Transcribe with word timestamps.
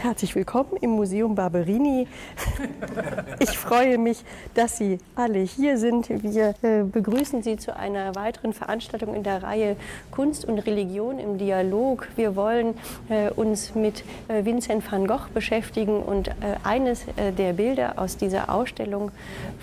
Herzlich 0.00 0.36
willkommen 0.36 0.76
im 0.80 0.90
Museum 0.90 1.34
Barberini. 1.34 2.06
Ich 3.40 3.56
freue 3.56 3.98
mich, 3.98 4.24
dass 4.54 4.78
Sie 4.78 4.98
alle 5.16 5.40
hier 5.40 5.78
sind. 5.78 6.08
Wir 6.08 6.54
äh, 6.62 6.82
begrüßen 6.84 7.42
Sie 7.42 7.56
zu 7.56 7.74
einer 7.74 8.14
weiteren 8.14 8.52
Veranstaltung 8.52 9.14
in 9.14 9.22
der 9.22 9.42
Reihe 9.42 9.76
Kunst 10.10 10.44
und 10.44 10.58
Religion 10.60 11.18
im 11.18 11.38
Dialog. 11.38 12.08
Wir 12.16 12.36
wollen 12.36 12.74
äh, 13.08 13.30
uns 13.30 13.74
mit 13.74 14.04
äh, 14.28 14.44
Vincent 14.44 14.90
van 14.90 15.06
Gogh 15.06 15.28
beschäftigen 15.34 16.02
und 16.02 16.30
eines 16.62 17.04
der 17.16 17.52
Bilder 17.52 17.94
aus 17.96 18.16
dieser 18.16 18.52
Ausstellung 18.52 19.10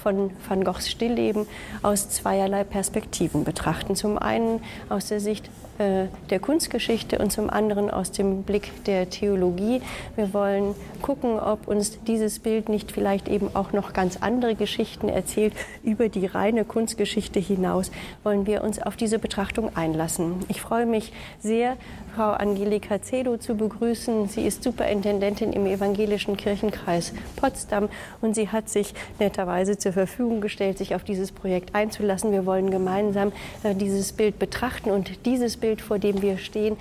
von 0.01 0.31
Van 0.47 0.63
Goghs 0.63 0.89
Stillleben 0.89 1.47
aus 1.81 2.09
zweierlei 2.09 2.63
Perspektiven 2.63 3.43
betrachten. 3.43 3.95
Zum 3.95 4.17
einen 4.17 4.61
aus 4.89 5.07
der 5.07 5.19
Sicht 5.19 5.49
der 5.79 6.39
Kunstgeschichte 6.39 7.19
und 7.19 7.31
zum 7.31 7.49
anderen 7.49 7.89
aus 7.89 8.11
dem 8.11 8.43
Blick 8.43 8.71
der 8.85 9.09
Theologie. 9.09 9.81
Wir 10.15 10.25
wir 10.25 10.33
wollen 10.33 10.73
gucken, 11.03 11.39
ob 11.39 11.67
uns 11.67 11.99
dieses 12.05 12.39
Bild 12.39 12.67
nicht 12.67 12.91
vielleicht 12.91 13.27
eben 13.27 13.55
auch 13.55 13.73
noch 13.73 13.93
ganz 13.93 14.17
andere 14.17 14.55
Geschichten 14.55 15.07
erzählt. 15.07 15.53
Über 15.83 16.09
die 16.09 16.25
reine 16.25 16.65
Kunstgeschichte 16.65 17.39
hinaus 17.39 17.91
wollen 18.23 18.47
wir 18.47 18.63
uns 18.63 18.81
auf 18.81 18.95
diese 18.95 19.19
Betrachtung 19.19 19.75
einlassen. 19.75 20.43
Ich 20.47 20.61
freue 20.61 20.87
mich 20.87 21.13
sehr, 21.39 21.77
Frau 22.15 22.31
Angelika 22.31 23.01
Zedo 23.01 23.35
zu 23.35 23.55
begrüßen. 23.55 24.29
Sie 24.29 24.47
ist 24.47 24.63
Superintendentin 24.63 25.51
im 25.51 25.65
Evangelischen 25.65 26.37
Kirchenkreis 26.37 27.11
Potsdam 27.35 27.89
und 28.21 28.35
sie 28.35 28.47
hat 28.47 28.69
sich 28.69 28.93
netterweise 29.19 29.77
zur 29.77 29.91
Verfügung 29.91 30.39
gestellt, 30.39 30.77
sich 30.77 30.95
auf 30.95 31.03
dieses 31.03 31.33
Projekt 31.33 31.75
einzulassen. 31.75 32.31
Wir 32.31 32.45
wollen 32.45 32.71
gemeinsam 32.71 33.33
äh, 33.63 33.75
dieses 33.75 34.13
Bild 34.13 34.39
betrachten 34.39 34.91
und 34.91 35.25
dieses 35.25 35.57
Bild, 35.57 35.81
vor 35.81 35.99
dem 35.99 36.21
wir 36.21 36.37
stehen, 36.37 36.77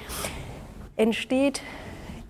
entsteht 0.94 1.62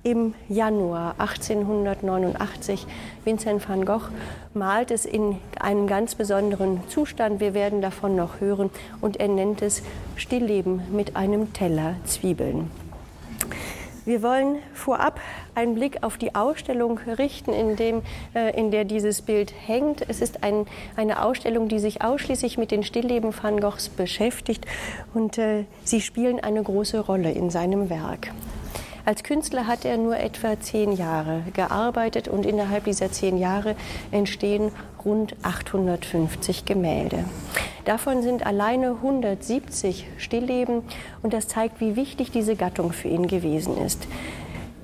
im 0.03 0.33
Januar 0.49 1.17
1889. 1.19 2.87
Vincent 3.25 3.69
van 3.69 3.85
Gogh 3.85 4.09
malt 4.55 4.91
es 4.91 5.05
in 5.05 5.37
einem 5.61 5.87
ganz 5.87 6.15
besonderen 6.15 6.81
Zustand. 6.89 7.39
Wir 7.39 7.53
werden 7.53 7.83
davon 7.83 8.17
noch 8.17 8.41
hören. 8.41 8.71
Und 9.03 9.19
er 9.19 9.29
nennt 9.29 9.61
es 9.61 9.83
Stillleben 10.17 10.81
mit 10.91 11.17
einem 11.17 11.53
Teller 11.53 11.97
Zwiebeln. 12.05 12.71
Wir 14.07 14.23
wollen 14.23 14.59
vorab 14.75 15.19
einen 15.55 15.75
Blick 15.75 16.03
auf 16.03 16.19
die 16.19 16.35
Ausstellung 16.35 16.99
richten, 16.99 17.55
in, 17.55 17.77
dem, 17.77 18.03
äh, 18.35 18.55
in 18.55 18.71
der 18.71 18.85
dieses 18.85 19.23
Bild 19.23 19.55
hängt. 19.67 20.05
Es 20.07 20.21
ist 20.21 20.45
ein, 20.45 20.67
eine 20.95 21.23
Ausstellung, 21.23 21.69
die 21.69 21.79
sich 21.79 22.03
ausschließlich 22.03 22.59
mit 22.59 22.71
den 22.71 22.83
Stillleben 22.83 23.33
van 23.35 23.61
Goghs 23.61 23.89
beschäftigt 23.89 24.67
und 25.15 25.39
äh, 25.39 25.65
sie 25.85 26.03
spielen 26.03 26.39
eine 26.39 26.63
große 26.63 27.01
Rolle 27.01 27.33
in 27.33 27.49
seinem 27.49 27.89
Werk. 27.89 28.31
Als 29.07 29.23
Künstler 29.23 29.67
hat 29.67 29.87
er 29.87 29.97
nur 29.97 30.19
etwa 30.19 30.59
zehn 30.61 30.93
Jahre 30.93 31.43
gearbeitet 31.55 32.29
und 32.29 32.45
innerhalb 32.45 32.85
dieser 32.85 33.11
zehn 33.11 33.39
Jahre 33.39 33.75
entstehen 34.11 34.71
rund 35.05 35.35
850 35.43 36.67
Gemälde. 36.67 37.25
Davon 37.85 38.23
sind 38.23 38.47
alleine 38.47 38.93
170 38.93 40.07
Stillleben 40.17 40.83
und 41.23 41.35
das 41.35 41.49
zeigt, 41.49 41.81
wie 41.81 41.97
wichtig 41.97 42.31
diese 42.31 42.57
Gattung 42.57 42.93
für 42.93 43.09
ihn 43.09 43.27
gewesen 43.27 43.77
ist. 43.77 44.07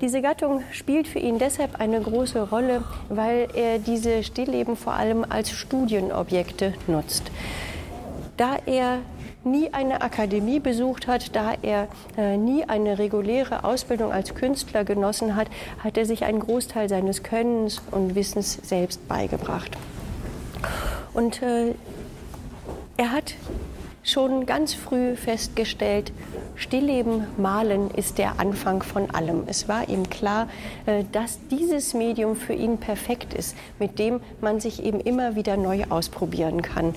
Diese 0.01 0.21
Gattung 0.21 0.63
spielt 0.71 1.07
für 1.07 1.19
ihn 1.19 1.39
deshalb 1.39 1.79
eine 1.79 2.01
große 2.01 2.49
Rolle, 2.49 2.83
weil 3.09 3.47
er 3.53 3.79
diese 3.79 4.23
Stillleben 4.23 4.75
vor 4.75 4.93
allem 4.93 5.25
als 5.27 5.51
Studienobjekte 5.51 6.73
nutzt. 6.87 7.23
Da 8.37 8.57
er 8.65 8.99
nie 9.43 9.73
eine 9.73 10.01
Akademie 10.01 10.59
besucht 10.59 11.07
hat, 11.07 11.35
da 11.35 11.53
er 11.61 11.87
äh, 12.17 12.37
nie 12.37 12.63
eine 12.65 12.99
reguläre 12.99 13.63
Ausbildung 13.63 14.11
als 14.11 14.35
Künstler 14.35 14.83
genossen 14.83 15.35
hat, 15.35 15.47
hat 15.83 15.97
er 15.97 16.05
sich 16.05 16.25
einen 16.25 16.39
Großteil 16.39 16.89
seines 16.89 17.23
Könnens 17.23 17.81
und 17.91 18.15
Wissens 18.15 18.59
selbst 18.63 19.07
beigebracht. 19.07 19.77
Und 21.13 21.41
äh, 21.41 21.73
er 23.01 23.11
hat 23.11 23.33
schon 24.03 24.45
ganz 24.45 24.75
früh 24.75 25.15
festgestellt, 25.15 26.11
Stillleben, 26.55 27.25
Malen 27.37 27.89
ist 27.89 28.19
der 28.19 28.39
Anfang 28.39 28.83
von 28.83 29.09
allem. 29.09 29.45
Es 29.47 29.67
war 29.67 29.89
ihm 29.89 30.07
klar, 30.11 30.47
äh, 30.85 31.03
dass 31.11 31.39
dieses 31.49 31.95
Medium 31.95 32.35
für 32.35 32.53
ihn 32.53 32.77
perfekt 32.77 33.33
ist, 33.33 33.55
mit 33.79 33.97
dem 33.97 34.21
man 34.39 34.59
sich 34.59 34.83
eben 34.83 34.99
immer 34.99 35.35
wieder 35.35 35.57
neu 35.57 35.85
ausprobieren 35.89 36.61
kann. 36.61 36.93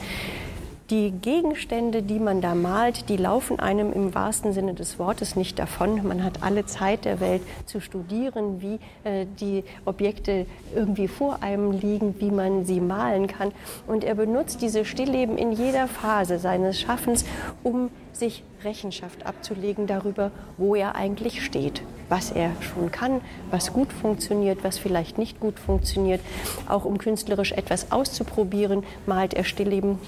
Die 0.91 1.13
Gegenstände, 1.13 2.03
die 2.03 2.19
man 2.19 2.43
da 2.43 2.55
malt, 2.55 3.09
die 3.09 3.17
laufen 3.17 3.59
einem 3.59 3.91
im 3.91 4.15
wahrsten 4.15 4.53
Sinne 4.53 4.75
des 4.75 4.99
Wortes 4.99 5.35
nicht 5.35 5.59
davon. 5.59 6.07
Man 6.07 6.23
hat 6.23 6.43
alle 6.43 6.67
Zeit 6.67 7.07
der 7.07 7.21
Welt 7.21 7.41
zu 7.65 7.81
studieren, 7.81 8.61
wie 8.61 8.79
äh, 9.09 9.25
die 9.41 9.65
Objekte 9.87 10.45
irgendwie 10.75 11.09
vor 11.09 11.43
einem 11.43 11.73
liegen, 11.73 12.17
wie 12.21 12.31
man 12.31 12.67
sie 12.67 12.81
malen 12.81 13.29
kann. 13.29 13.53
Und 13.87 14.05
er 14.05 14.15
benutzt 14.15 14.61
diese 14.61 14.85
Stillleben 14.85 15.39
in 15.39 15.53
jeder 15.53 15.89
Phase 15.89 16.39
seines 16.39 16.79
Schaffens, 16.79 17.25
um 17.63 17.89
sich 18.13 18.43
Rechenschaft 18.63 19.27
abzulegen 19.27 19.87
darüber, 19.87 20.31
wo 20.57 20.75
er 20.75 20.95
eigentlich 20.95 21.45
steht, 21.45 21.83
was 22.09 22.31
er 22.31 22.51
schon 22.61 22.91
kann, 22.91 23.21
was 23.51 23.73
gut 23.73 23.93
funktioniert, 23.93 24.65
was 24.65 24.79
vielleicht 24.79 25.19
nicht 25.19 25.41
gut 25.41 25.59
funktioniert. 25.59 26.21
Auch 26.69 26.85
um 26.85 26.99
künstlerisch 26.99 27.53
etwas 27.53 27.91
auszuprobieren, 27.91 28.85
malt 29.07 29.35
er 29.35 29.45
Stillleben 29.45 29.99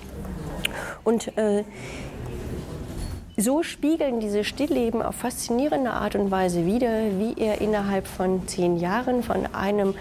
und 1.05 1.37
äh, 1.37 1.65
so 3.37 3.63
spiegeln 3.63 4.21
diese 4.21 4.45
Stillleben 4.45 5.03
auf 5.03 5.17
faszinierende 5.17 5.91
Art 5.91 6.15
und 6.17 6.31
Weise 6.31 6.65
wider, 6.65 7.11
wie 7.19 7.35
er 7.39 7.61
innerhalb 7.61 8.07
von 8.07 8.49
zehn 8.49 8.79
Jahren 8.79 9.23
von 9.23 9.47
einem 9.55 9.95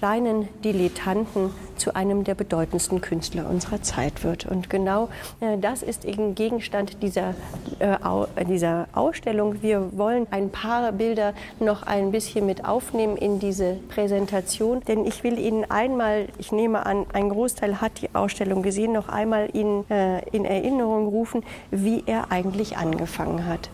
kleinen 0.00 0.48
Dilettanten 0.64 1.50
zu 1.76 1.94
einem 1.94 2.24
der 2.24 2.34
bedeutendsten 2.34 3.02
Künstler 3.02 3.50
unserer 3.50 3.82
Zeit 3.82 4.24
wird. 4.24 4.46
Und 4.46 4.70
genau 4.70 5.10
äh, 5.40 5.58
das 5.58 5.82
ist 5.82 6.06
eben 6.06 6.34
Gegenstand 6.34 7.02
dieser, 7.02 7.34
äh, 7.80 8.44
dieser 8.46 8.88
Ausstellung. 8.94 9.60
Wir 9.60 9.90
wollen 9.98 10.26
ein 10.30 10.48
paar 10.48 10.92
Bilder 10.92 11.34
noch 11.58 11.82
ein 11.82 12.12
bisschen 12.12 12.46
mit 12.46 12.64
aufnehmen 12.64 13.18
in 13.18 13.40
diese 13.40 13.74
Präsentation, 13.90 14.80
denn 14.88 15.04
ich 15.04 15.22
will 15.22 15.38
Ihnen 15.38 15.70
einmal, 15.70 16.28
ich 16.38 16.50
nehme 16.50 16.86
an, 16.86 17.04
ein 17.12 17.28
Großteil 17.28 17.82
hat 17.82 18.00
die 18.00 18.14
Ausstellung 18.14 18.62
gesehen, 18.62 18.92
noch 18.92 19.10
einmal 19.10 19.50
Ihnen 19.52 19.84
äh, 19.90 20.26
in 20.30 20.46
Erinnerung 20.46 21.08
rufen, 21.08 21.44
wie 21.70 22.04
er 22.06 22.32
eigentlich 22.32 22.78
angefangen 22.78 23.46
hat. 23.46 23.68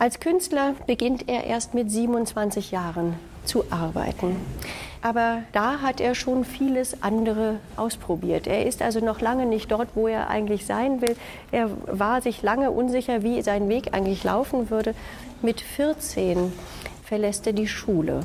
Als 0.00 0.18
Künstler 0.18 0.74
beginnt 0.88 1.28
er 1.28 1.44
erst 1.44 1.74
mit 1.74 1.92
27 1.92 2.72
Jahren 2.72 3.14
zu 3.48 3.64
arbeiten. 3.70 4.36
Aber 5.00 5.42
da 5.52 5.80
hat 5.80 6.00
er 6.00 6.14
schon 6.14 6.44
vieles 6.44 7.02
andere 7.02 7.60
ausprobiert. 7.76 8.46
Er 8.46 8.66
ist 8.66 8.82
also 8.82 9.00
noch 9.00 9.20
lange 9.20 9.46
nicht 9.46 9.70
dort, 9.70 9.88
wo 9.94 10.08
er 10.08 10.28
eigentlich 10.28 10.66
sein 10.66 11.00
will. 11.00 11.16
Er 11.52 11.70
war 11.86 12.20
sich 12.20 12.42
lange 12.42 12.70
unsicher, 12.70 13.22
wie 13.22 13.40
sein 13.42 13.68
Weg 13.68 13.94
eigentlich 13.94 14.24
laufen 14.24 14.70
würde. 14.70 14.94
Mit 15.40 15.60
14 15.60 16.52
verlässt 17.04 17.46
er 17.46 17.52
die 17.52 17.68
Schule. 17.68 18.20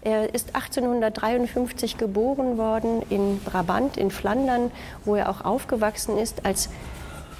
Er 0.00 0.34
ist 0.34 0.54
1853 0.54 1.98
geboren 1.98 2.56
worden 2.56 3.02
in 3.10 3.40
Brabant 3.40 3.96
in 3.96 4.10
Flandern, 4.10 4.70
wo 5.04 5.14
er 5.14 5.28
auch 5.28 5.44
aufgewachsen 5.44 6.18
ist 6.18 6.44
als 6.46 6.70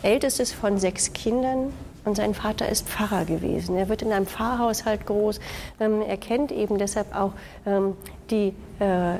ältestes 0.03 0.53
von 0.53 0.79
sechs 0.79 1.12
Kindern. 1.12 1.73
Und 2.05 2.17
sein 2.17 2.35
Vater 2.35 2.69
ist 2.69 2.89
Pfarrer 2.89 3.25
gewesen. 3.25 3.77
Er 3.77 3.89
wird 3.89 4.03
in 4.03 4.13
einem 4.13 4.27
Pfarrhaushalt 4.27 5.07
groß. 5.07 5.41
Ähm, 5.79 6.03
er 6.03 6.17
kennt 6.17 6.51
eben 6.51 6.79
deshalb 6.79 7.15
auch 7.15 7.33
ähm, 7.65 7.97
die, 8.31 8.55
äh, 8.81 9.19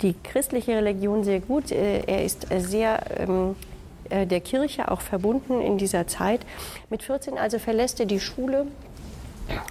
die 0.00 0.14
christliche 0.22 0.76
Religion 0.76 1.24
sehr 1.24 1.40
gut. 1.40 1.70
Äh, 1.70 2.00
er 2.06 2.24
ist 2.24 2.46
sehr 2.58 3.20
ähm, 3.20 3.54
äh, 4.10 4.26
der 4.26 4.40
Kirche 4.40 4.90
auch 4.90 5.00
verbunden 5.00 5.60
in 5.60 5.78
dieser 5.78 6.06
Zeit. 6.06 6.40
Mit 6.90 7.02
14 7.02 7.38
also 7.38 7.58
verlässt 7.58 8.00
er 8.00 8.06
die 8.06 8.20
Schule 8.20 8.66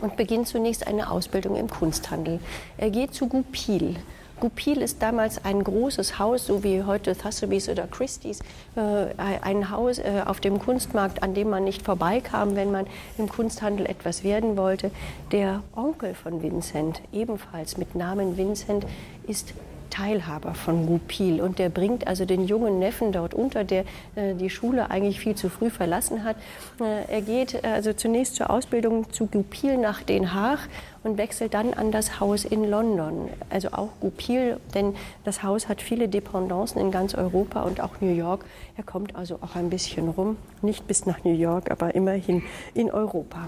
und 0.02 0.18
beginnt 0.18 0.48
zunächst 0.48 0.88
eine 0.88 1.10
Ausbildung 1.10 1.56
im 1.56 1.70
Kunsthandel. 1.70 2.40
Er 2.78 2.90
geht 2.90 3.14
zu 3.14 3.28
Goupil. 3.28 3.96
Goupil 4.44 4.82
ist 4.82 5.02
damals 5.02 5.46
ein 5.46 5.64
großes 5.64 6.20
Haus, 6.20 6.48
so 6.48 6.66
wie 6.66 6.84
heute 6.84 7.16
Sotheby's 7.16 7.70
oder 7.70 7.88
Christie's, 7.88 8.42
äh, 8.76 9.06
ein 9.42 9.70
Haus 9.70 10.00
äh, 10.00 10.22
auf 10.26 10.42
dem 10.42 10.60
Kunstmarkt, 10.60 11.24
an 11.24 11.34
dem 11.34 11.50
man 11.50 11.64
nicht 11.64 11.82
vorbeikam, 11.82 12.58
wenn 12.58 12.70
man 12.70 12.86
im 13.18 13.30
Kunsthandel 13.30 13.86
etwas 13.86 14.26
werden 14.26 14.58
wollte. 14.58 14.92
Der 15.32 15.64
Onkel 15.78 16.14
von 16.14 16.44
Vincent, 16.44 17.02
ebenfalls 17.14 17.78
mit 17.78 17.96
Namen 17.96 18.36
Vincent, 18.36 18.86
ist 19.30 19.54
Teilhaber 19.94 20.56
von 20.56 20.88
Goupil 20.88 21.40
und 21.40 21.60
der 21.60 21.70
bringt 21.70 22.08
also 22.08 22.26
den 22.26 22.48
jungen 22.48 22.80
Neffen 22.80 23.12
dort 23.12 23.36
unter, 23.36 23.64
der 23.64 23.86
äh, 24.16 24.34
die 24.34 24.50
Schule 24.50 24.90
eigentlich 24.90 25.20
viel 25.20 25.36
zu 25.36 25.50
früh 25.50 25.70
verlassen 25.70 26.24
hat. 26.24 26.36
Äh, 26.82 27.14
er 27.14 27.22
geht 27.22 27.64
äh, 27.64 27.68
also 27.68 27.94
zunächst 27.94 28.36
zur 28.36 28.50
Ausbildung 28.50 29.14
zu 29.14 29.28
Goupil 29.28 29.78
nach 29.78 30.02
Den 30.02 30.34
Haag 30.34 30.68
und 31.04 31.18
wechselt 31.18 31.54
dann 31.54 31.74
an 31.74 31.92
das 31.92 32.20
Haus 32.20 32.46
in 32.46 32.70
London. 32.70 33.30
Also 33.50 33.70
auch 33.72 33.90
Goupil, 34.00 34.60
denn 34.74 34.96
das 35.24 35.44
Haus 35.44 35.68
hat 35.68 35.82
viele 35.82 36.08
Dependancen 36.08 36.80
in 36.82 36.92
ganz 36.92 37.16
Europa 37.16 37.64
und 37.64 37.82
auch 37.82 38.02
New 38.02 38.14
York. 38.14 38.46
Er 38.78 38.84
kommt 38.84 39.16
also 39.16 39.40
auch 39.42 39.56
ein 39.56 39.70
bisschen 39.70 40.10
rum, 40.10 40.38
nicht 40.62 40.88
bis 40.88 41.06
nach 41.06 41.24
New 41.24 41.34
York, 41.34 41.72
aber 41.72 41.96
immerhin 41.96 42.44
in 42.74 42.92
Europa. 42.92 43.48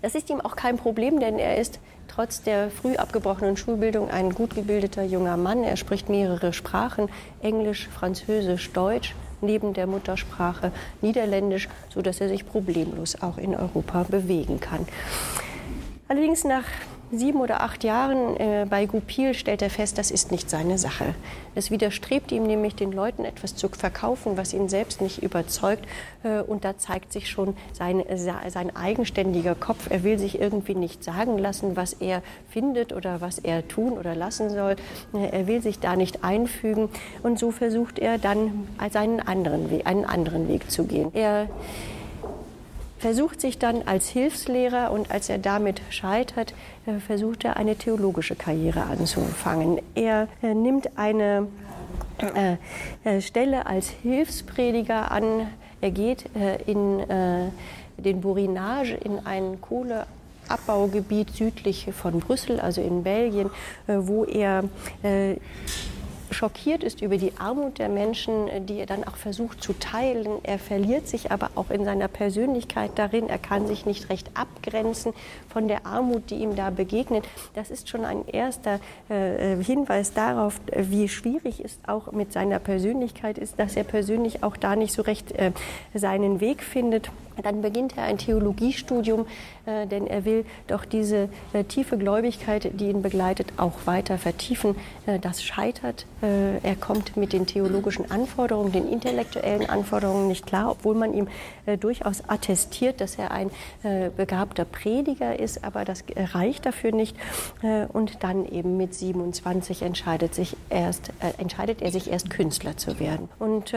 Das 0.00 0.14
ist 0.14 0.30
ihm 0.30 0.40
auch 0.40 0.56
kein 0.56 0.76
Problem, 0.76 1.20
denn 1.20 1.38
er 1.38 1.58
ist 1.58 1.78
trotz 2.08 2.42
der 2.42 2.70
früh 2.70 2.96
abgebrochenen 2.96 3.56
Schulbildung 3.56 4.10
ein 4.10 4.34
gut 4.34 4.54
gebildeter 4.54 5.04
junger 5.04 5.36
Mann. 5.36 5.62
Er 5.62 5.76
spricht 5.76 6.08
mehrere 6.08 6.52
Sprachen, 6.52 7.08
Englisch, 7.40 7.88
Französisch, 7.88 8.72
Deutsch, 8.72 9.14
neben 9.40 9.74
der 9.74 9.86
Muttersprache 9.86 10.72
Niederländisch, 11.00 11.68
sodass 11.92 12.20
er 12.20 12.28
sich 12.28 12.46
problemlos 12.46 13.20
auch 13.22 13.38
in 13.38 13.54
Europa 13.54 14.04
bewegen 14.04 14.60
kann. 14.60 14.86
Allerdings 16.12 16.44
nach 16.44 16.64
sieben 17.10 17.40
oder 17.40 17.62
acht 17.62 17.84
Jahren 17.84 18.36
äh, 18.36 18.66
bei 18.68 18.84
Goupil 18.84 19.32
stellt 19.32 19.62
er 19.62 19.70
fest, 19.70 19.96
das 19.96 20.10
ist 20.10 20.30
nicht 20.30 20.50
seine 20.50 20.76
Sache. 20.76 21.14
Es 21.54 21.70
widerstrebt 21.70 22.30
ihm 22.32 22.42
nämlich, 22.42 22.74
den 22.74 22.92
Leuten 22.92 23.24
etwas 23.24 23.56
zu 23.56 23.70
verkaufen, 23.70 24.36
was 24.36 24.52
ihn 24.52 24.68
selbst 24.68 25.00
nicht 25.00 25.22
überzeugt. 25.22 25.86
Äh, 26.22 26.42
und 26.42 26.66
da 26.66 26.76
zeigt 26.76 27.14
sich 27.14 27.30
schon 27.30 27.56
sein, 27.72 28.04
sein 28.14 28.76
eigenständiger 28.76 29.54
Kopf. 29.54 29.88
Er 29.88 30.04
will 30.04 30.18
sich 30.18 30.38
irgendwie 30.38 30.74
nicht 30.74 31.02
sagen 31.02 31.38
lassen, 31.38 31.76
was 31.76 31.94
er 31.94 32.22
findet 32.50 32.92
oder 32.92 33.22
was 33.22 33.38
er 33.38 33.66
tun 33.66 33.92
oder 33.92 34.14
lassen 34.14 34.50
soll. 34.50 34.76
Äh, 35.14 35.30
er 35.30 35.46
will 35.46 35.62
sich 35.62 35.78
da 35.78 35.96
nicht 35.96 36.22
einfügen. 36.22 36.90
Und 37.22 37.38
so 37.38 37.52
versucht 37.52 37.98
er 37.98 38.18
dann 38.18 38.68
seinen 38.90 39.20
anderen 39.20 39.70
Weg, 39.70 39.86
einen 39.86 40.04
anderen 40.04 40.46
Weg 40.46 40.70
zu 40.70 40.84
gehen. 40.84 41.10
Er 41.14 41.48
versucht 43.02 43.40
sich 43.40 43.58
dann 43.58 43.82
als 43.82 44.08
Hilfslehrer 44.08 44.92
und 44.92 45.10
als 45.10 45.28
er 45.28 45.38
damit 45.38 45.82
scheitert, 45.90 46.54
äh, 46.86 47.00
versucht 47.00 47.44
er 47.44 47.56
eine 47.56 47.74
theologische 47.74 48.36
Karriere 48.36 48.84
anzufangen. 48.84 49.80
Er 49.96 50.28
äh, 50.40 50.54
nimmt 50.54 50.96
eine 50.96 51.48
äh, 53.04 53.20
Stelle 53.20 53.66
als 53.66 53.88
Hilfsprediger 53.88 55.10
an. 55.10 55.48
Er 55.80 55.90
geht 55.90 56.26
in 56.66 57.02
den 57.98 58.20
Borinage 58.20 58.94
in 58.94 59.18
ein 59.26 59.60
Kohleabbaugebiet 59.60 61.30
südlich 61.30 61.88
von 61.92 62.20
Brüssel, 62.20 62.60
also 62.60 62.80
in 62.80 63.02
Belgien, 63.02 63.50
wo 63.88 64.24
er 64.24 64.62
schockiert 66.32 66.82
ist 66.82 67.02
über 67.02 67.16
die 67.16 67.32
Armut 67.38 67.78
der 67.78 67.88
Menschen, 67.88 68.66
die 68.66 68.78
er 68.78 68.86
dann 68.86 69.04
auch 69.04 69.16
versucht 69.16 69.62
zu 69.62 69.72
teilen. 69.72 70.38
Er 70.42 70.58
verliert 70.58 71.08
sich 71.08 71.30
aber 71.30 71.50
auch 71.54 71.70
in 71.70 71.84
seiner 71.84 72.08
Persönlichkeit 72.08 72.92
darin. 72.96 73.28
Er 73.28 73.38
kann 73.38 73.66
sich 73.66 73.86
nicht 73.86 74.08
recht 74.10 74.30
abgrenzen 74.34 75.12
von 75.48 75.68
der 75.68 75.86
Armut, 75.86 76.30
die 76.30 76.36
ihm 76.36 76.56
da 76.56 76.70
begegnet. 76.70 77.24
Das 77.54 77.70
ist 77.70 77.88
schon 77.88 78.04
ein 78.04 78.26
erster 78.26 78.80
äh, 79.08 79.56
Hinweis 79.62 80.12
darauf, 80.12 80.60
wie 80.74 81.08
schwierig 81.08 81.62
es 81.64 81.78
auch 81.86 82.12
mit 82.12 82.32
seiner 82.32 82.58
Persönlichkeit 82.58 83.38
ist, 83.38 83.58
dass 83.58 83.76
er 83.76 83.84
persönlich 83.84 84.42
auch 84.42 84.56
da 84.56 84.76
nicht 84.76 84.92
so 84.92 85.02
recht 85.02 85.32
äh, 85.32 85.52
seinen 85.94 86.40
Weg 86.40 86.62
findet. 86.62 87.10
Dann 87.42 87.62
beginnt 87.62 87.96
er 87.96 88.04
ein 88.04 88.18
Theologiestudium, 88.18 89.26
äh, 89.66 89.86
denn 89.86 90.06
er 90.06 90.24
will 90.24 90.44
doch 90.66 90.84
diese 90.84 91.28
äh, 91.52 91.64
tiefe 91.64 91.96
Gläubigkeit, 91.98 92.70
die 92.78 92.88
ihn 92.88 93.02
begleitet, 93.02 93.52
auch 93.56 93.86
weiter 93.86 94.18
vertiefen. 94.18 94.76
Äh, 95.06 95.18
das 95.18 95.42
scheitert. 95.42 96.06
Äh, 96.22 96.58
er 96.62 96.76
kommt 96.76 97.16
mit 97.16 97.32
den 97.32 97.46
theologischen 97.46 98.10
Anforderungen, 98.10 98.72
den 98.72 98.88
intellektuellen 98.88 99.68
Anforderungen 99.68 100.28
nicht 100.28 100.46
klar, 100.46 100.70
obwohl 100.70 100.94
man 100.94 101.14
ihm 101.14 101.28
äh, 101.66 101.76
durchaus 101.76 102.28
attestiert, 102.28 103.00
dass 103.00 103.16
er 103.16 103.30
ein 103.30 103.50
äh, 103.82 104.10
begabter 104.10 104.64
Prediger 104.64 105.38
ist, 105.38 105.64
aber 105.64 105.84
das 105.84 106.04
reicht 106.16 106.66
dafür 106.66 106.92
nicht. 106.92 107.16
und 107.92 108.22
dann 108.22 108.46
eben 108.46 108.76
mit 108.76 108.94
27 108.94 109.82
entscheidet, 109.82 110.34
sich 110.34 110.56
erst, 110.68 111.12
entscheidet 111.38 111.82
er 111.82 111.90
sich 111.90 112.10
erst 112.10 112.30
Künstler 112.30 112.76
zu 112.76 112.98
werden. 112.98 113.28
Und 113.38 113.74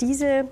diese 0.00 0.46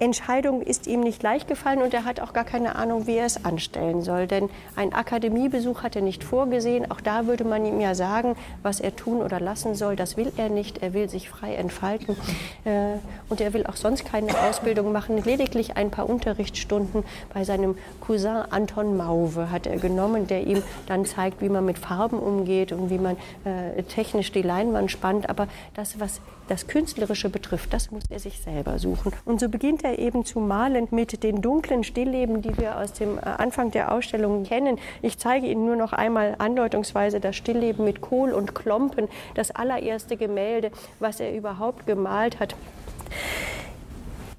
Entscheidung 0.00 0.62
ist 0.62 0.86
ihm 0.86 1.00
nicht 1.00 1.22
leicht 1.22 1.46
gefallen 1.46 1.82
und 1.82 1.92
er 1.92 2.06
hat 2.06 2.20
auch 2.20 2.32
gar 2.32 2.44
keine 2.44 2.76
Ahnung, 2.76 3.06
wie 3.06 3.16
er 3.16 3.26
es 3.26 3.44
anstellen 3.44 4.00
soll. 4.00 4.26
Denn 4.26 4.48
ein 4.74 4.94
Akademiebesuch 4.94 5.82
hat 5.82 5.94
er 5.94 6.00
nicht 6.00 6.24
vorgesehen. 6.24 6.90
Auch 6.90 7.02
da 7.02 7.26
würde 7.26 7.44
man 7.44 7.66
ihm 7.66 7.80
ja 7.80 7.94
sagen, 7.94 8.34
was 8.62 8.80
er 8.80 8.96
tun 8.96 9.20
oder 9.20 9.40
lassen 9.40 9.74
soll. 9.74 9.96
Das 9.96 10.16
will 10.16 10.32
er 10.38 10.48
nicht. 10.48 10.82
Er 10.82 10.94
will 10.94 11.10
sich 11.10 11.28
frei 11.28 11.54
entfalten. 11.54 12.16
Äh, 12.64 12.96
und 13.28 13.40
er 13.40 13.52
will 13.52 13.66
auch 13.66 13.76
sonst 13.76 14.06
keine 14.06 14.38
Ausbildung 14.48 14.90
machen. 14.90 15.22
Lediglich 15.22 15.76
ein 15.76 15.90
paar 15.90 16.08
Unterrichtsstunden 16.08 17.04
bei 17.34 17.44
seinem 17.44 17.76
Cousin 18.00 18.42
Anton 18.50 18.96
Mauve 18.96 19.50
hat 19.50 19.66
er 19.66 19.76
genommen, 19.76 20.26
der 20.26 20.46
ihm 20.46 20.62
dann 20.86 21.04
zeigt, 21.04 21.42
wie 21.42 21.50
man 21.50 21.64
mit 21.64 21.78
Farben 21.78 22.18
umgeht 22.18 22.72
und 22.72 22.88
wie 22.88 22.98
man 22.98 23.16
äh, 23.44 23.82
technisch 23.82 24.32
die 24.32 24.42
Leinwand 24.42 24.90
spannt. 24.90 25.28
Aber 25.28 25.46
das, 25.74 26.00
was 26.00 26.20
das 26.48 26.66
Künstlerische 26.66 27.28
betrifft, 27.28 27.72
das 27.72 27.90
muss 27.92 28.02
er 28.10 28.18
sich 28.18 28.40
selber 28.40 28.78
suchen. 28.78 29.12
Und 29.24 29.38
so 29.38 29.48
beginnt 29.48 29.84
er 29.84 29.89
eben 29.98 30.24
zu 30.24 30.40
malen 30.40 30.88
mit 30.90 31.22
den 31.22 31.42
dunklen 31.42 31.84
Stillleben, 31.84 32.42
die 32.42 32.56
wir 32.58 32.78
aus 32.78 32.92
dem 32.92 33.18
äh, 33.18 33.22
Anfang 33.22 33.70
der 33.70 33.92
Ausstellung 33.92 34.44
kennen. 34.44 34.78
Ich 35.02 35.18
zeige 35.18 35.46
Ihnen 35.46 35.66
nur 35.66 35.76
noch 35.76 35.92
einmal 35.92 36.36
andeutungsweise 36.38 37.20
das 37.20 37.36
Stillleben 37.36 37.84
mit 37.84 38.00
Kohl 38.00 38.32
und 38.32 38.54
Klompen, 38.54 39.08
das 39.34 39.50
allererste 39.50 40.16
Gemälde, 40.16 40.70
was 40.98 41.20
er 41.20 41.34
überhaupt 41.34 41.86
gemalt 41.86 42.40
hat. 42.40 42.54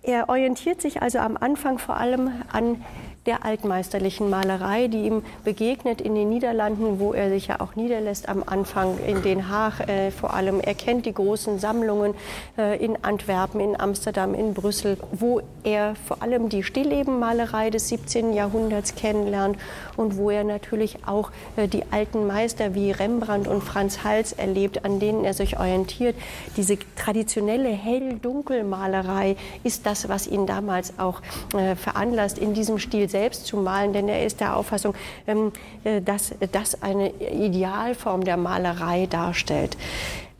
Er 0.03 0.29
orientiert 0.29 0.81
sich 0.81 1.01
also 1.01 1.19
am 1.19 1.37
Anfang 1.37 1.77
vor 1.77 1.97
allem 1.97 2.31
an 2.51 2.83
der 3.27 3.45
altmeisterlichen 3.45 4.31
Malerei, 4.31 4.87
die 4.87 5.03
ihm 5.03 5.21
begegnet 5.43 6.01
in 6.01 6.15
den 6.15 6.29
Niederlanden, 6.29 6.99
wo 6.99 7.13
er 7.13 7.29
sich 7.29 7.47
ja 7.47 7.61
auch 7.61 7.75
niederlässt 7.75 8.27
am 8.27 8.43
Anfang 8.43 8.97
in 9.05 9.21
Den 9.21 9.47
Haag 9.47 9.87
äh, 9.87 10.09
vor 10.09 10.33
allem. 10.33 10.59
Er 10.59 10.73
kennt 10.73 11.05
die 11.05 11.13
großen 11.13 11.59
Sammlungen 11.59 12.15
äh, 12.57 12.83
in 12.83 13.03
Antwerpen, 13.03 13.61
in 13.61 13.79
Amsterdam, 13.79 14.33
in 14.33 14.55
Brüssel, 14.55 14.97
wo 15.11 15.41
er 15.63 15.93
vor 16.07 16.23
allem 16.23 16.49
die 16.49 16.63
Stilllebenmalerei 16.63 17.69
des 17.69 17.89
17. 17.89 18.33
Jahrhunderts 18.33 18.95
kennenlernt 18.95 19.57
und 19.97 20.17
wo 20.17 20.31
er 20.31 20.43
natürlich 20.43 21.05
auch 21.05 21.29
äh, 21.57 21.67
die 21.67 21.83
alten 21.91 22.25
Meister 22.25 22.73
wie 22.73 22.89
Rembrandt 22.89 23.47
und 23.47 23.63
Franz 23.63 24.03
Hals 24.03 24.33
erlebt, 24.33 24.83
an 24.83 24.99
denen 24.99 25.25
er 25.25 25.35
sich 25.35 25.59
orientiert. 25.59 26.15
Diese 26.57 26.75
traditionelle 26.95 27.69
Hell-Dunkel-Malerei 27.69 29.35
ist 29.63 29.85
das, 29.85 30.09
was 30.09 30.25
ihn 30.25 30.47
damals 30.47 30.97
auch 30.97 31.21
äh, 31.55 31.75
veranlasst, 31.75 32.39
in 32.39 32.55
diesem 32.55 32.79
Stil 32.79 33.10
selbst 33.11 33.45
zu 33.45 33.57
malen, 33.57 33.93
denn 33.93 34.09
er 34.09 34.25
ist 34.25 34.39
der 34.39 34.55
Auffassung, 34.55 34.95
ähm, 35.27 35.51
äh, 35.83 36.01
dass 36.01 36.33
das 36.51 36.81
eine 36.81 37.09
Idealform 37.09 38.23
der 38.23 38.37
Malerei 38.37 39.05
darstellt. 39.05 39.77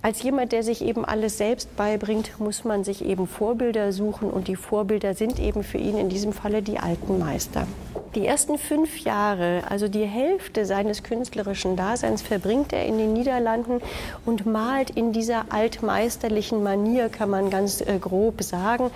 Als 0.03 0.24
jemand, 0.24 0.51
der 0.51 0.63
sich 0.63 0.83
eben 0.83 1.06
alles 1.06 1.38
selbst 1.38 1.75
beibringt, 1.75 2.39
muss 2.39 2.63
man 2.63 2.83
sich 2.83 3.06
eben 3.06 3.27
Vorbilder 3.27 3.94
suchen 3.94 4.31
und 4.31 4.48
die 4.48 4.56
Vorbilder 4.56 5.13
sind 5.13 5.39
eben 5.39 5.63
für 5.63 5.77
ihn 5.77 5.95
in 5.95 6.09
diesem 6.09 6.33
Falle 6.33 6.63
die 6.63 6.80
alten 6.80 7.19
Meister. 7.19 7.68
Die 8.15 8.25
ersten 8.25 8.57
fünf 8.57 8.98
Jahre, 9.01 9.62
also 9.69 9.88
die 9.88 10.06
Hälfte 10.06 10.65
seines 10.65 11.03
künstlerischen 11.03 11.75
Daseins, 11.75 12.24
verbringt 12.24 12.74
er 12.74 12.86
in 12.88 12.98
den 12.98 13.13
Niederlanden 13.13 13.79
und 14.25 14.48
malt 14.48 14.89
in 14.89 15.13
dieser 15.13 15.46
altmeisterlichen 15.53 16.63
Manier, 16.63 17.10
kann 17.10 17.29
man 17.29 17.51
ganz 17.51 17.79
äh, 17.79 18.00
grob 18.01 18.41
sagen. 18.41 18.89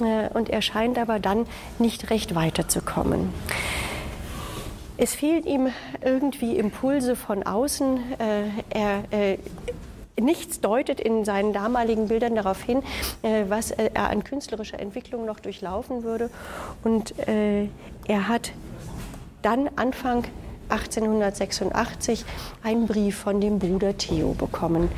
Äh, 0.00 0.28
und 0.32 0.48
er 0.48 0.62
scheint 0.62 0.96
aber 0.96 1.18
dann 1.18 1.46
nicht 1.80 2.08
recht 2.08 2.36
weiterzukommen. 2.36 3.34
Es 4.96 5.14
fehlen 5.14 5.44
ihm 5.44 5.68
irgendwie 6.02 6.56
Impulse 6.56 7.16
von 7.16 7.42
außen. 7.42 7.96
Äh, 8.18 8.78
er 8.78 9.04
äh, 9.10 9.38
nichts 10.22 10.60
deutet 10.60 11.00
in 11.00 11.24
seinen 11.24 11.52
damaligen 11.52 12.08
Bildern 12.08 12.34
darauf 12.34 12.62
hin, 12.62 12.82
äh, 13.22 13.44
was 13.48 13.70
äh, 13.72 13.90
er 13.94 14.10
an 14.10 14.24
künstlerischer 14.24 14.80
Entwicklung 14.80 15.24
noch 15.24 15.40
durchlaufen 15.40 16.02
würde. 16.02 16.30
Und 16.82 17.18
äh, 17.28 17.68
er 18.06 18.28
hat 18.28 18.52
dann 19.42 19.68
Anfang 19.76 20.24
1886 20.68 22.24
einen 22.62 22.86
Brief 22.86 23.16
von 23.16 23.40
dem 23.40 23.58
Bruder 23.58 23.96
Theo 23.96 24.32
bekommen. 24.32 24.88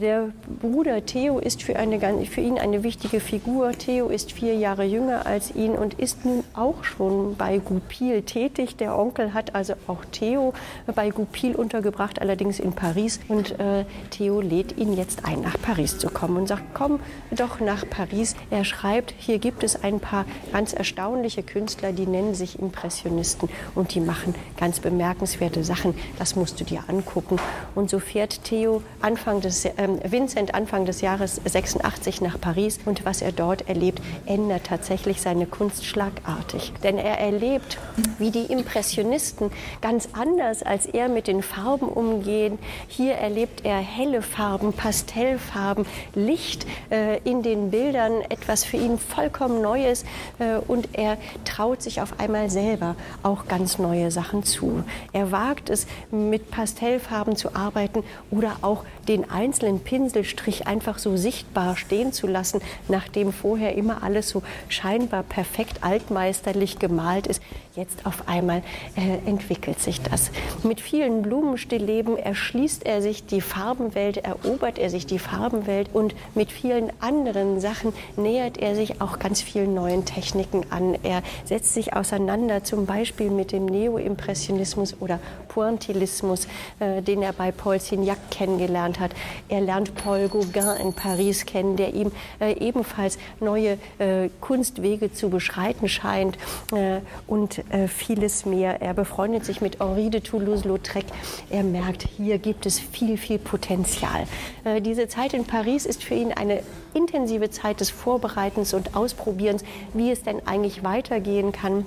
Der 0.00 0.28
Bruder 0.60 1.06
Theo 1.06 1.38
ist 1.38 1.62
für, 1.62 1.76
eine, 1.76 1.98
für 2.26 2.40
ihn 2.42 2.58
eine 2.58 2.82
wichtige 2.82 3.18
Figur. 3.18 3.72
Theo 3.72 4.08
ist 4.08 4.30
vier 4.32 4.54
Jahre 4.54 4.84
jünger 4.84 5.24
als 5.24 5.54
ihn 5.54 5.72
und 5.72 5.94
ist 5.94 6.26
nun 6.26 6.44
auch 6.54 6.84
schon 6.84 7.34
bei 7.36 7.58
Goupil 7.58 8.20
tätig. 8.22 8.76
Der 8.76 8.98
Onkel 8.98 9.32
hat 9.32 9.54
also 9.54 9.72
auch 9.86 10.04
Theo 10.12 10.52
bei 10.94 11.08
Goupil 11.08 11.54
untergebracht, 11.54 12.20
allerdings 12.20 12.60
in 12.60 12.72
Paris. 12.72 13.20
Und 13.28 13.58
äh, 13.58 13.86
Theo 14.10 14.42
lädt 14.42 14.76
ihn 14.76 14.94
jetzt 14.94 15.24
ein, 15.24 15.40
nach 15.40 15.58
Paris 15.62 15.96
zu 15.96 16.10
kommen 16.10 16.36
und 16.36 16.48
sagt, 16.48 16.74
komm 16.74 17.00
doch 17.30 17.60
nach 17.60 17.88
Paris. 17.88 18.36
Er 18.50 18.64
schreibt, 18.64 19.14
hier 19.16 19.38
gibt 19.38 19.62
es 19.62 19.82
ein 19.82 20.00
paar 20.00 20.26
ganz 20.52 20.74
erstaunliche 20.74 21.42
Künstler, 21.42 21.92
die 21.92 22.06
nennen 22.06 22.34
sich 22.34 22.58
Impressionisten 22.58 23.48
und 23.74 23.94
die 23.94 24.00
machen 24.00 24.34
ganz 24.58 24.80
bemerkenswerte 24.80 25.64
Sachen. 25.64 25.94
Das 26.18 26.36
musst 26.36 26.60
du 26.60 26.64
dir 26.64 26.84
angucken. 26.88 27.38
Und 27.74 27.88
so 27.88 27.98
fährt 27.98 28.44
Theo 28.44 28.82
Anfang 29.00 29.40
des 29.40 29.64
äh, 29.64 29.85
Vincent 29.88 30.54
Anfang 30.54 30.84
des 30.84 31.00
Jahres 31.00 31.40
86 31.44 32.20
nach 32.20 32.40
Paris 32.40 32.78
und 32.84 33.04
was 33.04 33.22
er 33.22 33.32
dort 33.32 33.68
erlebt, 33.68 34.00
ändert 34.26 34.64
tatsächlich 34.64 35.20
seine 35.20 35.46
Kunst 35.46 35.84
schlagartig. 35.84 36.72
Denn 36.82 36.98
er 36.98 37.18
erlebt, 37.18 37.78
wie 38.18 38.30
die 38.30 38.44
Impressionisten 38.44 39.50
ganz 39.80 40.08
anders 40.12 40.62
als 40.62 40.86
er 40.86 41.08
mit 41.08 41.26
den 41.26 41.42
Farben 41.42 41.88
umgehen. 41.88 42.58
Hier 42.88 43.14
erlebt 43.14 43.64
er 43.64 43.78
helle 43.78 44.22
Farben, 44.22 44.72
Pastellfarben, 44.72 45.86
Licht 46.14 46.66
äh, 46.90 47.18
in 47.24 47.42
den 47.42 47.70
Bildern, 47.70 48.22
etwas 48.28 48.64
für 48.64 48.76
ihn 48.76 48.98
vollkommen 48.98 49.60
Neues 49.62 50.04
äh, 50.38 50.56
und 50.66 50.88
er 50.92 51.18
traut 51.44 51.82
sich 51.82 52.00
auf 52.00 52.18
einmal 52.20 52.50
selber 52.50 52.96
auch 53.22 53.46
ganz 53.46 53.78
neue 53.78 54.10
Sachen 54.10 54.44
zu. 54.44 54.84
Er 55.12 55.32
wagt 55.32 55.70
es, 55.70 55.86
mit 56.10 56.50
Pastellfarben 56.50 57.36
zu 57.36 57.54
arbeiten 57.54 58.04
oder 58.30 58.56
auch 58.62 58.84
den 59.08 59.30
einzelnen 59.30 59.65
Pinselstrich 59.80 60.66
einfach 60.66 60.98
so 60.98 61.16
sichtbar 61.16 61.76
stehen 61.76 62.12
zu 62.12 62.26
lassen, 62.26 62.60
nachdem 62.88 63.32
vorher 63.32 63.74
immer 63.74 64.02
alles 64.02 64.28
so 64.28 64.42
scheinbar 64.68 65.22
perfekt 65.22 65.82
altmeisterlich 65.82 66.78
gemalt 66.78 67.26
ist. 67.26 67.42
Jetzt 67.74 68.06
auf 68.06 68.26
einmal 68.26 68.62
äh, 68.96 69.28
entwickelt 69.28 69.80
sich 69.80 70.00
das. 70.00 70.30
Mit 70.62 70.80
vielen 70.80 71.20
Blumenstillleben 71.20 72.16
erschließt 72.16 72.86
er 72.86 73.02
sich 73.02 73.26
die 73.26 73.42
Farbenwelt, 73.42 74.16
erobert 74.16 74.78
er 74.78 74.88
sich 74.88 75.04
die 75.04 75.18
Farbenwelt 75.18 75.90
und 75.92 76.14
mit 76.34 76.50
vielen 76.50 76.90
anderen 77.00 77.60
Sachen 77.60 77.92
nähert 78.16 78.56
er 78.56 78.74
sich 78.74 79.02
auch 79.02 79.18
ganz 79.18 79.42
vielen 79.42 79.74
neuen 79.74 80.06
Techniken 80.06 80.64
an. 80.70 80.96
Er 81.02 81.22
setzt 81.44 81.74
sich 81.74 81.92
auseinander 81.92 82.64
zum 82.64 82.86
Beispiel 82.86 83.28
mit 83.28 83.52
dem 83.52 83.66
Neoimpressionismus 83.66 84.96
oder 85.00 85.18
Pointillismus, 85.48 86.48
äh, 86.80 87.02
den 87.02 87.20
er 87.20 87.34
bei 87.34 87.52
Paul 87.52 87.78
Signac 87.78 88.18
kennengelernt 88.30 89.00
hat. 89.00 89.10
Er 89.48 89.55
lernt 89.60 89.94
Paul 89.94 90.28
Gauguin 90.28 90.76
in 90.80 90.92
Paris 90.92 91.46
kennen, 91.46 91.76
der 91.76 91.94
ihm 91.94 92.12
äh, 92.40 92.52
ebenfalls 92.58 93.18
neue 93.40 93.78
äh, 93.98 94.28
Kunstwege 94.40 95.12
zu 95.12 95.30
beschreiten 95.30 95.88
scheint 95.88 96.36
äh, 96.72 97.00
und 97.26 97.58
äh, 97.70 97.88
vieles 97.88 98.46
mehr. 98.46 98.80
Er 98.82 98.94
befreundet 98.94 99.44
sich 99.44 99.60
mit 99.60 99.80
Henri 99.80 100.10
de 100.10 100.20
Toulouse-Lautrec. 100.20 101.06
Er 101.50 101.62
merkt, 101.62 102.06
hier 102.16 102.38
gibt 102.38 102.66
es 102.66 102.78
viel, 102.78 103.16
viel 103.16 103.38
Potenzial. 103.38 104.26
Äh, 104.64 104.80
diese 104.80 105.08
Zeit 105.08 105.34
in 105.34 105.44
Paris 105.44 105.86
ist 105.86 106.02
für 106.02 106.14
ihn 106.14 106.32
eine 106.32 106.62
intensive 106.94 107.50
Zeit 107.50 107.80
des 107.80 107.90
Vorbereitens 107.90 108.74
und 108.74 108.96
Ausprobierens, 108.96 109.62
wie 109.92 110.10
es 110.10 110.22
denn 110.22 110.46
eigentlich 110.46 110.82
weitergehen 110.82 111.52
kann. 111.52 111.86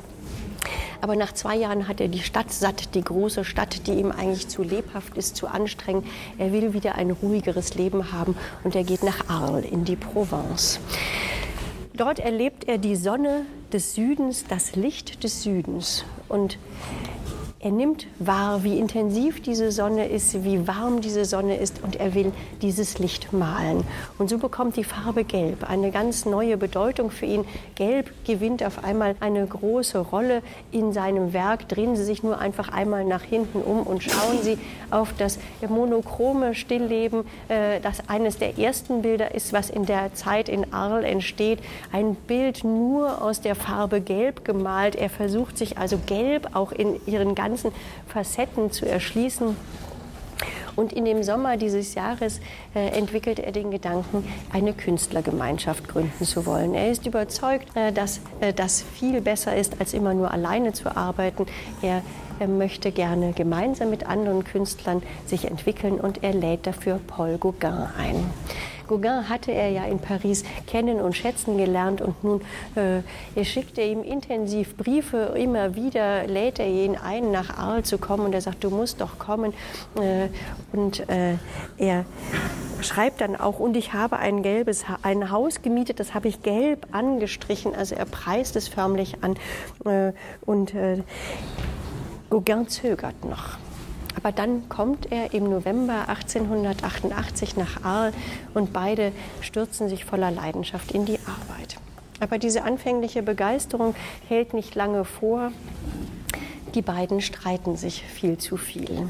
Aber 1.02 1.16
nach 1.16 1.34
zwei 1.34 1.56
Jahren 1.56 1.88
hat 1.88 2.02
er 2.02 2.08
die 2.08 2.22
Stadt 2.22 2.52
satt, 2.52 2.96
die 2.96 3.04
große 3.04 3.46
Stadt, 3.46 3.88
die 3.88 3.94
ihm 3.94 4.12
eigentlich 4.12 4.48
zu 4.48 4.64
lebhaft 4.64 5.18
ist, 5.18 5.36
zu 5.36 5.48
anstrengend. 5.48 6.06
Er 6.38 6.52
will 6.52 6.74
wieder 6.74 6.96
ein 6.96 7.12
ruhigeres 7.12 7.76
Leben 7.76 8.12
haben 8.12 8.36
und 8.64 8.76
er 8.76 8.84
geht 8.84 9.04
nach 9.04 9.30
Arles 9.30 9.66
in 9.66 9.86
die 9.86 9.96
Provence. 9.96 10.80
Dort 11.94 12.20
erlebt 12.20 12.68
er 12.68 12.78
die 12.78 12.96
Sonne 12.96 13.46
des 13.74 13.94
Südens, 13.94 14.46
das 14.48 14.76
Licht 14.76 15.24
des 15.24 15.44
Südens. 15.44 16.06
Und 16.30 16.58
er 17.62 17.72
nimmt 17.72 18.08
wahr, 18.20 18.64
wie 18.64 18.80
intensiv 18.80 19.42
diese 19.42 19.74
Sonne 19.74 20.08
ist, 20.08 20.46
wie 20.46 20.66
warm 20.66 21.02
diese 21.02 21.26
Sonne 21.26 21.58
ist 21.58 21.84
und 21.84 21.98
er 21.98 22.14
will 22.16 22.32
dieses 22.62 23.00
Licht 23.00 23.34
malen. 23.34 23.84
Und 24.18 24.30
so 24.30 24.38
bekommt 24.38 24.78
die 24.78 24.86
Farbe 24.86 25.26
Gelb 25.26 25.70
eine 25.70 25.92
ganz 25.92 26.26
neue 26.26 26.56
Bedeutung 26.56 27.12
für 27.12 27.26
ihn. 27.26 27.44
Gelb 27.76 28.14
gewinnt 28.26 28.64
auf 28.64 28.82
einmal 28.86 29.18
eine 29.20 29.46
große 29.46 30.00
Rolle 30.00 30.42
in 30.72 30.94
seinem 30.94 31.34
Werk. 31.34 31.68
Drehen 31.68 31.98
Sie 31.98 32.06
sich 32.06 32.24
nur 32.24 32.40
einfach 32.40 32.70
einmal 32.70 33.04
nach 33.04 33.24
hinten 33.24 33.62
um 33.62 33.82
und 33.82 34.04
schauen 34.04 34.42
Sie 34.42 34.58
auf 34.90 35.14
das 35.18 35.38
monochrome 35.68 36.56
Stillleben, 36.56 37.26
äh, 37.50 37.82
das 37.82 38.08
eines 38.08 38.38
der 38.38 38.58
ersten 38.58 39.02
Bilder 39.02 39.36
ist, 39.36 39.52
was 39.52 39.70
in 39.70 39.86
der 39.86 40.14
Zeit 40.14 40.48
in 40.48 40.72
Arles 40.72 41.04
entsteht. 41.04 41.60
Ein 41.92 42.16
Bild 42.16 42.64
nur 42.64 43.22
aus 43.22 43.42
der 43.42 43.56
Farbe 43.56 44.00
Gelb 44.00 44.46
gemalt. 44.46 44.96
Er 44.96 45.10
versucht 45.10 45.58
sich 45.58 45.78
also 45.78 46.00
Gelb 46.06 46.56
auch 46.56 46.72
in 46.72 47.06
ihren 47.06 47.36
ganzen 47.36 47.49
ganzen 47.50 47.72
Facetten 48.08 48.72
zu 48.72 48.88
erschließen. 48.88 49.56
Und 50.76 50.94
in 50.94 51.04
dem 51.04 51.24
Sommer 51.24 51.58
dieses 51.58 51.96
Jahres 51.96 52.40
äh, 52.74 52.98
entwickelt 52.98 53.40
er 53.40 53.52
den 53.52 53.70
Gedanken, 53.70 54.26
eine 54.54 54.72
Künstlergemeinschaft 54.72 55.90
gründen 55.90 56.24
zu 56.24 56.46
wollen. 56.46 56.74
Er 56.74 56.90
ist 56.90 57.06
überzeugt, 57.06 57.76
äh, 57.76 57.92
dass 57.92 58.22
äh, 58.40 58.54
das 58.54 58.82
viel 58.82 59.20
besser 59.20 59.56
ist, 59.58 59.82
als 59.82 59.94
immer 59.94 60.14
nur 60.14 60.32
alleine 60.32 60.72
zu 60.72 60.96
arbeiten. 60.96 61.48
Er 61.82 62.02
er 62.40 62.48
möchte 62.48 62.94
gerne 62.94 63.34
gemeinsam 63.34 63.90
mit 63.90 64.06
anderen 64.06 64.46
Künstlern 64.46 65.04
sich 65.26 65.44
entwickeln 65.44 66.00
und 66.00 66.24
er 66.24 66.34
lädt 66.34 66.66
dafür 66.68 67.02
Paul 67.06 67.38
Gauguin 67.38 67.88
ein. 67.98 68.32
Gauguin 68.90 69.30
hatte 69.30 69.52
er 69.52 69.70
ja 69.70 69.86
in 69.86 70.00
Paris 70.00 70.44
kennen 70.66 71.00
und 71.00 71.16
schätzen 71.16 71.58
gelernt 71.58 72.02
und 72.02 72.24
nun 72.24 72.42
äh, 72.76 73.02
er 73.36 73.46
schickt 73.46 73.78
er 73.78 73.86
ihm 73.86 74.04
intensiv 74.04 74.76
Briefe, 74.76 75.36
immer 75.38 75.76
wieder 75.76 76.26
lädt 76.26 76.58
er 76.58 76.68
ihn 76.68 76.98
ein, 76.98 77.32
nach 77.32 77.56
Arles 77.56 77.88
zu 77.88 78.00
kommen 78.00 78.26
und 78.26 78.34
er 78.34 78.42
sagt, 78.42 78.64
du 78.64 78.72
musst 78.72 79.00
doch 79.00 79.20
kommen. 79.20 79.54
Äh, 79.96 80.30
und 80.76 81.08
äh, 81.08 81.36
er 81.78 82.06
schreibt 82.82 83.22
dann 83.22 83.36
auch, 83.36 83.60
und 83.60 83.78
ich 83.78 83.94
habe 83.94 84.18
ein 84.18 84.42
gelbes 84.42 84.86
ein 85.04 85.30
Haus 85.30 85.62
gemietet, 85.62 86.00
das 86.00 86.16
habe 86.16 86.28
ich 86.28 86.42
gelb 86.42 86.88
angestrichen, 86.92 87.76
also 87.76 87.94
er 87.94 88.06
preist 88.06 88.56
es 88.56 88.68
förmlich 88.68 89.18
an. 89.22 89.36
Äh, 89.86 90.14
und 90.46 90.74
äh, 90.74 91.04
Gauguin 92.32 92.68
zögert 92.68 93.24
noch. 93.24 93.60
Aber 94.22 94.34
dann 94.34 94.68
kommt 94.68 95.14
er 95.14 95.34
im 95.34 95.46
November 95.46 96.10
1888 96.10 97.56
nach 97.56 97.86
Arles 97.86 98.14
und 98.54 98.74
beide 98.74 99.14
stürzen 99.40 99.88
sich 99.88 100.04
voller 100.04 100.30
Leidenschaft 100.30 100.92
in 100.92 101.06
die 101.06 101.20
Arbeit. 101.20 101.78
Aber 102.20 102.38
diese 102.38 102.64
anfängliche 102.64 103.24
Begeisterung 103.24 103.96
hält 104.28 104.54
nicht 104.54 104.76
lange 104.76 105.06
vor. 105.06 105.54
Die 106.76 106.82
beiden 106.82 107.22
streiten 107.22 107.78
sich 107.78 108.04
viel 108.04 108.38
zu 108.38 108.58
viel. 108.58 109.08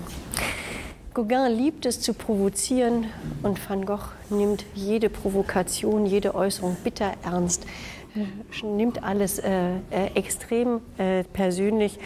Gauguin 1.16 1.58
liebt 1.58 1.88
es 1.88 2.02
zu 2.02 2.14
provozieren 2.14 3.08
und 3.42 3.60
Van 3.68 3.88
Gogh 3.88 4.12
nimmt 4.30 4.64
jede 4.76 5.10
Provokation, 5.10 6.06
jede 6.06 6.36
Äußerung 6.36 6.78
bitter 6.84 7.14
ernst, 7.24 7.66
äh, 8.16 8.66
nimmt 8.66 9.04
alles 9.04 9.40
äh, 9.40 9.72
äh, 9.90 10.12
extrem 10.14 10.82
äh, 11.00 11.24
persönlich 11.24 11.98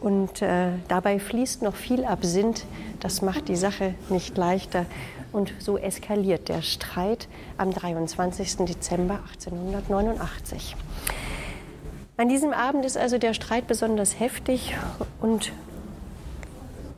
und 0.00 0.42
äh, 0.42 0.70
dabei 0.88 1.18
fließt 1.18 1.62
noch 1.62 1.74
viel 1.74 2.04
Absinth. 2.04 2.64
Das 3.00 3.22
macht 3.22 3.48
die 3.48 3.56
Sache 3.56 3.94
nicht 4.08 4.36
leichter. 4.36 4.86
Und 5.32 5.52
so 5.58 5.76
eskaliert 5.76 6.48
der 6.48 6.62
Streit 6.62 7.28
am 7.58 7.72
23. 7.72 8.56
Dezember 8.66 9.20
1889. 9.34 10.76
An 12.16 12.28
diesem 12.28 12.52
Abend 12.52 12.84
ist 12.84 12.96
also 12.96 13.18
der 13.18 13.34
Streit 13.34 13.66
besonders 13.66 14.18
heftig 14.18 14.74
und 15.20 15.52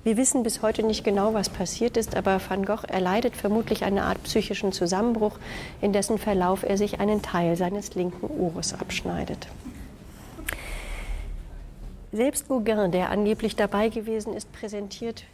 wir 0.02 0.16
wissen 0.16 0.42
bis 0.42 0.62
heute 0.62 0.82
nicht 0.82 1.04
genau, 1.04 1.34
was 1.34 1.50
passiert 1.50 1.98
ist, 1.98 2.16
aber 2.16 2.40
Van 2.48 2.64
Gogh 2.64 2.86
erleidet 2.88 3.36
vermutlich 3.36 3.84
eine 3.84 4.04
Art 4.04 4.22
psychischen 4.22 4.72
Zusammenbruch, 4.72 5.36
in 5.82 5.92
dessen 5.92 6.16
Verlauf 6.16 6.62
er 6.62 6.78
sich 6.78 7.00
einen 7.00 7.20
Teil 7.20 7.54
seines 7.56 7.94
linken 7.94 8.26
Ohres 8.26 8.72
abschneidet. 8.72 9.46
Selbst 12.12 12.48
Gauguin, 12.48 12.90
der 12.90 13.10
angeblich 13.10 13.56
dabei 13.56 13.88
gewesen 13.88 14.34
ist, 14.34 14.52
präsentiert 14.52 15.24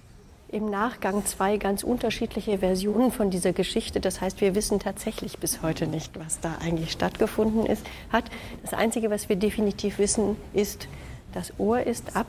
im 0.48 0.70
Nachgang 0.70 1.24
zwei 1.24 1.56
ganz 1.56 1.82
unterschiedliche 1.82 2.58
Versionen 2.58 3.10
von 3.10 3.30
dieser 3.30 3.52
Geschichte. 3.52 3.98
Das 4.00 4.20
heißt, 4.20 4.40
wir 4.40 4.54
wissen 4.54 4.78
tatsächlich 4.78 5.38
bis 5.38 5.62
heute 5.62 5.86
nicht, 5.86 6.18
was 6.18 6.40
da 6.40 6.56
eigentlich 6.60 6.92
stattgefunden 6.92 7.66
ist, 7.66 7.84
hat. 8.12 8.24
Das 8.62 8.74
Einzige, 8.74 9.10
was 9.10 9.28
wir 9.28 9.36
definitiv 9.36 9.98
wissen, 9.98 10.36
ist, 10.52 10.86
das 11.32 11.52
Ohr 11.58 11.80
ist 11.80 12.14
ab 12.14 12.28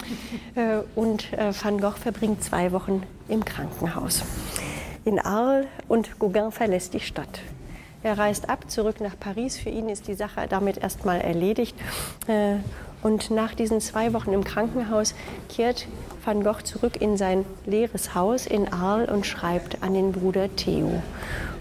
äh, 0.54 0.80
und 0.94 1.32
äh, 1.32 1.52
Van 1.52 1.80
Gogh 1.80 1.98
verbringt 1.98 2.44
zwei 2.44 2.72
Wochen 2.72 3.02
im 3.28 3.44
Krankenhaus 3.44 4.22
in 5.08 5.18
Arles 5.18 5.66
und 5.88 6.18
Gauguin 6.18 6.52
verlässt 6.52 6.92
die 6.92 7.00
Stadt. 7.00 7.40
Er 8.02 8.16
reist 8.18 8.48
ab, 8.48 8.70
zurück 8.70 9.00
nach 9.00 9.18
Paris. 9.18 9.56
Für 9.56 9.70
ihn 9.70 9.88
ist 9.88 10.06
die 10.06 10.14
Sache 10.14 10.46
damit 10.48 10.78
erstmal 10.78 11.20
erledigt. 11.20 11.74
Und 13.02 13.30
nach 13.30 13.54
diesen 13.54 13.80
zwei 13.80 14.12
Wochen 14.12 14.32
im 14.32 14.44
Krankenhaus 14.44 15.14
kehrt 15.48 15.86
Van 16.24 16.42
Gogh 16.42 16.62
zurück 16.62 17.00
in 17.00 17.16
sein 17.16 17.44
leeres 17.64 18.14
Haus 18.14 18.46
in 18.46 18.72
Arles 18.72 19.10
und 19.10 19.26
schreibt 19.26 19.82
an 19.82 19.94
den 19.94 20.12
Bruder 20.12 20.54
Theo. 20.56 21.02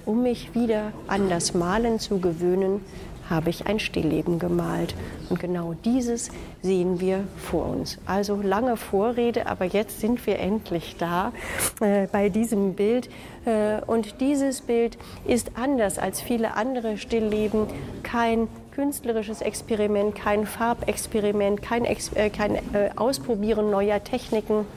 Um 0.06 0.24
mich 0.24 0.56
wieder 0.56 0.94
an 1.08 1.30
das 1.30 1.54
Malen 1.54 2.00
zu 2.00 2.20
gewöhnen, 2.20 2.82
habe 3.30 3.50
ich 3.50 3.68
ein 3.68 3.80
Stillleben 3.80 4.40
gemalt. 4.40 4.96
Und 5.30 5.40
genau 5.40 5.76
dieses 5.84 6.30
sehen 6.62 7.00
wir 7.00 7.26
vor 7.38 7.66
uns. 7.66 7.98
Also 8.06 8.40
lange 8.42 8.78
Vorrede, 8.78 9.48
aber 9.48 9.66
jetzt 9.66 10.00
sind 10.00 10.26
wir 10.26 10.40
endlich 10.40 10.96
da 10.98 11.34
äh, 11.82 12.08
bei 12.08 12.30
diesem 12.30 12.74
Bild. 12.74 13.10
Äh, 13.46 13.82
und 13.86 14.22
dieses 14.22 14.62
Bild 14.62 14.98
ist 15.26 15.52
anders 15.56 16.00
als 16.00 16.22
viele 16.22 16.56
andere 16.56 16.98
Stillleben 16.98 17.68
kein 18.04 18.48
künstlerisches 18.78 19.42
Experiment, 19.42 20.14
kein 20.14 20.46
Farbexperiment, 20.46 21.64
kein, 21.64 21.84
Ex 21.84 22.12
äh, 22.14 22.30
kein 22.30 22.58
äh, 22.76 22.92
Ausprobieren 22.96 23.72
neuer 23.72 24.04
Techniken, 24.04 24.68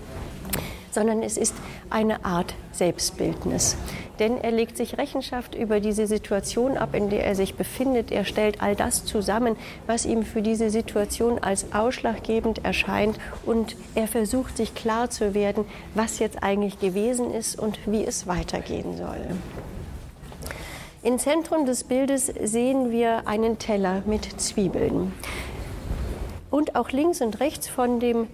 sondern 0.91 1.23
es 1.23 1.37
ist 1.37 1.55
eine 1.91 2.25
Art 2.25 2.55
Selbstbildnis. 2.73 3.77
Denn 4.19 4.39
er 4.39 4.53
legt 4.53 4.79
sich 4.79 4.97
Rechenschaft 4.97 5.55
über 5.55 5.81
diese 5.81 6.07
Situation 6.07 6.79
ab, 6.79 6.95
in 6.95 7.11
der 7.11 7.27
er 7.27 7.35
sich 7.35 7.57
befindet. 7.57 8.11
Er 8.11 8.25
stellt 8.25 8.63
all 8.63 8.75
das 8.75 9.05
zusammen, 9.05 9.57
was 9.87 10.07
ihm 10.07 10.23
für 10.23 10.41
diese 10.41 10.71
Situation 10.71 11.39
als 11.39 11.75
ausschlaggebend 11.75 12.65
erscheint. 12.65 13.19
Und 13.45 13.77
er 13.95 14.09
versucht 14.09 14.57
sich 14.57 14.75
klar 14.75 15.11
zu 15.11 15.35
werden, 15.35 15.67
was 15.95 16.21
jetzt 16.21 16.43
eigentlich 16.43 16.81
gewesen 16.81 17.35
ist 17.35 17.59
und 17.59 17.79
wie 17.85 18.03
es 18.03 18.27
weitergehen 18.27 18.97
soll. 18.97 19.37
Im 21.03 21.19
Zentrum 21.19 21.65
des 21.65 21.85
Bildes 21.85 22.27
sehen 22.27 22.91
wir 22.91 23.27
einen 23.27 23.59
Teller 23.59 24.03
mit 24.05 24.39
Zwiebeln. 24.39 25.15
Und 26.51 26.77
auch 26.77 26.91
links 26.91 27.23
und 27.23 27.41
rechts 27.41 27.69
von 27.69 28.01
dem, 28.01 28.27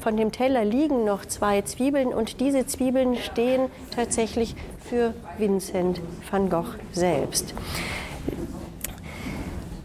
von 0.00 0.16
dem 0.16 0.32
Teller 0.32 0.64
liegen 0.64 1.04
noch 1.04 1.24
zwei 1.26 1.62
Zwiebeln 1.62 2.08
und 2.08 2.40
diese 2.40 2.66
Zwiebeln 2.66 3.16
stehen 3.16 3.70
tatsächlich 3.94 4.56
für 4.80 5.14
Vincent 5.36 6.00
van 6.28 6.50
Gogh 6.50 6.74
selbst. 6.90 7.54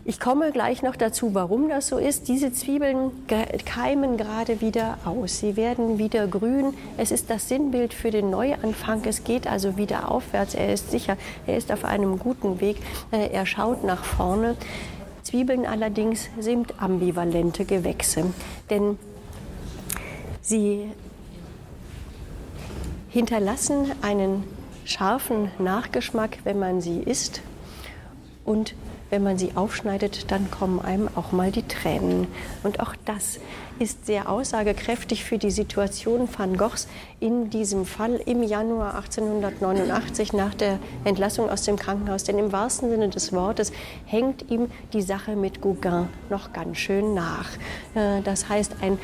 Ich 0.05 0.19
komme 0.19 0.51
gleich 0.51 0.83
noch 0.83 0.97
dazu, 0.97 1.33
warum 1.33 1.69
das 1.69 1.87
so 1.87 1.97
ist. 1.97 2.27
Diese 2.27 2.51
Zwiebeln 2.51 3.11
keimen 3.65 4.17
gerade 4.17 4.59
wieder 4.59 4.97
aus. 5.05 5.39
Sie 5.39 5.55
werden 5.55 5.97
wieder 5.97 6.27
grün. 6.27 6.73
Es 6.97 7.11
ist 7.11 7.29
das 7.29 7.47
Sinnbild 7.47 7.93
für 7.93 8.11
den 8.11 8.29
Neuanfang. 8.29 9.01
Es 9.05 9.23
geht 9.23 9.47
also 9.47 9.77
wieder 9.77 10.11
aufwärts. 10.11 10.55
Er 10.55 10.73
ist 10.73 10.91
sicher, 10.91 11.15
er 11.47 11.55
ist 11.55 11.71
auf 11.71 11.85
einem 11.85 12.19
guten 12.19 12.59
Weg. 12.59 12.77
Äh, 13.11 13.29
er 13.29 13.45
schaut 13.45 13.85
nach 13.85 14.03
vorne. 14.03 14.57
Zwiebeln 15.23 15.65
allerdings 15.65 16.29
sind 16.37 16.81
ambivalente 16.81 17.63
Gewächse, 17.63 18.25
denn 18.69 18.97
sie 20.41 20.91
hinterlassen 23.07 23.93
einen 24.01 24.43
scharfen 24.83 25.49
Nachgeschmack, 25.59 26.39
wenn 26.43 26.59
man 26.59 26.81
sie 26.81 26.99
isst 26.99 27.41
und 28.43 28.75
wenn 29.09 29.23
man 29.23 29.37
sie 29.37 29.51
aufschneidet, 29.55 30.31
dann 30.31 30.49
kommen 30.49 30.79
einem 30.79 31.09
auch 31.15 31.31
mal 31.31 31.51
die 31.51 31.67
Tränen. 31.67 32.27
Und 32.63 32.79
auch 32.79 32.95
das 33.05 33.39
ist 33.79 34.05
sehr 34.05 34.29
aussagekräftig 34.29 35.23
für 35.23 35.37
die 35.37 35.51
Situation 35.51 36.27
van 36.35 36.57
Goghs 36.57 36.87
in 37.19 37.49
diesem 37.49 37.85
Fall 37.85 38.15
im 38.25 38.43
Januar 38.43 38.95
1889 38.95 40.33
nach 40.33 40.53
der 40.53 40.79
Entlassung 41.03 41.49
aus 41.49 41.63
dem 41.63 41.77
Krankenhaus. 41.77 42.23
Denn 42.23 42.37
im 42.37 42.51
wahrsten 42.51 42.89
Sinne 42.89 43.09
des 43.09 43.33
Wortes 43.33 43.71
hängt 44.05 44.49
ihm 44.49 44.71
die 44.93 45.01
Sache 45.01 45.35
mit 45.35 45.61
Gauguin 45.61 46.07
noch 46.29 46.53
ganz 46.53 46.77
schön 46.77 47.13
nach. 47.13 47.49
Äh, 47.95 48.21
das 48.23 48.49
heißt, 48.49 48.77
ein 48.81 48.97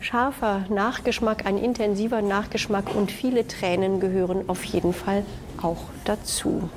scharfer 0.00 0.64
Nachgeschmack, 0.68 1.46
ein 1.46 1.58
intensiver 1.58 2.22
Nachgeschmack 2.22 2.94
und 2.94 3.12
viele 3.12 3.46
Tränen 3.46 4.00
gehören 4.00 4.48
auf 4.48 4.64
jeden 4.64 4.92
Fall 4.92 5.24
auch 5.62 5.84
dazu. 6.04 6.68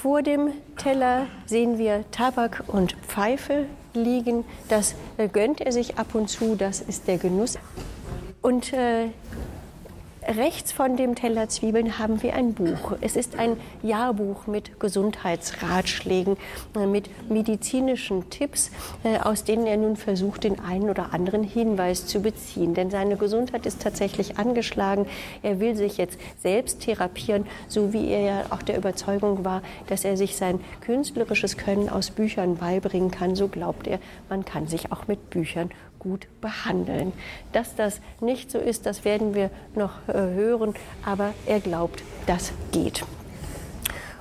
Vor 0.00 0.22
dem 0.22 0.52
Teller 0.78 1.26
sehen 1.44 1.76
wir 1.76 2.10
Tabak 2.10 2.64
und 2.68 2.96
Pfeife 3.06 3.66
liegen. 3.92 4.46
Das 4.70 4.94
äh, 5.18 5.28
gönnt 5.28 5.60
er 5.60 5.72
sich 5.72 5.98
ab 5.98 6.14
und 6.14 6.30
zu, 6.30 6.56
das 6.56 6.80
ist 6.80 7.06
der 7.06 7.18
Genuss. 7.18 7.58
Und 8.40 8.72
äh, 8.72 9.08
Rechts 10.36 10.70
von 10.70 10.96
dem 10.96 11.16
Teller 11.16 11.48
Zwiebeln 11.48 11.98
haben 11.98 12.22
wir 12.22 12.34
ein 12.34 12.54
Buch. 12.54 12.92
Es 13.00 13.16
ist 13.16 13.36
ein 13.36 13.56
Jahrbuch 13.82 14.46
mit 14.46 14.78
Gesundheitsratschlägen, 14.78 16.36
äh, 16.76 16.86
mit 16.86 17.10
medizinischen 17.28 18.30
Tipps, 18.30 18.70
äh, 19.02 19.18
aus 19.18 19.42
denen 19.42 19.66
er 19.66 19.76
nun 19.76 19.96
versucht, 19.96 20.44
den 20.44 20.60
einen 20.60 20.88
oder 20.88 21.12
anderen 21.12 21.42
Hinweis 21.42 22.06
zu 22.06 22.20
beziehen. 22.20 22.74
Denn 22.74 22.92
seine 22.92 23.16
Gesundheit 23.16 23.66
ist 23.66 23.82
tatsächlich 23.82 24.38
angeschlagen. 24.38 25.06
Er 25.42 25.58
will 25.58 25.74
sich 25.74 25.96
jetzt 25.96 26.20
selbst 26.40 26.82
therapieren, 26.82 27.44
so 27.66 27.92
wie 27.92 28.06
er 28.10 28.20
ja 28.20 28.44
auch 28.50 28.62
der 28.62 28.76
Überzeugung 28.76 29.44
war, 29.44 29.62
dass 29.88 30.04
er 30.04 30.16
sich 30.16 30.36
sein 30.36 30.60
künstlerisches 30.80 31.56
Können 31.56 31.88
aus 31.88 32.10
Büchern 32.12 32.56
beibringen 32.56 33.10
kann. 33.10 33.34
So 33.34 33.48
glaubt 33.48 33.88
er, 33.88 33.98
man 34.28 34.44
kann 34.44 34.68
sich 34.68 34.92
auch 34.92 35.08
mit 35.08 35.28
Büchern 35.30 35.70
gut 36.00 36.26
behandeln. 36.40 37.12
Dass 37.52 37.76
das 37.76 38.00
nicht 38.20 38.50
so 38.50 38.58
ist, 38.58 38.86
das 38.86 39.04
werden 39.04 39.34
wir 39.34 39.50
noch 39.76 40.08
äh, 40.08 40.14
hören, 40.14 40.74
aber 41.04 41.32
er 41.46 41.60
glaubt, 41.60 42.02
das 42.26 42.52
geht. 42.72 43.04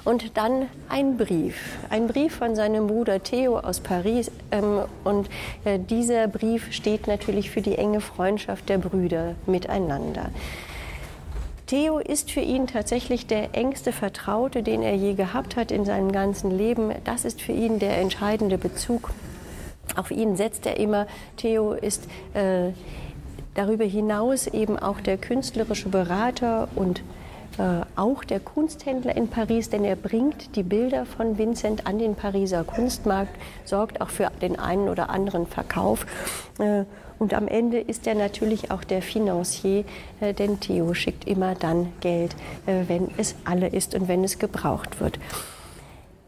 Und 0.05 0.37
dann 0.37 0.67
ein 0.87 1.17
Brief, 1.17 1.77
ein 1.89 2.07
Brief 2.07 2.35
von 2.35 2.55
seinem 2.55 2.87
Bruder 2.87 3.21
Theo 3.21 3.59
aus 3.59 3.79
Paris. 3.79 4.31
Ähm, 4.51 4.81
und 5.03 5.29
äh, 5.65 5.77
dieser 5.77 6.27
Brief 6.27 6.71
steht 6.71 7.07
natürlich 7.07 7.49
für 7.49 7.61
die 7.61 7.75
enge 7.75 8.01
Freundschaft 8.01 8.69
der 8.69 8.77
Brüder 8.77 9.35
miteinander. 9.45 10.29
Theo 11.67 11.99
ist 11.99 12.31
für 12.31 12.39
ihn 12.39 12.65
tatsächlich 12.65 13.27
der 13.27 13.53
engste 13.53 13.91
Vertraute, 13.91 14.63
den 14.63 14.81
er 14.81 14.95
je 14.95 15.13
gehabt 15.13 15.55
hat 15.55 15.69
in 15.71 15.85
seinem 15.85 16.11
ganzen 16.11 16.49
Leben. 16.49 16.91
Das 17.03 17.25
ist 17.25 17.41
für 17.41 17.51
ihn 17.51 17.77
der 17.77 17.99
entscheidende 17.99 18.57
Bezug 18.57 19.11
auf 19.95 20.11
ihn 20.11 20.35
setzt 20.35 20.65
er 20.65 20.77
immer. 20.77 21.07
Theo 21.37 21.73
ist 21.73 22.07
äh, 22.33 22.71
darüber 23.55 23.85
hinaus 23.85 24.47
eben 24.47 24.77
auch 24.77 25.01
der 25.01 25.17
künstlerische 25.17 25.89
Berater 25.89 26.67
und 26.75 27.01
äh, 27.57 27.85
auch 27.97 28.23
der 28.23 28.39
Kunsthändler 28.39 29.17
in 29.17 29.27
Paris, 29.27 29.69
denn 29.69 29.83
er 29.83 29.97
bringt 29.97 30.55
die 30.55 30.63
Bilder 30.63 31.05
von 31.05 31.37
Vincent 31.37 31.87
an 31.87 31.99
den 31.99 32.15
Pariser 32.15 32.63
Kunstmarkt, 32.63 33.35
sorgt 33.65 33.99
auch 33.99 34.09
für 34.09 34.31
den 34.41 34.57
einen 34.57 34.87
oder 34.87 35.09
anderen 35.09 35.45
Verkauf. 35.45 36.05
Äh, 36.59 36.85
und 37.17 37.33
am 37.33 37.49
Ende 37.49 37.81
ist 37.81 38.07
er 38.07 38.15
natürlich 38.15 38.71
auch 38.71 38.85
der 38.85 39.01
Financier, 39.01 39.83
äh, 40.21 40.33
denn 40.33 40.61
Theo 40.61 40.93
schickt 40.93 41.27
immer 41.27 41.53
dann 41.53 41.91
Geld, 41.99 42.33
äh, 42.65 42.85
wenn 42.87 43.09
es 43.17 43.35
alle 43.43 43.67
ist 43.67 43.93
und 43.93 44.07
wenn 44.07 44.23
es 44.23 44.39
gebraucht 44.39 45.01
wird. 45.01 45.19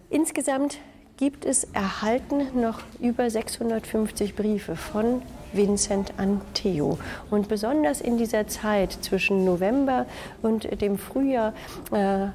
Insgesamt 0.09 0.79
gibt 1.21 1.45
es 1.45 1.65
erhalten 1.65 2.59
noch 2.59 2.79
über 2.99 3.29
650 3.29 4.35
Briefe 4.35 4.75
von 4.75 5.21
Vincent 5.53 6.13
an 6.17 6.41
Theo. 6.55 6.97
Und 7.29 7.47
besonders 7.47 8.01
in 8.01 8.17
dieser 8.17 8.47
Zeit 8.47 8.91
zwischen 9.03 9.45
November 9.45 10.07
und 10.41 10.81
dem 10.81 10.97
Frühjahr 10.97 11.53
äh, 11.91 12.29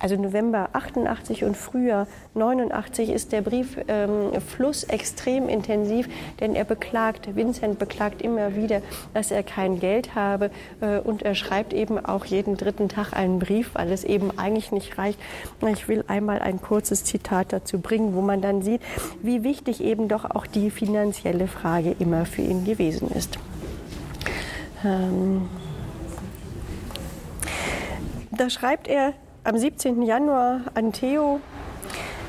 also 0.00 0.16
November 0.16 0.70
88 0.72 1.44
und 1.44 1.56
Frühjahr 1.56 2.06
89 2.34 3.10
ist 3.10 3.32
der 3.32 3.42
Brieffluss 3.42 4.82
ähm, 4.84 4.90
extrem 4.90 5.48
intensiv, 5.48 6.08
denn 6.40 6.54
er 6.54 6.64
beklagt, 6.64 7.34
Vincent 7.34 7.78
beklagt 7.78 8.22
immer 8.22 8.56
wieder, 8.56 8.82
dass 9.14 9.30
er 9.30 9.42
kein 9.42 9.80
Geld 9.80 10.14
habe 10.14 10.50
äh, 10.80 10.98
und 10.98 11.22
er 11.22 11.34
schreibt 11.34 11.72
eben 11.72 12.04
auch 12.04 12.24
jeden 12.24 12.56
dritten 12.56 12.88
Tag 12.88 13.12
einen 13.12 13.38
Brief, 13.38 13.70
weil 13.74 13.90
es 13.92 14.04
eben 14.04 14.38
eigentlich 14.38 14.72
nicht 14.72 14.98
reicht. 14.98 15.18
Ich 15.72 15.88
will 15.88 16.04
einmal 16.08 16.40
ein 16.40 16.60
kurzes 16.60 17.04
Zitat 17.04 17.52
dazu 17.52 17.80
bringen, 17.80 18.14
wo 18.14 18.20
man 18.20 18.40
dann 18.40 18.62
sieht, 18.62 18.80
wie 19.22 19.42
wichtig 19.42 19.82
eben 19.82 20.08
doch 20.08 20.30
auch 20.30 20.46
die 20.46 20.70
finanzielle 20.70 21.46
Frage 21.46 21.94
immer 21.98 22.26
für 22.26 22.42
ihn 22.42 22.64
gewesen 22.64 23.10
ist. 23.10 23.38
Ähm 24.84 25.48
da 28.30 28.48
schreibt 28.50 28.86
er, 28.86 29.14
am 29.48 29.56
17. 29.56 30.02
Januar 30.02 30.60
an 30.74 30.92
Theo. 30.92 31.40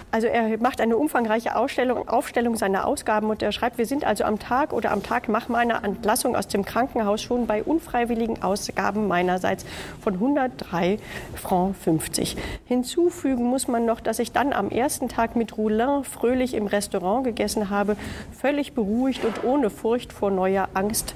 Also 0.09 0.27
er 0.27 0.57
macht 0.57 0.79
eine 0.79 0.95
umfangreiche 0.95 1.57
Ausstellung, 1.57 2.07
Aufstellung 2.07 2.55
seiner 2.55 2.87
Ausgaben 2.87 3.29
und 3.29 3.43
er 3.43 3.51
schreibt, 3.51 3.77
wir 3.77 3.85
sind 3.85 4.05
also 4.05 4.23
am 4.23 4.39
Tag 4.39 4.71
oder 4.71 4.91
am 4.91 5.03
Tag 5.03 5.27
nach 5.27 5.49
meiner 5.49 5.83
Entlassung 5.83 6.37
aus 6.37 6.47
dem 6.47 6.63
Krankenhaus 6.63 7.21
schon 7.21 7.45
bei 7.45 7.61
unfreiwilligen 7.61 8.41
Ausgaben 8.41 9.09
meinerseits 9.09 9.65
von 10.01 10.13
103 10.13 10.97
Franc 11.35 11.75
50. 11.75 12.37
Hinzufügen 12.65 13.43
muss 13.43 13.67
man 13.67 13.85
noch, 13.85 13.99
dass 13.99 14.19
ich 14.19 14.31
dann 14.31 14.53
am 14.53 14.69
ersten 14.69 15.09
Tag 15.09 15.35
mit 15.35 15.57
Roulin 15.57 16.05
fröhlich 16.05 16.53
im 16.53 16.67
Restaurant 16.67 17.25
gegessen 17.25 17.69
habe, 17.69 17.97
völlig 18.31 18.73
beruhigt 18.73 19.25
und 19.25 19.43
ohne 19.43 19.69
Furcht 19.69 20.13
vor 20.13 20.31
neuer 20.31 20.69
Angst. 20.73 21.13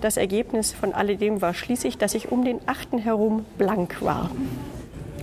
Das 0.00 0.16
Ergebnis 0.16 0.72
von 0.72 0.92
alledem 0.92 1.40
war 1.40 1.54
schließlich, 1.54 1.96
dass 1.96 2.14
ich 2.14 2.32
um 2.32 2.44
den 2.44 2.58
8. 2.66 3.04
herum 3.04 3.46
blank 3.56 4.02
war. 4.02 4.30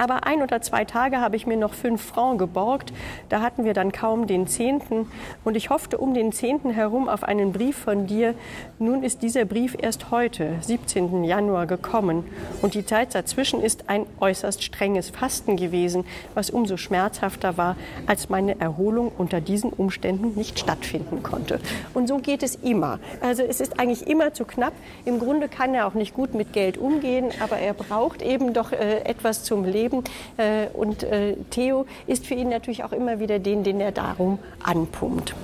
Aber 0.00 0.24
ein 0.24 0.40
oder 0.40 0.62
zwei 0.62 0.86
Tage 0.86 1.20
habe 1.20 1.36
ich 1.36 1.46
mir 1.46 1.58
noch 1.58 1.74
fünf 1.74 2.02
Francs 2.02 2.38
geborgt. 2.38 2.90
Da 3.28 3.42
hatten 3.42 3.66
wir 3.66 3.74
dann 3.74 3.92
kaum 3.92 4.26
den 4.26 4.46
Zehnten. 4.46 5.06
Und 5.44 5.58
ich 5.58 5.68
hoffte 5.68 5.98
um 5.98 6.14
den 6.14 6.32
Zehnten 6.32 6.70
herum 6.70 7.06
auf 7.06 7.22
einen 7.22 7.52
Brief 7.52 7.76
von 7.76 8.06
dir. 8.06 8.34
Nun 8.78 9.02
ist 9.02 9.20
dieser 9.20 9.44
Brief 9.44 9.76
erst 9.78 10.10
heute, 10.10 10.54
17. 10.62 11.22
Januar, 11.24 11.66
gekommen. 11.66 12.24
Und 12.62 12.72
die 12.72 12.86
Zeit 12.86 13.14
dazwischen 13.14 13.60
ist 13.62 13.90
ein 13.90 14.06
äußerst 14.20 14.62
strenges 14.62 15.10
Fasten 15.10 15.56
gewesen, 15.56 16.06
was 16.32 16.48
umso 16.48 16.78
schmerzhafter 16.78 17.58
war, 17.58 17.76
als 18.06 18.30
meine 18.30 18.58
Erholung 18.58 19.12
unter 19.18 19.42
diesen 19.42 19.70
Umständen 19.70 20.32
nicht 20.34 20.58
stattfinden 20.58 21.22
konnte. 21.22 21.60
Und 21.92 22.08
so 22.08 22.16
geht 22.16 22.42
es 22.42 22.54
immer. 22.54 23.00
Also 23.20 23.42
es 23.42 23.60
ist 23.60 23.78
eigentlich 23.78 24.06
immer 24.06 24.32
zu 24.32 24.46
knapp. 24.46 24.72
Im 25.04 25.18
Grunde 25.18 25.48
kann 25.48 25.74
er 25.74 25.86
auch 25.86 25.94
nicht 25.94 26.14
gut 26.14 26.32
mit 26.32 26.54
Geld 26.54 26.78
umgehen, 26.78 27.28
aber 27.40 27.58
er 27.58 27.74
braucht 27.74 28.22
eben 28.22 28.54
doch 28.54 28.72
äh, 28.72 29.00
etwas 29.00 29.44
zum 29.44 29.66
Leben. 29.66 29.89
Äh, 30.36 30.66
und 30.72 31.02
äh, 31.02 31.36
Theo 31.50 31.86
ist 32.06 32.26
für 32.26 32.34
ihn 32.34 32.48
natürlich 32.48 32.84
auch 32.84 32.92
immer 32.92 33.20
wieder 33.20 33.38
den, 33.38 33.64
den 33.64 33.80
er 33.80 33.92
darum 33.92 34.38
anpumpt. 34.62 35.34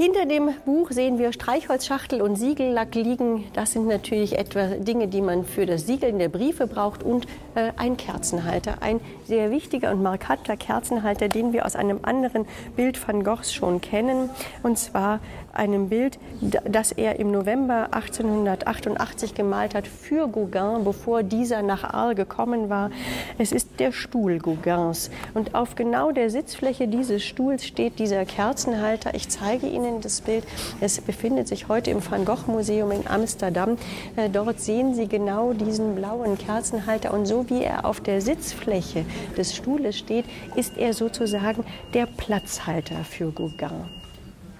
Hinter 0.00 0.24
dem 0.24 0.48
Buch 0.64 0.92
sehen 0.92 1.18
wir 1.18 1.30
Streichholzschachtel 1.30 2.22
und 2.22 2.36
Siegellack 2.36 2.94
liegen. 2.94 3.44
Das 3.52 3.72
sind 3.72 3.86
natürlich 3.86 4.38
etwa 4.38 4.68
Dinge, 4.76 5.08
die 5.08 5.20
man 5.20 5.44
für 5.44 5.66
das 5.66 5.86
Siegeln 5.86 6.18
der 6.18 6.30
Briefe 6.30 6.66
braucht 6.66 7.02
und 7.02 7.26
äh, 7.54 7.72
ein 7.76 7.98
Kerzenhalter. 7.98 8.78
Ein 8.80 9.00
sehr 9.26 9.50
wichtiger 9.50 9.90
und 9.90 10.02
markanter 10.02 10.56
Kerzenhalter, 10.56 11.28
den 11.28 11.52
wir 11.52 11.66
aus 11.66 11.76
einem 11.76 11.98
anderen 12.00 12.46
Bild 12.76 13.06
van 13.06 13.24
Goghs 13.24 13.52
schon 13.52 13.82
kennen. 13.82 14.30
Und 14.62 14.78
zwar 14.78 15.20
einem 15.52 15.88
Bild, 15.88 16.18
das 16.40 16.92
er 16.92 17.18
im 17.18 17.30
November 17.30 17.88
1888 17.92 19.34
gemalt 19.34 19.74
hat 19.74 19.86
für 19.86 20.28
Gauguin, 20.28 20.84
bevor 20.84 21.22
dieser 21.22 21.62
nach 21.62 21.84
Arles 21.84 22.16
gekommen 22.16 22.68
war. 22.68 22.90
Es 23.38 23.52
ist 23.52 23.78
der 23.78 23.92
Stuhl 23.92 24.38
Gauguins. 24.38 25.10
Und 25.34 25.54
auf 25.54 25.74
genau 25.74 26.12
der 26.12 26.30
Sitzfläche 26.30 26.88
dieses 26.88 27.22
Stuhls 27.22 27.66
steht 27.66 27.98
dieser 27.98 28.24
Kerzenhalter. 28.24 29.14
Ich 29.14 29.28
zeige 29.28 29.66
Ihnen 29.66 30.00
das 30.00 30.20
Bild. 30.20 30.44
Es 30.80 31.00
befindet 31.00 31.48
sich 31.48 31.68
heute 31.68 31.90
im 31.90 31.98
Van 32.08 32.24
Gogh 32.24 32.50
Museum 32.50 32.90
in 32.90 33.06
Amsterdam. 33.06 33.76
Äh, 34.16 34.28
dort 34.28 34.60
sehen 34.60 34.94
Sie 34.94 35.06
genau 35.06 35.52
diesen 35.52 35.94
blauen 35.94 36.38
Kerzenhalter. 36.38 37.12
Und 37.14 37.26
so 37.26 37.48
wie 37.48 37.62
er 37.62 37.84
auf 37.84 38.00
der 38.00 38.20
Sitzfläche 38.20 39.04
des 39.36 39.54
Stuhles 39.54 39.98
steht, 39.98 40.24
ist 40.56 40.76
er 40.76 40.94
sozusagen 40.94 41.64
der 41.94 42.06
Platzhalter 42.06 43.04
für 43.04 43.30
Gauguin. 43.30 43.99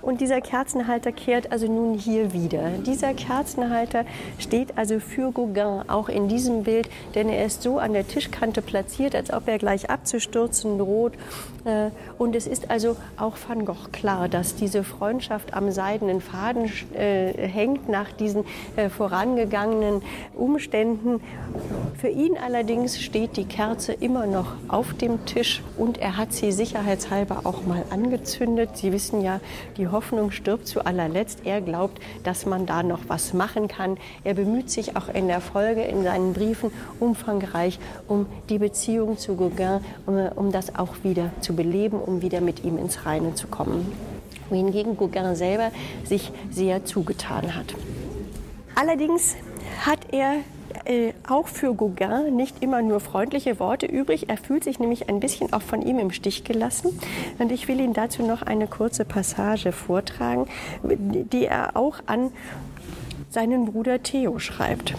Und 0.02 0.20
dieser 0.20 0.40
Kerzenhalter 0.40 1.12
kehrt 1.12 1.52
also 1.52 1.66
nun 1.66 1.98
hier 1.98 2.32
wieder. 2.32 2.70
Dieser 2.86 3.14
Kerzenhalter 3.14 4.04
steht 4.38 4.78
also 4.78 4.98
für 5.00 5.30
Gauguin 5.32 5.88
auch 5.88 6.08
in 6.08 6.28
diesem 6.28 6.64
Bild, 6.64 6.88
denn 7.14 7.28
er 7.28 7.44
ist 7.44 7.62
so 7.62 7.78
an 7.78 7.92
der 7.92 8.06
Tischkante 8.06 8.62
platziert, 8.62 9.14
als 9.14 9.32
ob 9.32 9.48
er 9.48 9.58
gleich 9.58 9.90
abzustürzen 9.90 10.78
droht. 10.78 11.12
Äh, 11.64 11.90
und 12.18 12.34
es 12.34 12.46
ist 12.46 12.70
also 12.70 12.96
auch 13.16 13.36
Van 13.46 13.64
Gogh 13.64 13.90
klar, 13.92 14.28
dass 14.28 14.54
diese 14.54 14.84
Freundschaft 14.84 15.54
am 15.54 15.70
seidenen 15.70 16.20
Faden 16.20 16.70
äh, 16.94 17.32
hängt 17.32 17.88
nach 17.88 18.10
diesen 18.12 18.44
äh, 18.76 18.88
vorangegangenen 18.88 20.02
Umständen. 20.34 21.20
Für 21.98 22.08
ihn 22.08 22.36
allerdings 22.38 23.00
steht 23.00 23.36
die 23.36 23.44
Kerze 23.44 23.92
immer 23.92 24.26
noch 24.26 24.54
auf 24.68 24.94
dem 24.94 25.26
Tisch 25.26 25.62
und 25.76 25.98
er 25.98 26.16
hat 26.16 26.32
sie 26.32 26.52
sicherheitshalber 26.52 27.40
auch 27.44 27.66
mal 27.66 27.84
angezündet. 27.90 28.70
Sie 28.74 28.92
wissen 28.92 29.20
ja, 29.20 29.40
die 29.76 29.89
Hoffnung 29.92 30.30
stirbt 30.30 30.66
zu 30.66 30.84
allerletzt. 30.84 31.40
Er 31.44 31.60
glaubt, 31.60 32.00
dass 32.24 32.46
man 32.46 32.66
da 32.66 32.82
noch 32.82 33.00
was 33.08 33.32
machen 33.32 33.68
kann. 33.68 33.98
Er 34.24 34.34
bemüht 34.34 34.70
sich 34.70 34.96
auch 34.96 35.08
in 35.08 35.28
der 35.28 35.40
Folge 35.40 35.82
in 35.82 36.02
seinen 36.02 36.32
Briefen 36.32 36.70
umfangreich 36.98 37.78
um 38.08 38.26
die 38.48 38.58
Beziehung 38.58 39.18
zu 39.18 39.36
Gauguin, 39.36 39.80
um, 40.06 40.16
um 40.36 40.52
das 40.52 40.74
auch 40.74 41.02
wieder 41.02 41.30
zu 41.40 41.54
beleben, 41.54 42.00
um 42.00 42.22
wieder 42.22 42.40
mit 42.40 42.64
ihm 42.64 42.78
ins 42.78 43.06
Reine 43.06 43.34
zu 43.34 43.46
kommen. 43.46 43.92
Wohingegen 44.48 44.96
Gauguin 44.96 45.36
selber 45.36 45.70
sich 46.04 46.32
sehr 46.50 46.84
zugetan 46.84 47.54
hat. 47.54 47.74
Allerdings 48.74 49.36
hat 49.84 50.00
er 50.12 50.40
äh, 50.84 51.12
auch 51.28 51.48
für 51.48 51.74
Gauguin 51.74 52.36
nicht 52.36 52.62
immer 52.62 52.82
nur 52.82 53.00
freundliche 53.00 53.58
Worte 53.58 53.86
übrig. 53.86 54.28
Er 54.28 54.36
fühlt 54.36 54.64
sich 54.64 54.78
nämlich 54.78 55.08
ein 55.08 55.20
bisschen 55.20 55.52
auch 55.52 55.62
von 55.62 55.82
ihm 55.82 55.98
im 55.98 56.10
Stich 56.10 56.44
gelassen. 56.44 56.98
Und 57.38 57.52
ich 57.52 57.68
will 57.68 57.80
Ihnen 57.80 57.94
dazu 57.94 58.22
noch 58.22 58.42
eine 58.42 58.66
kurze 58.66 59.04
Passage 59.04 59.72
vortragen, 59.72 60.46
die 60.82 61.46
er 61.46 61.76
auch 61.76 62.00
an 62.06 62.30
seinen 63.30 63.66
Bruder 63.66 64.02
Theo 64.02 64.38
schreibt 64.38 64.94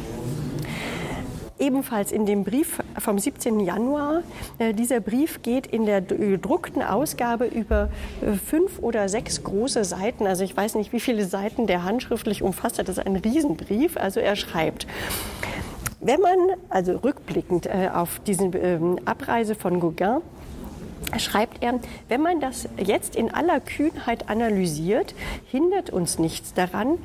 ebenfalls 1.62 2.12
in 2.12 2.26
dem 2.26 2.44
Brief 2.44 2.80
vom 2.98 3.20
17. 3.20 3.60
Januar. 3.62 4.24
Äh, 4.58 4.74
dieser 4.74 5.00
Brief 5.00 5.41
geht 5.44 5.67
in 5.67 5.86
der 5.86 6.02
gedruckten 6.02 6.82
Ausgabe 6.82 7.46
über 7.46 7.89
äh, 8.22 8.34
fünf 8.34 8.80
oder 8.80 9.08
sechs 9.08 9.44
große 9.44 9.86
Seiten. 9.86 10.28
Also 10.28 10.44
ich 10.44 10.58
weiß 10.58 10.76
nicht, 10.76 10.91
wie 10.91 11.00
viele 11.00 11.26
Seiten 11.26 11.67
der 11.67 11.84
handschriftlich 11.84 12.41
umfasst 12.41 12.80
hat. 12.80 12.89
Das 12.89 12.98
ist 12.98 13.06
ein 13.06 13.15
Riesenbrief. 13.15 13.96
Also 13.96 14.20
er 14.20 14.36
schreibt. 14.36 14.88
Wenn 16.04 16.20
man, 16.20 16.40
also 16.70 16.94
rückblickend 16.94 17.68
äh, 17.68 17.90
auf 17.94 18.22
diese 18.26 18.46
ähm, 18.46 18.98
Abreise 19.06 19.54
von 19.54 19.80
Gauguin, 19.80 20.22
schreibt 21.18 21.64
er, 21.64 21.80
wenn 22.10 22.22
man 22.22 22.40
das 22.40 22.68
jetzt 22.84 23.16
in 23.16 23.32
aller 23.32 23.60
Kühnheit 23.60 24.28
analysiert, 24.28 25.14
hindert 25.52 25.92
uns 25.92 26.18
nichts 26.18 26.56
daran, 26.56 26.98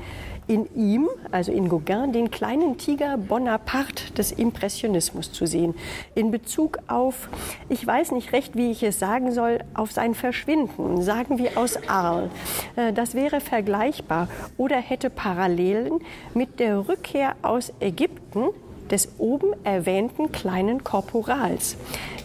in 0.49 0.67
ihm, 0.75 1.09
also 1.31 1.53
in 1.53 1.69
Gauguin, 1.69 2.13
den 2.13 2.31
kleinen 2.31 2.79
Tiger 2.79 3.19
Bonaparte 3.19 4.15
des 4.15 4.33
Impressionismus 4.33 5.31
zu 5.31 5.45
sehen. 5.45 5.75
In 6.15 6.31
Bezug 6.31 6.79
auf, 6.87 7.29
ich 7.69 7.87
weiß 7.87 8.13
nicht 8.13 8.33
recht, 8.33 8.57
wie 8.57 8.71
ich 8.71 8.83
es 8.83 8.99
sagen 8.99 9.33
soll, 9.33 9.59
auf 9.75 9.93
sein 9.93 10.15
Verschwinden, 10.15 11.03
sagen 11.03 11.37
wir 11.37 11.59
aus 11.59 11.77
Arles. 11.89 12.31
Äh, 12.77 12.95
das 12.95 13.15
wäre 13.15 13.41
vergleichbar 13.41 14.29
oder 14.57 14.77
hätte 14.77 15.11
Parallelen 15.11 16.01
mit 16.33 16.61
der 16.61 16.89
Rückkehr 16.89 17.35
aus 17.43 17.73
Ägypten 17.81 18.45
des 18.91 19.09
oben 19.19 19.49
erwähnten 19.65 20.33
kleinen 20.33 20.85
Korporals, 20.85 21.77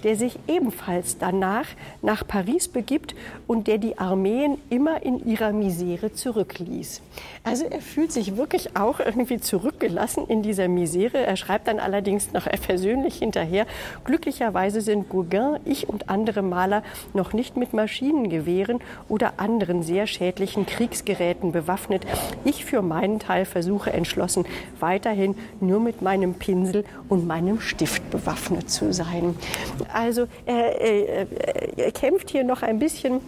der 0.03 0.15
sich 0.15 0.37
ebenfalls 0.47 1.17
danach 1.17 1.65
nach 2.01 2.25
Paris 2.27 2.67
begibt 2.67 3.15
und 3.47 3.67
der 3.67 3.77
die 3.77 3.97
Armeen 3.97 4.57
immer 4.69 5.03
in 5.03 5.25
ihrer 5.27 5.51
Misere 5.51 6.13
zurückließ. 6.13 7.01
Also 7.43 7.65
er 7.65 7.81
fühlt 7.81 8.11
sich 8.11 8.37
wirklich 8.37 8.75
auch 8.75 8.99
irgendwie 8.99 9.39
zurückgelassen 9.39 10.25
in 10.27 10.41
dieser 10.43 10.67
Misere. 10.67 11.17
Er 11.17 11.35
schreibt 11.35 11.67
dann 11.67 11.79
allerdings 11.79 12.33
noch 12.33 12.47
persönlich 12.61 13.15
hinterher, 13.15 13.65
glücklicherweise 14.05 14.81
sind 14.81 15.09
Gauguin, 15.09 15.59
ich 15.65 15.89
und 15.89 16.09
andere 16.09 16.41
Maler 16.41 16.83
noch 17.13 17.33
nicht 17.33 17.57
mit 17.57 17.73
Maschinengewehren 17.73 18.79
oder 19.09 19.33
anderen 19.37 19.83
sehr 19.83 20.07
schädlichen 20.07 20.65
Kriegsgeräten 20.65 21.51
bewaffnet. 21.51 22.05
Ich 22.45 22.65
für 22.65 22.81
meinen 22.81 23.19
Teil 23.19 23.45
versuche 23.45 23.91
entschlossen, 23.91 24.45
weiterhin 24.79 25.35
nur 25.59 25.79
mit 25.79 26.01
meinem 26.01 26.35
Pinsel 26.35 26.85
und 27.09 27.27
meinem 27.27 27.59
Stift 27.59 28.09
bewaffnet 28.11 28.69
zu 28.69 28.93
sein. 28.93 29.35
Also 29.93 30.27
er, 30.45 30.81
er, 30.81 31.27
er 31.77 31.91
kämpft 31.91 32.31
hier 32.31 32.43
noch 32.43 32.61
ein 32.61 32.79
bisschen 32.79 33.21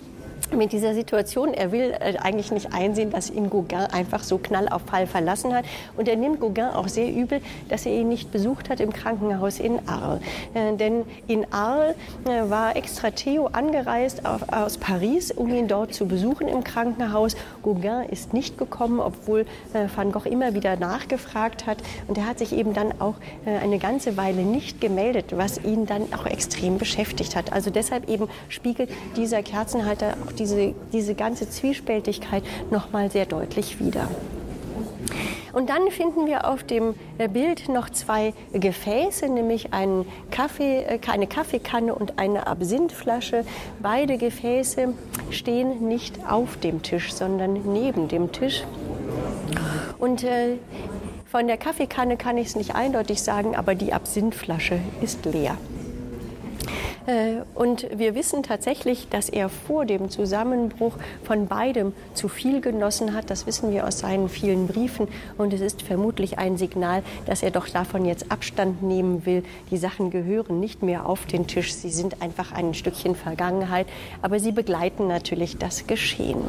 mit 0.55 0.71
dieser 0.71 0.93
Situation. 0.93 1.53
Er 1.53 1.71
will 1.71 1.93
äh, 1.99 2.17
eigentlich 2.17 2.51
nicht 2.51 2.73
einsehen, 2.73 3.11
dass 3.11 3.29
ihn 3.29 3.49
Gauguin 3.49 3.87
einfach 3.91 4.23
so 4.23 4.37
knall 4.37 4.69
auf 4.69 4.83
Fall 4.83 5.07
verlassen 5.07 5.53
hat. 5.53 5.65
Und 5.97 6.07
er 6.07 6.15
nimmt 6.15 6.39
Gauguin 6.39 6.65
auch 6.65 6.87
sehr 6.87 7.11
übel, 7.11 7.41
dass 7.69 7.85
er 7.85 7.93
ihn 7.93 8.09
nicht 8.09 8.31
besucht 8.31 8.69
hat 8.69 8.79
im 8.79 8.93
Krankenhaus 8.93 9.59
in 9.59 9.87
Arles. 9.87 10.21
Äh, 10.53 10.75
denn 10.75 11.03
in 11.27 11.51
Arles 11.51 11.95
äh, 12.25 12.49
war 12.49 12.75
extra 12.75 13.11
Theo 13.11 13.47
angereist 13.47 14.25
auf, 14.25 14.41
aus 14.51 14.77
Paris, 14.77 15.31
um 15.31 15.53
ihn 15.53 15.67
dort 15.67 15.93
zu 15.93 16.05
besuchen 16.07 16.47
im 16.47 16.63
Krankenhaus. 16.63 17.35
Gauguin 17.63 18.03
ist 18.09 18.33
nicht 18.33 18.57
gekommen, 18.57 18.99
obwohl 18.99 19.41
äh, 19.73 19.87
Van 19.95 20.11
Gogh 20.11 20.29
immer 20.29 20.53
wieder 20.53 20.75
nachgefragt 20.75 21.65
hat. 21.65 21.77
Und 22.07 22.17
er 22.17 22.27
hat 22.27 22.39
sich 22.39 22.53
eben 22.53 22.73
dann 22.73 22.99
auch 22.99 23.15
äh, 23.45 23.57
eine 23.57 23.79
ganze 23.79 24.17
Weile 24.17 24.41
nicht 24.41 24.81
gemeldet, 24.81 25.35
was 25.35 25.63
ihn 25.63 25.85
dann 25.85 26.13
auch 26.13 26.25
extrem 26.25 26.77
beschäftigt 26.77 27.35
hat. 27.35 27.51
Also 27.53 27.69
deshalb 27.69 28.09
eben 28.09 28.27
spiegelt 28.49 28.89
dieser 29.15 29.41
Kerzenhalter 29.43 30.15
auch 30.25 30.31
die 30.31 30.42
diese, 30.43 30.75
diese 30.91 31.15
ganze 31.15 31.49
Zwiespältigkeit 31.49 32.43
noch 32.69 32.91
mal 32.91 33.09
sehr 33.09 33.25
deutlich 33.25 33.79
wieder. 33.79 34.09
Und 35.53 35.69
dann 35.69 35.89
finden 35.89 36.25
wir 36.25 36.49
auf 36.49 36.63
dem 36.63 36.95
äh, 37.19 37.29
Bild 37.29 37.69
noch 37.69 37.89
zwei 37.89 38.33
Gefäße, 38.53 39.29
nämlich 39.29 39.71
einen 39.71 40.05
Kaffee, 40.31 40.81
äh, 40.81 40.99
eine 41.09 41.27
Kaffeekanne 41.27 41.93
und 41.95 42.17
eine 42.17 42.47
Absinthflasche. 42.47 43.45
Beide 43.79 44.17
Gefäße 44.17 44.93
stehen 45.29 45.87
nicht 45.87 46.27
auf 46.27 46.57
dem 46.57 46.81
Tisch, 46.81 47.13
sondern 47.13 47.53
neben 47.71 48.07
dem 48.07 48.31
Tisch. 48.31 48.63
Und 49.99 50.23
äh, 50.23 50.57
von 51.31 51.47
der 51.47 51.57
Kaffeekanne 51.57 52.17
kann 52.17 52.37
ich 52.37 52.47
es 52.47 52.55
nicht 52.55 52.75
eindeutig 52.75 53.21
sagen, 53.21 53.55
aber 53.55 53.75
die 53.75 53.93
Absinthflasche 53.93 54.79
ist 55.01 55.23
leer. 55.25 55.57
Äh, 57.05 57.41
und 57.55 57.87
wir 57.95 58.15
wissen 58.15 58.43
tatsächlich, 58.43 59.09
dass 59.09 59.29
er 59.29 59.49
vor 59.49 59.85
dem 59.85 60.09
Zusammenbruch 60.09 60.93
von 61.23 61.47
beidem 61.47 61.93
zu 62.13 62.27
viel 62.27 62.61
genossen 62.61 63.13
hat. 63.13 63.29
Das 63.29 63.45
wissen 63.45 63.71
wir 63.71 63.87
aus 63.87 63.99
seinen 63.99 64.29
vielen 64.29 64.67
Briefen. 64.67 65.07
Und 65.37 65.53
es 65.53 65.61
ist 65.61 65.81
vermutlich 65.81 66.37
ein 66.39 66.57
Signal, 66.57 67.03
dass 67.25 67.43
er 67.43 67.51
doch 67.51 67.67
davon 67.67 68.05
jetzt 68.05 68.31
Abstand 68.31 68.83
nehmen 68.83 69.25
will. 69.25 69.43
Die 69.71 69.77
Sachen 69.77 70.11
gehören 70.11 70.59
nicht 70.59 70.83
mehr 70.83 71.07
auf 71.07 71.25
den 71.25 71.47
Tisch. 71.47 71.73
Sie 71.73 71.89
sind 71.89 72.21
einfach 72.21 72.51
ein 72.51 72.73
Stückchen 72.73 73.15
Vergangenheit. 73.15 73.87
Aber 74.21 74.39
sie 74.39 74.51
begleiten 74.51 75.07
natürlich 75.07 75.57
das 75.57 75.87
Geschehen. 75.87 76.41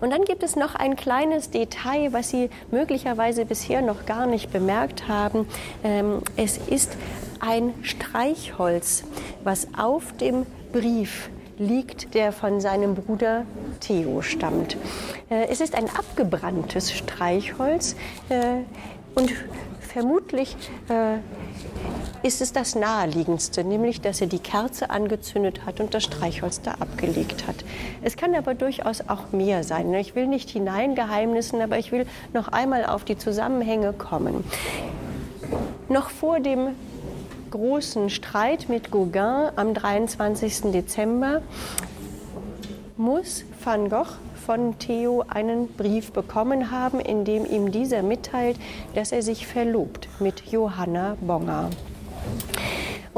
Und 0.00 0.10
dann 0.10 0.24
gibt 0.24 0.44
es 0.44 0.54
noch 0.54 0.76
ein 0.76 0.94
kleines 0.94 1.50
Detail, 1.50 2.12
was 2.12 2.30
Sie 2.30 2.50
möglicherweise 2.70 3.44
bisher 3.44 3.82
noch 3.82 4.06
gar 4.06 4.26
nicht 4.26 4.52
bemerkt 4.52 5.08
haben. 5.08 5.48
Ähm, 5.82 6.22
es 6.36 6.58
ist 6.58 6.96
ein 7.40 7.74
Streichholz, 7.82 9.04
was 9.44 9.68
auf 9.76 10.16
dem 10.16 10.46
Brief 10.72 11.30
liegt, 11.58 12.14
der 12.14 12.32
von 12.32 12.60
seinem 12.60 12.94
Bruder 12.94 13.44
Theo 13.80 14.22
stammt. 14.22 14.76
Äh, 15.30 15.46
es 15.48 15.60
ist 15.60 15.74
ein 15.74 15.88
abgebranntes 15.90 16.92
Streichholz 16.92 17.96
äh, 18.28 18.62
und 19.14 19.32
vermutlich 19.80 20.56
äh, 20.88 21.18
ist 22.26 22.40
es 22.40 22.52
das 22.52 22.74
naheliegendste, 22.74 23.64
nämlich 23.64 24.00
dass 24.00 24.20
er 24.20 24.26
die 24.26 24.38
Kerze 24.38 24.90
angezündet 24.90 25.64
hat 25.66 25.80
und 25.80 25.94
das 25.94 26.04
Streichholz 26.04 26.60
da 26.62 26.72
abgelegt 26.72 27.46
hat. 27.46 27.56
Es 28.02 28.16
kann 28.16 28.34
aber 28.34 28.54
durchaus 28.54 29.08
auch 29.08 29.32
mehr 29.32 29.64
sein. 29.64 29.92
Ich 29.94 30.14
will 30.14 30.26
nicht 30.26 30.50
hineingeheimnissen, 30.50 31.60
aber 31.60 31.78
ich 31.78 31.92
will 31.92 32.06
noch 32.32 32.48
einmal 32.48 32.86
auf 32.86 33.04
die 33.04 33.18
Zusammenhänge 33.18 33.92
kommen. 33.92 34.44
Noch 35.88 36.10
vor 36.10 36.40
dem 36.40 36.74
großen 37.50 38.10
Streit 38.10 38.68
mit 38.68 38.90
Gauguin 38.90 39.50
am 39.56 39.74
23. 39.74 40.72
Dezember 40.72 41.42
muss 42.96 43.44
Van 43.62 43.88
Gogh 43.88 44.16
von 44.44 44.78
Theo 44.78 45.24
einen 45.28 45.68
Brief 45.68 46.12
bekommen 46.12 46.70
haben, 46.70 47.00
in 47.00 47.24
dem 47.24 47.44
ihm 47.44 47.70
dieser 47.70 48.02
mitteilt, 48.02 48.58
dass 48.94 49.12
er 49.12 49.22
sich 49.22 49.46
verlobt 49.46 50.08
mit 50.20 50.40
Johanna 50.50 51.16
Bonger. 51.20 51.70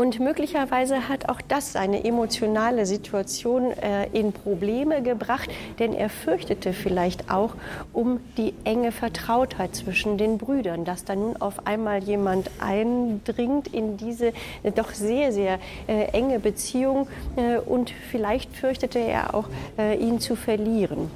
Und 0.01 0.19
möglicherweise 0.19 1.11
hat 1.11 1.29
auch 1.29 1.43
das 1.43 1.73
seine 1.75 2.05
emotionale 2.05 2.87
Situation 2.87 3.71
äh, 3.73 4.07
in 4.19 4.33
Probleme 4.33 5.03
gebracht, 5.03 5.51
denn 5.79 5.93
er 5.93 6.09
fürchtete 6.09 6.73
vielleicht 6.73 7.31
auch 7.31 7.55
um 7.93 8.19
die 8.39 8.55
enge 8.65 8.93
Vertrautheit 8.93 9.75
zwischen 9.75 10.17
den 10.17 10.39
Brüdern, 10.39 10.87
dass 10.87 11.05
da 11.05 11.15
nun 11.15 11.37
auf 11.37 11.67
einmal 11.67 12.03
jemand 12.03 12.51
eindringt 12.61 13.69
in 13.75 13.99
diese 13.99 14.29
äh, 14.63 14.73
doch 14.75 14.93
sehr, 14.95 15.33
sehr 15.33 15.59
äh, 15.87 16.05
enge 16.13 16.39
Beziehung 16.39 17.07
äh, 17.37 17.59
und 17.59 17.93
vielleicht 18.11 18.57
fürchtete 18.57 19.01
er 19.01 19.35
auch, 19.35 19.51
äh, 19.77 19.99
ihn 19.99 20.19
zu 20.19 20.35
verlieren. 20.35 21.11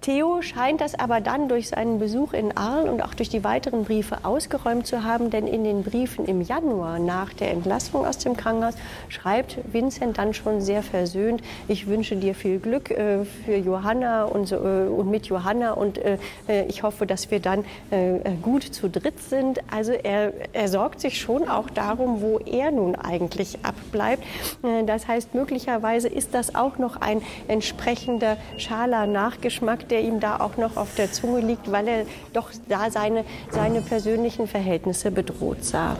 Äh, 0.00 0.10
Theo 0.10 0.42
scheint 0.42 0.80
das 0.80 0.98
aber 0.98 1.20
dann 1.20 1.48
durch 1.48 1.68
seinen 1.68 1.98
Besuch 1.98 2.32
in 2.32 2.56
Arles 2.56 2.90
und 2.90 3.02
auch 3.02 3.14
durch 3.14 3.28
die 3.28 3.44
weiteren 3.44 3.84
Briefe 3.84 4.18
ausgeräumt 4.24 4.86
zu 4.86 5.04
haben, 5.04 5.30
denn 5.30 5.46
in 5.46 5.64
den 5.64 5.82
Briefen 5.82 6.24
im 6.26 6.40
Januar 6.40 6.98
nach 6.98 7.32
der 7.32 7.50
Entlassung 7.50 8.06
aus 8.06 8.18
dem 8.18 8.36
Krankenhaus 8.36 8.74
schreibt 9.08 9.58
Vincent 9.72 10.18
dann 10.18 10.34
schon 10.34 10.60
sehr 10.60 10.82
versöhnt, 10.82 11.42
ich 11.68 11.86
wünsche 11.86 12.16
dir 12.16 12.34
viel 12.34 12.58
Glück 12.58 12.90
äh, 12.90 13.24
für 13.24 13.56
Johanna 13.56 14.24
und, 14.24 14.46
so, 14.46 14.56
äh, 14.56 14.88
und 14.88 15.10
mit 15.10 15.26
Johanna 15.26 15.72
und 15.72 15.98
äh, 15.98 16.18
äh 16.48 16.64
ich 16.66 16.82
hoffe, 16.82 17.06
dass 17.06 17.30
wir 17.30 17.40
dann 17.40 17.64
äh, 17.90 18.18
gut 18.42 18.62
zu 18.62 18.88
dritt 18.88 19.20
sind. 19.20 19.60
Also 19.70 19.92
er, 19.92 20.32
er 20.52 20.68
sorgt 20.68 21.00
sich 21.00 21.20
schon 21.20 21.48
auch 21.48 21.68
darum, 21.70 22.20
wo 22.20 22.38
er 22.38 22.70
nun 22.70 22.94
eigentlich 22.94 23.58
abbleibt. 23.64 24.22
Äh, 24.62 24.84
das 24.84 25.08
heißt, 25.08 25.34
möglicherweise 25.34 26.08
ist 26.08 26.34
das 26.34 26.54
auch 26.54 26.78
noch 26.78 27.00
ein 27.00 27.22
entsprechender 27.48 28.36
schaler 28.56 29.06
Nachgeschmack, 29.06 29.88
der 29.90 30.02
ihm 30.02 30.20
da 30.20 30.40
auch 30.40 30.56
noch 30.56 30.76
auf 30.76 30.94
der 30.94 31.12
Zunge 31.12 31.40
liegt, 31.40 31.70
weil 31.70 31.88
er 31.88 32.06
doch 32.32 32.50
da 32.68 32.90
seine, 32.90 33.24
seine 33.50 33.80
persönlichen 33.80 34.46
Verhältnisse 34.46 35.10
bedroht 35.10 35.64
sah. 35.64 35.96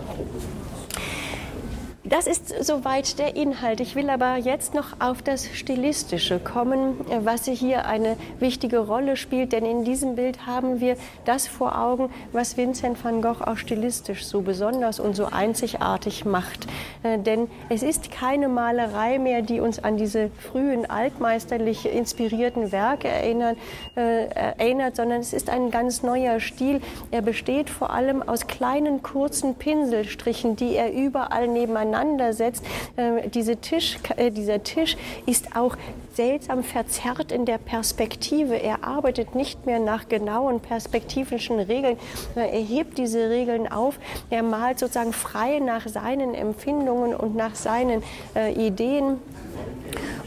Das 2.10 2.26
ist 2.26 2.64
soweit 2.64 3.20
der 3.20 3.36
Inhalt. 3.36 3.78
Ich 3.78 3.94
will 3.94 4.10
aber 4.10 4.34
jetzt 4.34 4.74
noch 4.74 4.96
auf 4.98 5.22
das 5.22 5.46
Stilistische 5.46 6.40
kommen, 6.40 6.96
was 7.20 7.44
hier 7.44 7.86
eine 7.86 8.16
wichtige 8.40 8.80
Rolle 8.80 9.16
spielt. 9.16 9.52
Denn 9.52 9.64
in 9.64 9.84
diesem 9.84 10.16
Bild 10.16 10.44
haben 10.44 10.80
wir 10.80 10.96
das 11.24 11.46
vor 11.46 11.78
Augen, 11.78 12.10
was 12.32 12.56
Vincent 12.56 13.02
van 13.04 13.22
Gogh 13.22 13.44
auch 13.46 13.56
stilistisch 13.56 14.24
so 14.24 14.40
besonders 14.40 14.98
und 14.98 15.14
so 15.14 15.26
einzigartig 15.26 16.24
macht. 16.24 16.66
Äh, 17.04 17.20
denn 17.20 17.48
es 17.68 17.84
ist 17.84 18.10
keine 18.10 18.48
Malerei 18.48 19.20
mehr, 19.20 19.42
die 19.42 19.60
uns 19.60 19.78
an 19.78 19.96
diese 19.96 20.32
frühen 20.50 20.90
altmeisterlich 20.90 21.86
inspirierten 21.86 22.72
Werke 22.72 23.06
erinnern, 23.06 23.56
äh, 23.94 24.24
erinnert, 24.58 24.96
sondern 24.96 25.20
es 25.20 25.32
ist 25.32 25.48
ein 25.48 25.70
ganz 25.70 26.02
neuer 26.02 26.40
Stil. 26.40 26.80
Er 27.12 27.22
besteht 27.22 27.70
vor 27.70 27.90
allem 27.90 28.20
aus 28.20 28.48
kleinen, 28.48 29.04
kurzen 29.04 29.54
Pinselstrichen, 29.54 30.56
die 30.56 30.74
er 30.74 30.92
überall 30.92 31.46
nebeneinander 31.46 31.99
auseinandersetzt. 32.00 32.64
Äh, 32.96 33.28
diese 33.28 33.56
Tisch, 33.56 33.98
äh, 34.16 34.30
dieser 34.30 34.62
Tisch 34.62 34.96
ist 35.26 35.56
auch 35.56 35.76
seltsam 36.14 36.64
verzerrt 36.64 37.32
in 37.32 37.44
der 37.44 37.58
Perspektive. 37.58 38.60
Er 38.60 38.84
arbeitet 38.84 39.34
nicht 39.34 39.66
mehr 39.66 39.78
nach 39.78 40.08
genauen 40.08 40.60
perspektivischen 40.60 41.60
Regeln. 41.60 41.96
Er 42.34 42.46
hebt 42.46 42.98
diese 42.98 43.30
Regeln 43.30 43.70
auf. 43.70 43.98
Er 44.28 44.42
malt 44.42 44.78
sozusagen 44.78 45.12
frei 45.12 45.60
nach 45.60 45.86
seinen 45.86 46.34
Empfindungen 46.34 47.14
und 47.14 47.36
nach 47.36 47.54
seinen 47.54 48.02
äh, 48.34 48.52
Ideen. 48.52 49.18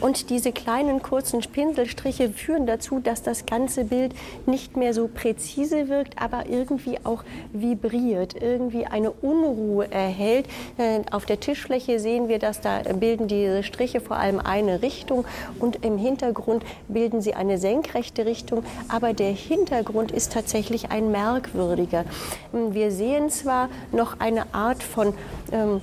Und 0.00 0.30
diese 0.30 0.52
kleinen 0.52 1.02
kurzen 1.02 1.40
Pinselstriche 1.40 2.30
führen 2.30 2.66
dazu, 2.66 3.00
dass 3.00 3.22
das 3.22 3.46
ganze 3.46 3.84
Bild 3.84 4.14
nicht 4.46 4.76
mehr 4.76 4.94
so 4.94 5.08
präzise 5.08 5.88
wirkt, 5.88 6.20
aber 6.20 6.46
irgendwie 6.48 6.98
auch 7.04 7.24
vibriert, 7.52 8.34
irgendwie 8.40 8.86
eine 8.86 9.10
Unruhe 9.10 9.90
erhält. 9.90 10.46
Äh, 10.78 11.00
auf 11.10 11.26
der 11.26 11.40
Tischfläche 11.40 11.98
sehen 11.98 12.28
wir, 12.28 12.38
dass 12.38 12.60
da 12.60 12.80
bilden 12.94 13.28
diese 13.28 13.62
Striche 13.62 14.00
vor 14.00 14.16
allem 14.16 14.40
eine 14.40 14.82
Richtung 14.82 15.24
und 15.58 15.84
im 15.84 15.98
Hintergrund 15.98 16.64
bilden 16.88 17.22
sie 17.22 17.34
eine 17.34 17.58
senkrechte 17.58 18.26
Richtung, 18.26 18.64
aber 18.88 19.12
der 19.12 19.32
Hintergrund 19.32 20.12
ist 20.12 20.32
tatsächlich 20.32 20.90
ein 20.90 21.10
merkwürdiger. 21.10 22.04
Wir 22.52 22.90
sehen 22.90 23.30
zwar 23.30 23.68
noch 23.92 24.20
eine 24.20 24.52
Art 24.54 24.82
von 24.82 25.14
ähm, 25.52 25.80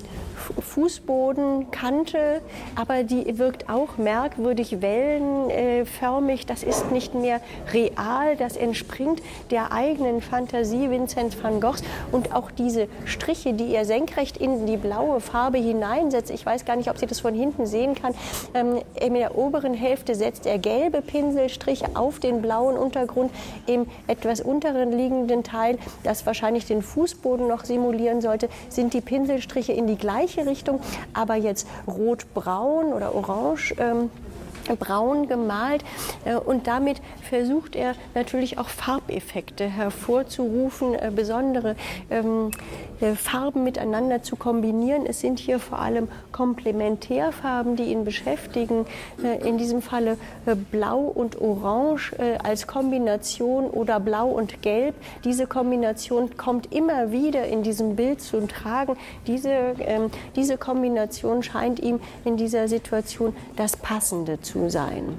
Fußbodenkante, 0.60 2.42
aber 2.76 3.04
die 3.04 3.38
wirkt 3.38 3.70
auch 3.72 3.98
merkwürdig 3.98 4.82
wellenförmig. 4.82 6.46
Das 6.46 6.64
ist 6.64 6.92
nicht 6.92 7.16
mehr 7.16 7.40
real, 7.74 8.36
das 8.38 8.58
entspringt 8.58 9.22
der 9.50 9.72
eigenen 9.72 10.22
Fantasie 10.22 10.90
Vincent 10.90 11.42
van 11.42 11.62
Goghs. 11.62 11.84
Und 12.12 12.36
auch 12.36 12.52
diese 12.52 12.88
Striche, 13.06 13.54
die 13.54 13.74
er 13.74 13.86
senkrecht 13.86 14.38
in 14.38 14.66
die 14.66 14.78
blaue 14.78 15.22
Farbe 15.22 15.58
hineinsetzt, 15.58 16.32
ich 16.32 16.46
weiß 16.46 16.66
gar 16.66 16.76
nicht, 16.76 16.90
ob 16.90 16.98
Sie 16.98 17.06
das 17.06 17.20
von 17.22 17.34
hinten 17.34 17.66
sehen 17.66 17.96
kann, 17.96 18.14
ähm, 18.54 18.82
in 19.00 19.14
der 19.14 19.38
oberen 19.38 19.74
Hälfte 19.74 20.16
setzt 20.16 20.46
er 20.46 20.58
gelbe 20.58 21.02
Pinselstriche 21.02 21.86
auf 21.94 22.20
den 22.20 22.42
blauen 22.42 22.78
Untergrund, 22.78 23.32
im 23.68 23.88
etwas 24.08 24.42
unteren 24.42 24.92
liegenden 24.92 25.44
Teil, 25.44 25.78
das 26.04 26.26
wahrscheinlich 26.26 26.66
den 26.66 26.82
Fußboden 26.82 27.48
noch 27.48 27.64
simulieren 27.64 28.22
sollte, 28.22 28.50
sind 28.70 28.94
die 28.94 29.02
Pinselstriche 29.02 29.74
in 29.74 29.88
die 29.88 29.98
gleiche 29.98 30.46
Richtung, 30.46 30.82
aber 31.14 31.36
jetzt 31.36 31.68
rot-braun 31.88 32.94
oder 32.94 33.16
orange. 33.16 33.61
Ähm, 33.78 34.10
braun 34.80 35.28
gemalt 35.28 35.84
äh, 36.26 36.36
und 36.36 36.68
damit 36.68 37.02
versucht 37.28 37.76
er 37.76 37.96
natürlich 38.14 38.58
auch 38.58 38.70
Farbeffekte 38.70 39.68
hervorzurufen, 39.68 40.96
äh, 40.96 41.12
besondere 41.14 41.76
ähm, 42.10 42.52
äh, 42.52 42.91
Farben 43.16 43.64
miteinander 43.64 44.24
zu 44.24 44.36
kombinieren. 44.36 45.06
Es 45.06 45.22
sind 45.22 45.40
hier 45.40 45.60
vor 45.60 45.80
allem 45.80 46.08
Komplementärfarben, 46.32 47.76
die 47.76 47.86
ihn 47.86 48.06
beschäftigen. 48.06 48.86
In 49.44 49.58
diesem 49.58 49.82
Falle 49.82 50.18
Blau 50.72 51.00
und 51.00 51.40
Orange 51.42 52.14
als 52.44 52.68
Kombination 52.68 53.66
oder 53.70 54.00
Blau 54.00 54.30
und 54.30 54.62
Gelb. 54.62 54.96
Diese 55.24 55.48
Kombination 55.48 56.38
kommt 56.38 56.74
immer 56.74 57.12
wieder 57.12 57.46
in 57.48 57.64
diesem 57.64 57.96
Bild 57.96 58.22
zu 58.22 58.48
tragen. 58.48 58.96
Diese, 59.28 59.50
ähm, 59.50 60.10
diese 60.36 60.58
Kombination 60.58 61.44
scheint 61.44 61.80
ihm 61.80 62.00
in 62.26 62.38
dieser 62.38 62.68
Situation 62.68 63.36
das 63.56 63.78
Passende 63.78 64.42
zu 64.42 64.70
sein. 64.70 65.18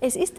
Es 0.00 0.16
ist 0.16 0.34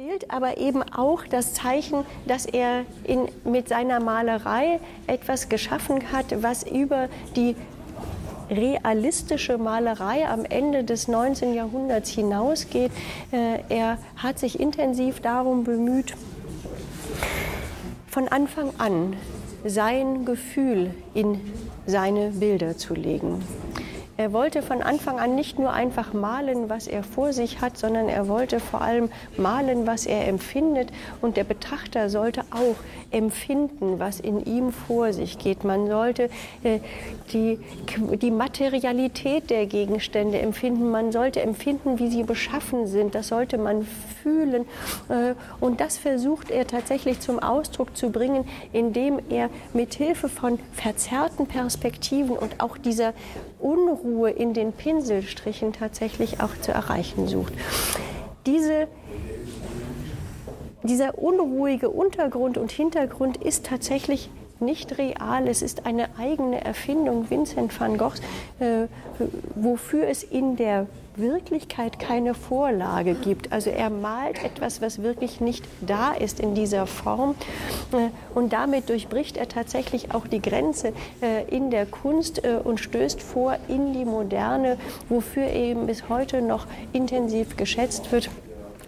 Bild 0.00 0.30
aber 0.30 0.56
eben 0.56 0.82
auch 0.82 1.26
das 1.26 1.52
Zeichen, 1.52 2.06
dass 2.26 2.46
er 2.46 2.86
in, 3.04 3.28
mit 3.44 3.68
seiner 3.68 4.00
Malerei 4.00 4.80
etwas 5.06 5.50
geschaffen 5.50 6.10
hat, 6.10 6.42
was 6.42 6.62
über 6.62 7.10
die 7.36 7.54
realistische 8.48 9.58
Malerei 9.58 10.26
am 10.26 10.46
Ende 10.46 10.84
des 10.84 11.06
19. 11.06 11.52
Jahrhunderts 11.52 12.08
hinausgeht. 12.08 12.90
Äh, 13.30 13.58
er 13.68 13.98
hat 14.16 14.38
sich 14.38 14.58
intensiv 14.58 15.20
darum 15.20 15.64
bemüht, 15.64 16.14
von 18.08 18.26
Anfang 18.28 18.70
an 18.78 19.16
sein 19.66 20.24
Gefühl 20.24 20.94
in 21.12 21.42
seine 21.86 22.30
Bilder 22.30 22.78
zu 22.78 22.94
legen. 22.94 23.44
Er 24.20 24.34
wollte 24.34 24.60
von 24.60 24.82
Anfang 24.82 25.18
an 25.18 25.34
nicht 25.34 25.58
nur 25.58 25.72
einfach 25.72 26.12
malen, 26.12 26.68
was 26.68 26.86
er 26.86 27.02
vor 27.02 27.32
sich 27.32 27.62
hat, 27.62 27.78
sondern 27.78 28.10
er 28.10 28.28
wollte 28.28 28.60
vor 28.60 28.82
allem 28.82 29.08
malen, 29.38 29.86
was 29.86 30.04
er 30.04 30.28
empfindet. 30.28 30.90
Und 31.22 31.38
der 31.38 31.44
Betrachter 31.44 32.10
sollte 32.10 32.42
auch 32.50 32.76
empfinden, 33.10 33.98
was 33.98 34.20
in 34.20 34.44
ihm 34.44 34.72
vor 34.72 35.14
sich 35.14 35.38
geht. 35.38 35.64
Man 35.64 35.86
sollte 35.86 36.28
äh, 36.62 36.80
die, 37.32 37.58
die 38.20 38.30
Materialität 38.30 39.48
der 39.48 39.64
Gegenstände 39.64 40.38
empfinden. 40.38 40.90
Man 40.90 41.12
sollte 41.12 41.40
empfinden, 41.40 41.98
wie 41.98 42.10
sie 42.10 42.22
beschaffen 42.22 42.88
sind. 42.88 43.14
Das 43.14 43.28
sollte 43.28 43.56
man 43.56 43.86
fühlen. 44.22 44.66
Äh, 45.08 45.32
und 45.60 45.80
das 45.80 45.96
versucht 45.96 46.50
er 46.50 46.66
tatsächlich 46.66 47.20
zum 47.20 47.38
Ausdruck 47.38 47.96
zu 47.96 48.10
bringen, 48.10 48.46
indem 48.74 49.18
er 49.30 49.48
mit 49.72 49.94
Hilfe 49.94 50.28
von 50.28 50.58
verzerrten 50.74 51.46
Perspektiven 51.46 52.36
und 52.36 52.60
auch 52.60 52.76
dieser 52.76 53.14
Unruhe 53.58 54.09
in 54.36 54.54
den 54.54 54.72
Pinselstrichen 54.72 55.72
tatsächlich 55.72 56.40
auch 56.40 56.56
zu 56.60 56.72
erreichen 56.72 57.28
sucht. 57.28 57.52
Diese 58.46 58.88
dieser 60.82 61.18
unruhige 61.18 61.90
Untergrund 61.90 62.56
und 62.56 62.72
Hintergrund 62.72 63.36
ist 63.36 63.66
tatsächlich 63.66 64.30
nicht 64.60 64.98
real, 64.98 65.46
es 65.48 65.62
ist 65.62 65.86
eine 65.86 66.08
eigene 66.18 66.62
Erfindung 66.62 67.30
Vincent 67.30 67.78
van 67.78 67.98
Goghs, 67.98 68.20
äh, 68.60 68.86
wofür 69.54 70.06
es 70.08 70.22
in 70.22 70.56
der 70.56 70.86
Wirklichkeit 71.16 71.98
keine 71.98 72.34
Vorlage 72.34 73.14
gibt. 73.14 73.52
Also 73.52 73.70
er 73.70 73.90
malt 73.90 74.42
etwas, 74.44 74.80
was 74.80 75.02
wirklich 75.02 75.40
nicht 75.40 75.64
da 75.80 76.12
ist 76.12 76.40
in 76.40 76.54
dieser 76.54 76.86
Form. 76.86 77.34
Äh, 77.92 78.10
und 78.34 78.52
damit 78.52 78.88
durchbricht 78.88 79.36
er 79.36 79.48
tatsächlich 79.48 80.14
auch 80.14 80.26
die 80.26 80.40
Grenze 80.40 80.92
äh, 81.22 81.44
in 81.48 81.70
der 81.70 81.86
Kunst 81.86 82.44
äh, 82.44 82.58
und 82.62 82.80
stößt 82.80 83.22
vor 83.22 83.56
in 83.68 83.92
die 83.92 84.04
Moderne, 84.04 84.78
wofür 85.08 85.48
eben 85.48 85.86
bis 85.86 86.08
heute 86.08 86.42
noch 86.42 86.66
intensiv 86.92 87.56
geschätzt 87.56 88.12
wird 88.12 88.30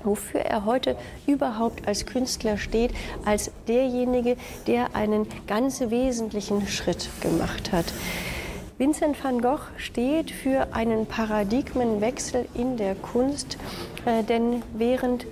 wofür 0.04 0.40
er 0.40 0.64
heute 0.64 0.96
überhaupt 1.26 1.86
als 1.86 2.06
Künstler 2.06 2.58
steht, 2.58 2.92
als 3.24 3.50
derjenige, 3.68 4.36
der 4.66 4.96
einen 4.96 5.26
ganz 5.46 5.80
wesentlichen 5.80 6.66
Schritt 6.66 7.08
gemacht 7.20 7.72
hat. 7.72 7.86
Vincent 8.82 9.22
van 9.22 9.40
Gogh 9.40 9.60
steht 9.76 10.32
für 10.32 10.74
einen 10.74 11.06
Paradigmenwechsel 11.06 12.46
in 12.52 12.76
der 12.76 12.96
Kunst, 12.96 13.56
äh, 14.06 14.24
denn 14.24 14.60
während 14.74 15.24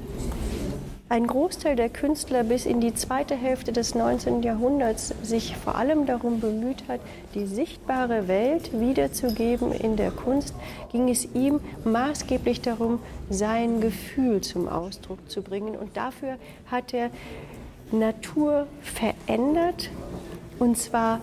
ein 1.09 1.27
Großteil 1.27 1.75
der 1.75 1.89
Künstler 1.89 2.45
bis 2.45 2.65
in 2.65 2.81
die 2.81 2.95
zweite 2.95 3.35
Hälfte 3.35 3.73
des 3.73 3.97
19. 3.97 4.45
Jahrhunderts 4.45 5.13
sich 5.25 5.57
vor 5.57 5.75
allem 5.75 6.07
darum 6.07 6.39
bemüht 6.39 6.85
hat, 6.87 7.01
die 7.35 7.45
sichtbare 7.45 8.29
Welt 8.29 8.71
wiederzugeben 8.79 9.73
in 9.73 9.97
der 9.97 10.13
Kunst, 10.13 10.55
ging 10.93 11.09
es 11.09 11.27
ihm 11.35 11.59
maßgeblich 11.83 12.61
darum, 12.61 13.01
sein 13.31 13.81
Gefühl 13.81 14.43
zum 14.43 14.69
Ausdruck 14.69 15.29
zu 15.29 15.43
bringen. 15.43 15.75
Und 15.75 15.97
dafür 15.97 16.37
hat 16.71 16.95
er 16.95 17.11
Natur 17.91 18.69
verändert, 18.81 19.91
und 20.61 20.79
zwar 20.79 21.19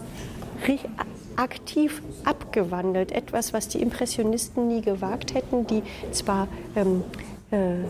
aktiv 1.38 2.02
abgewandelt. 2.26 3.12
Etwas, 3.12 3.54
was 3.54 3.67
die 3.67 3.82
Impressionisten 3.82 4.67
nie 4.67 4.82
gewagt 4.82 5.34
hätten, 5.34 5.65
die 5.67 5.84
zwar 6.12 6.47
ähm, 6.76 7.04
äh, 7.52 7.86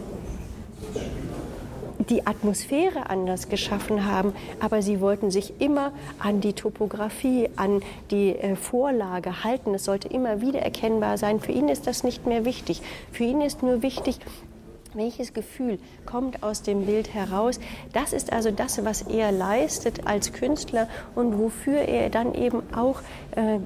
die 2.10 2.26
Atmosphäre 2.26 3.10
anders 3.10 3.50
geschaffen 3.50 4.06
haben, 4.06 4.34
aber 4.60 4.82
sie 4.82 5.02
wollten 5.02 5.32
sich 5.32 5.60
immer 5.60 5.92
an 6.20 6.42
die 6.42 6.54
Topografie, 6.54 7.50
an 7.56 7.82
die 8.12 8.36
äh, 8.36 8.56
Vorlage 8.56 9.44
halten. 9.44 9.74
Es 9.74 9.86
sollte 9.86 10.08
immer 10.08 10.42
wieder 10.42 10.60
erkennbar 10.60 11.18
sein. 11.18 11.40
Für 11.40 11.52
ihn 11.52 11.70
ist 11.70 11.88
das 11.88 12.04
nicht 12.04 12.26
mehr 12.26 12.46
wichtig. 12.46 12.82
Für 13.12 13.24
ihn 13.24 13.42
ist 13.42 13.64
nur 13.64 13.82
wichtig, 13.82 14.20
welches 14.98 15.34
Gefühl 15.34 15.80
kommt 16.06 16.44
aus 16.44 16.62
dem 16.62 16.86
Bild 16.86 17.14
heraus? 17.14 17.60
Das 17.94 18.14
ist 18.14 18.34
also 18.34 18.52
das, 18.52 18.84
was 18.84 19.04
er 19.04 19.32
leistet 19.32 20.06
als 20.06 20.34
Künstler 20.34 20.90
und 21.16 21.38
wofür 21.38 21.80
er 21.80 22.10
dann 22.10 22.34
eben 22.34 22.62
auch 22.74 23.02
äh, 23.36 23.60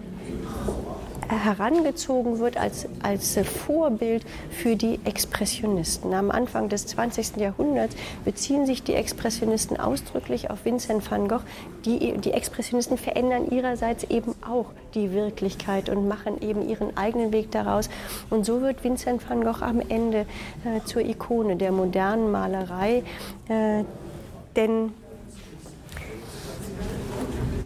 herangezogen 1.35 2.39
wird 2.39 2.57
als, 2.57 2.87
als 3.01 3.37
Vorbild 3.37 4.25
für 4.49 4.75
die 4.75 4.99
Expressionisten. 5.05 6.13
Am 6.13 6.31
Anfang 6.31 6.69
des 6.69 6.87
20. 6.87 7.37
Jahrhunderts 7.37 7.95
beziehen 8.25 8.65
sich 8.65 8.83
die 8.83 8.93
Expressionisten 8.93 9.79
ausdrücklich 9.79 10.49
auf 10.49 10.65
Vincent 10.65 11.09
van 11.09 11.27
Gogh. 11.27 11.43
Die, 11.85 12.17
die 12.17 12.31
Expressionisten 12.31 12.97
verändern 12.97 13.49
ihrerseits 13.49 14.03
eben 14.05 14.35
auch 14.47 14.67
die 14.93 15.11
Wirklichkeit 15.11 15.89
und 15.89 16.07
machen 16.07 16.41
eben 16.41 16.67
ihren 16.67 16.95
eigenen 16.97 17.31
Weg 17.31 17.51
daraus. 17.51 17.89
Und 18.29 18.45
so 18.45 18.61
wird 18.61 18.83
Vincent 18.83 19.27
van 19.27 19.43
Gogh 19.43 19.63
am 19.63 19.79
Ende 19.79 20.25
äh, 20.65 20.83
zur 20.85 21.01
Ikone 21.01 21.55
der 21.55 21.71
modernen 21.71 22.31
Malerei. 22.31 23.03
Äh, 23.47 23.83
denn 24.55 24.93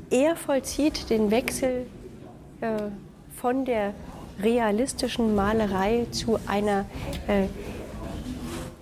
er 0.09 0.35
vollzieht 0.35 1.09
den 1.09 1.31
Wechsel 1.31 1.87
äh, 2.61 2.89
von 3.45 3.63
der 3.63 3.93
realistischen 4.41 5.35
Malerei 5.35 6.07
zu 6.09 6.39
einer 6.47 6.85
äh, 7.27 7.43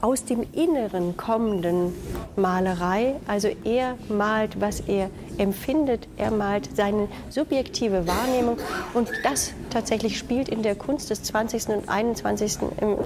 aus 0.04 0.26
dem 0.26 0.46
Inneren 0.52 1.16
kommenden 1.16 1.94
Malerei. 2.36 3.16
Also 3.26 3.48
er 3.64 3.98
malt, 4.10 4.60
was 4.60 4.82
er 4.82 5.10
empfindet, 5.38 6.10
er 6.18 6.30
malt 6.30 6.70
seine 6.76 7.08
subjektive 7.30 8.06
Wahrnehmung 8.06 8.58
und 8.94 9.10
das 9.24 9.54
tatsächlich 9.70 10.18
spielt 10.20 10.50
in 10.50 10.62
der 10.62 10.76
Kunst 10.76 11.10
des 11.10 11.24
20. 11.24 11.70
und 11.70 11.90
21. 11.90 12.58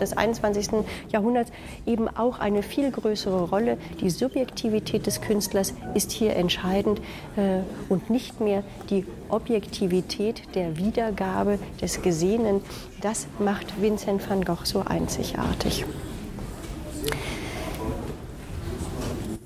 des 0.01 0.17
21. 0.17 0.69
Jahrhunderts 1.09 1.51
eben 1.85 2.07
auch 2.09 2.39
eine 2.39 2.63
viel 2.63 2.89
größere 2.89 3.43
Rolle. 3.47 3.77
Die 4.01 4.09
Subjektivität 4.09 5.05
des 5.05 5.21
Künstlers 5.21 5.75
ist 5.93 6.11
hier 6.11 6.35
entscheidend 6.35 6.99
äh, 7.35 7.59
und 7.89 8.09
nicht 8.09 8.41
mehr 8.41 8.63
die 8.89 9.05
Objektivität 9.29 10.41
der 10.55 10.77
Wiedergabe 10.77 11.59
des 11.79 12.01
Gesehenen. 12.01 12.61
Das 13.01 13.27
macht 13.37 13.79
Vincent 13.79 14.27
van 14.27 14.43
Gogh 14.43 14.65
so 14.65 14.81
einzigartig. 14.81 15.85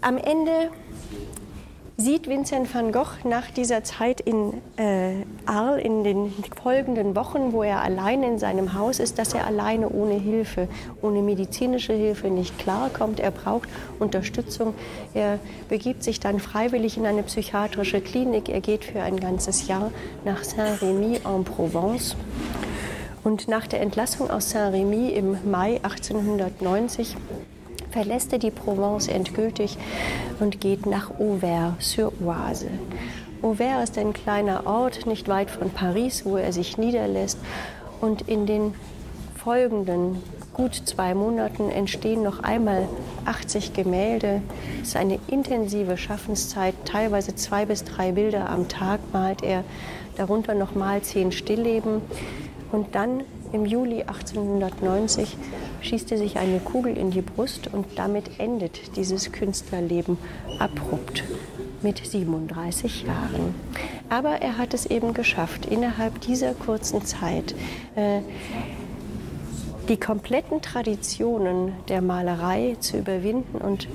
Am 0.01 0.17
Ende 0.17 0.71
sieht 2.01 2.27
Vincent 2.27 2.73
van 2.73 2.91
Gogh 2.91 3.23
nach 3.23 3.51
dieser 3.51 3.83
Zeit 3.83 4.21
in 4.21 4.53
äh, 4.77 5.23
Arles 5.45 5.85
in 5.85 6.03
den 6.03 6.33
folgenden 6.61 7.15
Wochen, 7.15 7.53
wo 7.53 7.61
er 7.61 7.81
allein 7.81 8.23
in 8.23 8.39
seinem 8.39 8.73
Haus 8.73 8.99
ist, 8.99 9.19
dass 9.19 9.33
er 9.33 9.45
alleine 9.45 9.89
ohne 9.89 10.15
Hilfe, 10.15 10.67
ohne 11.01 11.21
medizinische 11.21 11.93
Hilfe 11.93 12.29
nicht 12.29 12.57
klarkommt. 12.57 13.19
Er 13.19 13.31
braucht 13.31 13.69
Unterstützung. 13.99 14.73
Er 15.13 15.37
begibt 15.69 16.03
sich 16.03 16.19
dann 16.19 16.39
freiwillig 16.39 16.97
in 16.97 17.05
eine 17.05 17.21
psychiatrische 17.23 18.01
Klinik. 18.01 18.49
Er 18.49 18.61
geht 18.61 18.85
für 18.85 19.01
ein 19.01 19.19
ganzes 19.19 19.67
Jahr 19.67 19.91
nach 20.25 20.43
Saint-Rémy 20.43 21.19
en 21.23 21.43
Provence. 21.43 22.15
Und 23.23 23.47
nach 23.47 23.67
der 23.67 23.81
Entlassung 23.81 24.31
aus 24.31 24.49
Saint-Rémy 24.49 25.09
im 25.09 25.37
Mai 25.51 25.79
1890 25.83 27.15
verlässt 27.91 28.33
er 28.33 28.39
die 28.39 28.51
Provence 28.51 29.07
endgültig 29.07 29.77
und 30.39 30.59
geht 30.59 30.85
nach 30.85 31.11
Auvers-sur-Oise. 31.19 32.69
Auvers 33.41 33.83
ist 33.89 33.97
ein 33.97 34.13
kleiner 34.13 34.65
Ort 34.65 35.05
nicht 35.05 35.27
weit 35.27 35.49
von 35.49 35.69
Paris, 35.69 36.25
wo 36.25 36.37
er 36.37 36.53
sich 36.53 36.77
niederlässt. 36.77 37.37
Und 37.99 38.27
in 38.27 38.45
den 38.45 38.73
folgenden 39.35 40.21
gut 40.53 40.75
zwei 40.75 41.15
Monaten 41.15 41.69
entstehen 41.69 42.23
noch 42.23 42.43
einmal 42.43 42.87
80 43.25 43.73
Gemälde. 43.73 44.41
Es 44.81 44.89
ist 44.89 44.95
eine 44.95 45.19
intensive 45.27 45.97
Schaffenszeit. 45.97 46.75
Teilweise 46.85 47.35
zwei 47.35 47.65
bis 47.65 47.83
drei 47.83 48.11
Bilder 48.11 48.49
am 48.49 48.67
Tag 48.67 48.99
malt 49.11 49.43
er. 49.43 49.63
Darunter 50.17 50.53
noch 50.53 50.75
mal 50.75 51.01
zehn 51.01 51.31
Stillleben. 51.31 52.01
Und 52.71 52.95
dann 52.95 53.21
im 53.53 53.65
Juli 53.65 54.01
1890 54.03 55.37
schießt 55.81 56.11
er 56.11 56.17
sich 56.17 56.37
eine 56.37 56.59
Kugel 56.59 56.97
in 56.97 57.11
die 57.11 57.21
Brust 57.21 57.69
und 57.71 57.85
damit 57.95 58.39
endet 58.39 58.95
dieses 58.95 59.31
Künstlerleben 59.31 60.17
abrupt 60.59 61.23
mit 61.81 62.05
37 62.05 63.03
Jahren. 63.03 63.55
Aber 64.09 64.41
er 64.41 64.57
hat 64.57 64.73
es 64.73 64.85
eben 64.85 65.13
geschafft, 65.13 65.65
innerhalb 65.65 66.21
dieser 66.21 66.53
kurzen 66.53 67.03
Zeit 67.05 67.55
äh, 67.95 68.21
die 69.89 69.97
kompletten 69.97 70.61
Traditionen 70.61 71.73
der 71.89 72.01
Malerei 72.01 72.77
zu 72.79 72.97
überwinden 72.97 73.57
und 73.57 73.87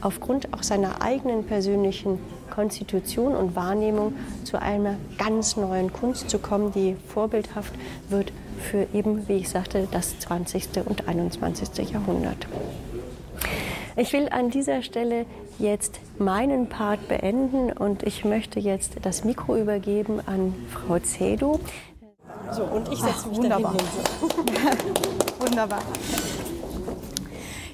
aufgrund 0.00 0.52
auch 0.54 0.62
seiner 0.62 1.02
eigenen 1.02 1.44
persönlichen 1.44 2.18
Konstitution 2.60 3.34
und 3.34 3.56
Wahrnehmung 3.56 4.12
zu 4.44 4.60
einer 4.60 4.96
ganz 5.16 5.56
neuen 5.56 5.94
Kunst 5.94 6.28
zu 6.28 6.38
kommen, 6.38 6.72
die 6.72 6.94
vorbildhaft 7.08 7.72
wird 8.10 8.34
für 8.58 8.86
eben, 8.92 9.26
wie 9.28 9.38
ich 9.38 9.48
sagte, 9.48 9.88
das 9.90 10.18
20. 10.18 10.68
und 10.84 11.08
21. 11.08 11.90
Jahrhundert. 11.90 12.46
Ich 13.96 14.12
will 14.12 14.28
an 14.28 14.50
dieser 14.50 14.82
Stelle 14.82 15.24
jetzt 15.58 16.00
meinen 16.18 16.68
Part 16.68 17.08
beenden 17.08 17.72
und 17.72 18.02
ich 18.02 18.26
möchte 18.26 18.60
jetzt 18.60 18.96
das 19.00 19.24
Mikro 19.24 19.56
übergeben 19.56 20.20
an 20.26 20.54
Frau 20.68 20.98
Zedo. 20.98 21.60
So, 22.52 22.64
und 22.64 22.92
ich 22.92 22.98
setze 22.98 23.28
mich 23.28 23.38
wunderbar. 23.38 23.74
wunderbar. 25.40 25.80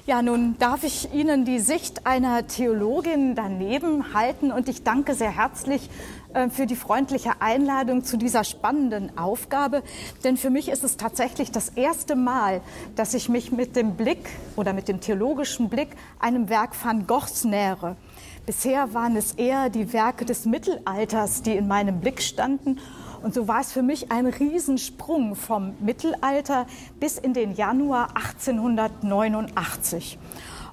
Ja, 0.07 0.21
nun 0.21 0.55
darf 0.57 0.85
ich 0.85 1.13
Ihnen 1.13 1.43
die 1.43 1.59
Sicht 1.59 2.07
einer 2.07 2.47
Theologin 2.47 3.35
daneben 3.35 4.13
halten 4.13 4.53
und 4.53 4.69
ich 4.69 4.83
danke 4.83 5.13
sehr 5.15 5.35
herzlich 5.35 5.89
äh, 6.33 6.47
für 6.47 6.65
die 6.65 6.77
freundliche 6.77 7.41
Einladung 7.41 8.05
zu 8.05 8.15
dieser 8.15 8.45
spannenden 8.45 9.17
Aufgabe. 9.17 9.83
Denn 10.23 10.37
für 10.37 10.49
mich 10.49 10.69
ist 10.69 10.85
es 10.85 10.95
tatsächlich 10.95 11.51
das 11.51 11.67
erste 11.67 12.15
Mal, 12.15 12.61
dass 12.95 13.15
ich 13.15 13.27
mich 13.27 13.51
mit 13.51 13.75
dem 13.75 13.95
Blick 13.97 14.29
oder 14.55 14.71
mit 14.71 14.87
dem 14.87 15.01
theologischen 15.01 15.67
Blick 15.67 15.89
einem 16.19 16.47
Werk 16.47 16.71
van 16.81 17.05
Goghs 17.05 17.43
nähere. 17.43 17.97
Bisher 18.45 18.93
waren 18.93 19.17
es 19.17 19.33
eher 19.33 19.69
die 19.69 19.91
Werke 19.91 20.23
des 20.23 20.45
Mittelalters, 20.45 21.41
die 21.41 21.57
in 21.57 21.67
meinem 21.67 21.99
Blick 21.99 22.21
standen. 22.21 22.79
Und 23.21 23.33
so 23.33 23.47
war 23.47 23.61
es 23.61 23.71
für 23.71 23.81
mich 23.81 24.11
ein 24.11 24.27
Riesensprung 24.27 25.35
vom 25.35 25.73
Mittelalter 25.79 26.67
bis 26.99 27.17
in 27.17 27.33
den 27.33 27.53
Januar 27.53 28.09
1889. 28.15 30.19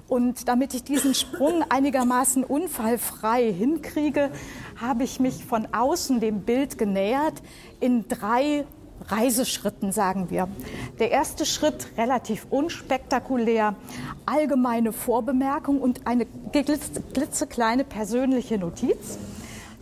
Und 0.07 0.47
damit 0.47 0.73
ich 0.73 0.83
diesen 0.83 1.15
Sprung 1.15 1.63
einigermaßen 1.69 2.43
unfallfrei 2.43 3.51
hinkriege, 3.51 4.29
habe 4.79 5.03
ich 5.03 5.19
mich 5.19 5.45
von 5.45 5.67
außen 5.73 6.19
dem 6.19 6.41
Bild 6.41 6.77
genähert 6.77 7.41
in 7.79 8.07
drei 8.07 8.65
Reiseschritten, 9.07 9.91
sagen 9.91 10.29
wir. 10.29 10.47
Der 10.99 11.11
erste 11.11 11.45
Schritt 11.45 11.89
relativ 11.97 12.47
unspektakulär, 12.49 13.75
allgemeine 14.25 14.93
Vorbemerkung 14.93 15.81
und 15.81 16.07
eine 16.07 16.25
glitzekleine 16.25 17.83
persönliche 17.83 18.57
Notiz. 18.57 19.17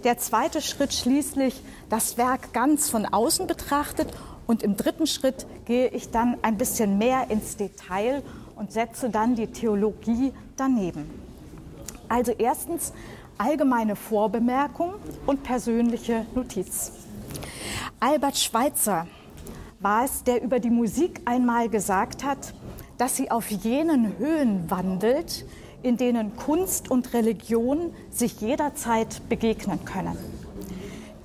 Der 0.03 0.17
zweite 0.17 0.61
Schritt 0.61 0.93
schließlich 0.93 1.61
das 1.89 2.17
Werk 2.17 2.51
ganz 2.51 2.89
von 2.89 3.05
außen 3.05 3.47
betrachtet 3.47 4.09
und 4.45 4.61
im 4.61 4.75
dritten 4.75 5.07
Schritt 5.07 5.45
gehe 5.65 5.87
ich 5.87 6.11
dann 6.11 6.37
ein 6.41 6.57
bisschen 6.57 6.97
mehr 6.97 7.29
ins 7.29 7.55
Detail 7.55 8.21
und 8.57 8.73
setze 8.73 9.09
dann 9.09 9.35
die 9.35 9.47
Theologie 9.47 10.33
daneben. 10.57 11.09
Also 12.09 12.33
erstens 12.37 12.91
allgemeine 13.37 13.95
Vorbemerkung 13.95 14.95
und 15.25 15.43
persönliche 15.43 16.25
Notiz. 16.35 16.91
Albert 18.01 18.37
Schweitzer 18.37 19.07
war 19.79 20.03
es, 20.03 20.25
der 20.25 20.43
über 20.43 20.59
die 20.59 20.69
Musik 20.69 21.21
einmal 21.23 21.69
gesagt 21.69 22.25
hat, 22.25 22.53
dass 22.97 23.15
sie 23.15 23.31
auf 23.31 23.49
jenen 23.49 24.17
Höhen 24.17 24.69
wandelt, 24.69 25.45
in 25.84 25.97
denen 25.97 26.36
Kunst 26.36 26.89
und 26.89 27.13
Religion 27.13 27.93
sich 28.09 28.41
jederzeit 28.41 29.21
begegnen 29.29 29.86
können. 29.86 30.17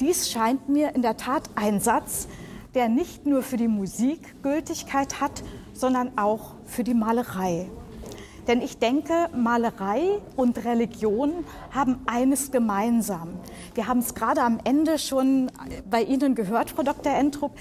Dies 0.01 0.31
scheint 0.31 0.69
mir 0.69 0.95
in 0.95 1.03
der 1.03 1.17
Tat 1.17 1.49
ein 1.55 1.81
Satz, 1.81 2.29
der 2.75 2.89
nicht 2.89 3.27
nur 3.27 3.43
für 3.43 3.57
die 3.57 3.69
Musik 3.69 4.43
Gültigkeit 4.43 5.21
hat, 5.21 5.43
sondern 5.73 6.19
auch 6.19 6.55
für 6.67 6.85
die 6.85 6.95
Malerei. 6.95 7.69
Denn 8.47 8.63
ich 8.63 8.79
denke, 8.79 9.29
Malerei 9.37 10.21
und 10.35 10.65
Religion 10.65 11.45
haben 11.71 12.01
eines 12.07 12.51
gemeinsam. 12.51 13.29
Wir 13.75 13.87
haben 13.89 13.99
es 13.99 14.15
gerade 14.15 14.43
am 14.43 14.59
Ende 14.65 14.99
schon 14.99 15.51
bei 15.89 16.03
Ihnen 16.03 16.35
gehört, 16.35 16.71
Frau 16.71 16.83
Dr. 16.83 17.13
Entrup. 17.13 17.53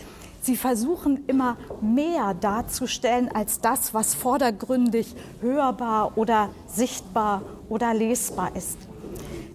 Sie 0.41 0.55
versuchen 0.55 1.25
immer 1.27 1.57
mehr 1.81 2.33
darzustellen 2.33 3.29
als 3.33 3.59
das, 3.59 3.93
was 3.93 4.13
vordergründig 4.15 5.15
hörbar 5.41 6.17
oder 6.17 6.49
sichtbar 6.67 7.41
oder 7.69 7.93
lesbar 7.93 8.55
ist. 8.55 8.77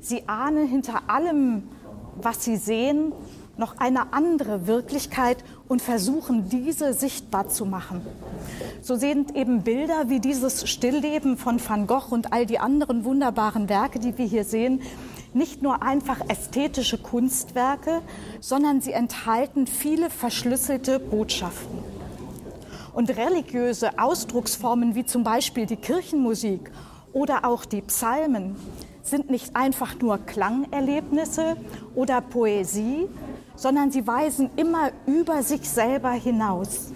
Sie 0.01 0.29
ahnen 0.29 0.67
hinter 0.67 1.09
allem, 1.09 1.63
was 2.21 2.45
sie 2.45 2.57
sehen, 2.57 3.13
noch 3.57 3.79
eine 3.79 4.13
andere 4.13 4.67
Wirklichkeit 4.67 5.45
und 5.69 5.83
versuchen, 5.83 6.49
diese 6.49 6.95
sichtbar 6.95 7.49
zu 7.49 7.67
machen. 7.67 8.01
So 8.83 8.97
sind 8.97 9.37
eben 9.37 9.63
Bilder 9.63 10.09
wie 10.09 10.21
dieses 10.21 10.69
Stillleben 10.69 11.37
von 11.37 11.61
Van 11.67 11.87
Gogh 11.87 12.11
und 12.11 12.33
all 12.33 12.47
die 12.47 12.59
anderen 12.59 13.05
wunderbaren 13.05 13.69
Werke, 13.69 13.99
die 13.99 14.17
wir 14.19 14.27
hier 14.27 14.45
sehen, 14.45 14.81
nicht 15.35 15.63
nur 15.63 15.83
einfach 15.83 16.21
ästhetische 16.29 16.99
Kunstwerke, 16.99 18.03
sondern 18.41 18.81
sie 18.81 18.93
enthalten 18.93 19.67
viele 19.67 20.11
verschlüsselte 20.11 20.99
Botschaften. 20.99 21.79
Und 22.93 23.17
religiöse 23.17 23.99
Ausdrucksformen 23.99 24.95
wie 24.95 25.07
zum 25.07 25.25
Beispiel 25.25 25.67
die 25.67 25.77
Kirchenmusik 25.77 26.71
oder 27.13 27.45
auch 27.45 27.65
die 27.65 27.81
Psalmen 27.83 28.57
sind 29.03 29.31
nicht 29.31 29.57
einfach 29.57 29.99
nur 30.01 30.19
Klangerlebnisse 30.19 31.57
oder 31.95 32.21
Poesie, 32.21 33.09
sondern 33.57 33.91
sie 33.91 34.07
weisen 34.07 34.51
immer 34.57 34.91
über 35.07 35.43
sich 35.43 35.69
selber 35.69 36.11
hinaus. 36.13 36.93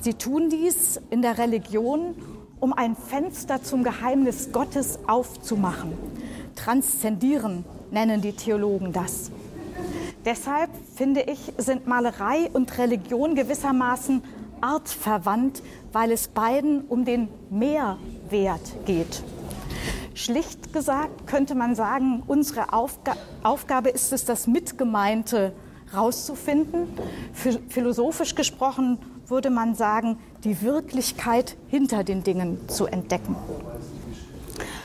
Sie 0.00 0.14
tun 0.14 0.50
dies 0.50 1.00
in 1.10 1.22
der 1.22 1.38
Religion, 1.38 2.14
um 2.60 2.72
ein 2.72 2.96
Fenster 2.96 3.62
zum 3.62 3.84
Geheimnis 3.84 4.50
Gottes 4.52 4.98
aufzumachen. 5.06 5.92
Transzendieren 6.54 7.64
nennen 7.90 8.20
die 8.20 8.32
Theologen 8.32 8.92
das. 8.92 9.30
Deshalb 10.24 10.70
finde 10.94 11.22
ich, 11.22 11.52
sind 11.58 11.86
Malerei 11.86 12.48
und 12.52 12.78
Religion 12.78 13.34
gewissermaßen 13.34 14.22
artverwandt, 14.60 15.62
weil 15.92 16.12
es 16.12 16.28
beiden 16.28 16.82
um 16.82 17.04
den 17.04 17.28
Mehrwert 17.50 18.86
geht. 18.86 19.22
Schlicht 20.14 20.72
gesagt 20.72 21.26
könnte 21.26 21.54
man 21.54 21.74
sagen, 21.74 22.22
unsere 22.26 22.72
Aufga 22.72 23.16
Aufgabe 23.42 23.88
ist 23.88 24.12
es, 24.12 24.24
das 24.24 24.46
Mitgemeinte 24.46 25.52
rauszufinden. 25.94 26.86
Philosophisch 27.68 28.34
gesprochen 28.34 28.98
würde 29.26 29.50
man 29.50 29.74
sagen, 29.74 30.18
die 30.44 30.62
Wirklichkeit 30.62 31.56
hinter 31.68 32.04
den 32.04 32.22
Dingen 32.22 32.58
zu 32.68 32.86
entdecken. 32.86 33.34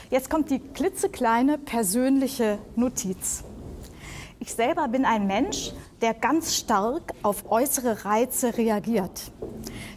Jetzt 0.09 0.29
kommt 0.29 0.49
die 0.49 0.59
klitzekleine 0.59 1.57
persönliche 1.57 2.59
Notiz. 2.77 3.43
Ich 4.39 4.53
selber 4.53 4.87
bin 4.87 5.03
ein 5.03 5.27
Mensch, 5.27 5.73
der 5.99 6.13
ganz 6.13 6.55
stark 6.55 7.13
auf 7.23 7.51
äußere 7.51 8.05
Reize 8.05 8.57
reagiert. 8.57 9.31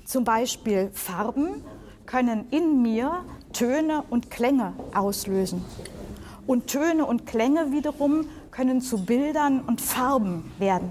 Zum 0.05 0.25
Beispiel 0.25 0.91
Farben 0.95 1.63
können 2.07 2.47
in 2.51 2.83
mir 2.83 3.25
Töne 3.53 4.03
und 4.11 4.33
Klänge 4.33 4.73
auslösen. 4.95 5.65
Und 6.45 6.67
Töne 6.67 7.07
und 7.07 7.25
Klänge 7.25 7.71
wiederum 7.71 8.27
können 8.51 8.81
zu 8.81 9.05
Bildern 9.05 9.61
und 9.61 9.81
Farben 9.81 10.51
werden. 10.59 10.91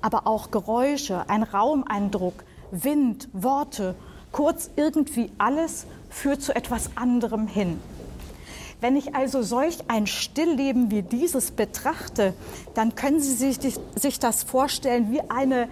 Aber 0.00 0.26
auch 0.26 0.50
Geräusche, 0.50 1.28
ein 1.28 1.42
Raumeindruck, 1.42 2.44
Wind, 2.70 3.28
Worte, 3.34 3.94
kurz 4.30 4.70
irgendwie 4.76 5.30
alles 5.36 5.86
führt 6.08 6.40
zu 6.40 6.56
etwas 6.56 6.96
anderem 6.96 7.46
hin. 7.46 7.78
Wenn 8.82 8.96
ich 8.96 9.14
also 9.14 9.42
solch 9.42 9.78
ein 9.86 10.08
Stillleben 10.08 10.90
wie 10.90 11.02
dieses 11.02 11.52
betrachte, 11.52 12.34
dann 12.74 12.96
können 12.96 13.20
Sie 13.20 13.52
sich, 13.52 13.78
sich 13.94 14.18
das 14.18 14.42
vorstellen 14.42 15.12
wie 15.12 15.20
eine 15.30 15.68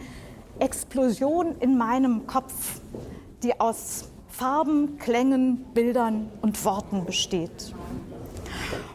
Explosion 0.61 1.56
in 1.58 1.76
meinem 1.76 2.28
Kopf, 2.28 2.52
die 3.42 3.58
aus 3.58 4.04
Farben, 4.28 4.96
Klängen, 4.98 5.56
Bildern 5.74 6.30
und 6.40 6.64
Worten 6.64 7.04
besteht. 7.04 7.74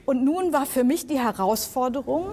Und 0.05 0.23
nun 0.23 0.53
war 0.53 0.65
für 0.65 0.85
mich 0.85 1.07
die 1.07 1.19
Herausforderung, 1.19 2.27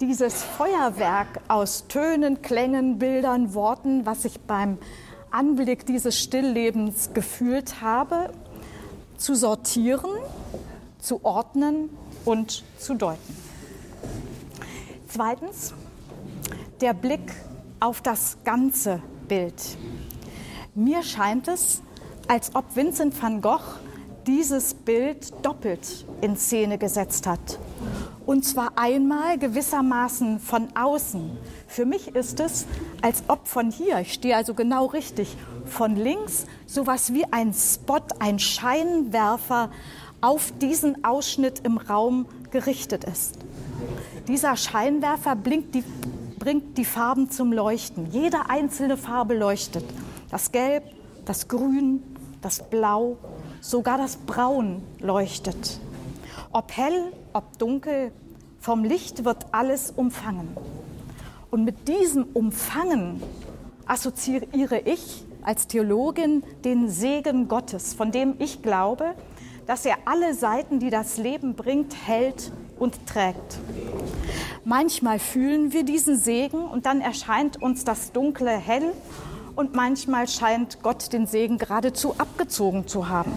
dieses 0.00 0.42
Feuerwerk 0.42 1.42
aus 1.48 1.86
Tönen, 1.86 2.40
Klängen, 2.40 2.98
Bildern, 2.98 3.52
Worten, 3.52 4.06
was 4.06 4.24
ich 4.24 4.40
beim 4.40 4.78
Anblick 5.30 5.84
dieses 5.84 6.18
Stilllebens 6.18 7.10
gefühlt 7.12 7.82
habe, 7.82 8.30
zu 9.18 9.34
sortieren 9.34 10.12
zu 11.06 11.24
ordnen 11.24 11.88
und 12.24 12.64
zu 12.78 12.94
deuten. 12.94 13.36
Zweitens, 15.06 15.72
der 16.80 16.94
Blick 16.94 17.32
auf 17.78 18.00
das 18.00 18.38
ganze 18.44 19.00
Bild. 19.28 19.54
Mir 20.74 21.04
scheint 21.04 21.46
es, 21.46 21.80
als 22.26 22.56
ob 22.56 22.74
Vincent 22.74 23.22
van 23.22 23.40
Gogh 23.40 23.78
dieses 24.26 24.74
Bild 24.74 25.32
doppelt 25.46 26.04
in 26.22 26.36
Szene 26.36 26.76
gesetzt 26.76 27.28
hat. 27.28 27.60
Und 28.26 28.44
zwar 28.44 28.72
einmal 28.74 29.38
gewissermaßen 29.38 30.40
von 30.40 30.66
außen. 30.74 31.30
Für 31.68 31.86
mich 31.86 32.16
ist 32.16 32.40
es, 32.40 32.66
als 33.00 33.22
ob 33.28 33.46
von 33.46 33.70
hier, 33.70 34.00
ich 34.00 34.12
stehe 34.12 34.34
also 34.34 34.54
genau 34.54 34.86
richtig, 34.86 35.36
von 35.66 35.94
links 35.94 36.46
sowas 36.66 37.12
wie 37.12 37.24
ein 37.32 37.54
Spot, 37.54 38.02
ein 38.18 38.40
Scheinwerfer 38.40 39.70
auf 40.26 40.52
diesen 40.60 41.04
Ausschnitt 41.04 41.60
im 41.60 41.76
Raum 41.76 42.26
gerichtet 42.50 43.04
ist. 43.04 43.38
Dieser 44.26 44.56
Scheinwerfer 44.56 45.36
die, 45.36 45.84
bringt 46.36 46.76
die 46.76 46.84
Farben 46.84 47.30
zum 47.30 47.52
Leuchten. 47.52 48.10
Jede 48.10 48.50
einzelne 48.50 48.96
Farbe 48.96 49.38
leuchtet. 49.38 49.84
Das 50.28 50.50
Gelb, 50.50 50.82
das 51.26 51.46
Grün, 51.46 52.02
das 52.42 52.68
Blau, 52.68 53.18
sogar 53.60 53.98
das 53.98 54.16
Braun 54.16 54.82
leuchtet. 54.98 55.78
Ob 56.50 56.76
hell, 56.76 57.12
ob 57.32 57.56
dunkel, 57.60 58.10
vom 58.58 58.82
Licht 58.82 59.24
wird 59.24 59.46
alles 59.52 59.92
umfangen. 59.92 60.48
Und 61.52 61.64
mit 61.64 61.86
diesem 61.86 62.24
Umfangen 62.24 63.22
assoziiere 63.86 64.80
ich 64.86 65.22
als 65.42 65.68
Theologin 65.68 66.42
den 66.64 66.88
Segen 66.88 67.46
Gottes, 67.46 67.94
von 67.94 68.10
dem 68.10 68.34
ich 68.40 68.60
glaube, 68.60 69.14
dass 69.66 69.84
er 69.84 69.96
alle 70.04 70.34
Seiten, 70.34 70.78
die 70.78 70.90
das 70.90 71.18
Leben 71.18 71.54
bringt, 71.54 71.94
hält 72.06 72.52
und 72.78 73.06
trägt. 73.06 73.58
Manchmal 74.64 75.18
fühlen 75.18 75.72
wir 75.72 75.84
diesen 75.84 76.18
Segen 76.18 76.64
und 76.64 76.86
dann 76.86 77.00
erscheint 77.00 77.60
uns 77.60 77.84
das 77.84 78.12
Dunkle 78.12 78.50
hell 78.50 78.92
und 79.54 79.74
manchmal 79.74 80.28
scheint 80.28 80.82
Gott 80.82 81.12
den 81.12 81.26
Segen 81.26 81.58
geradezu 81.58 82.14
abgezogen 82.18 82.86
zu 82.86 83.08
haben. 83.08 83.32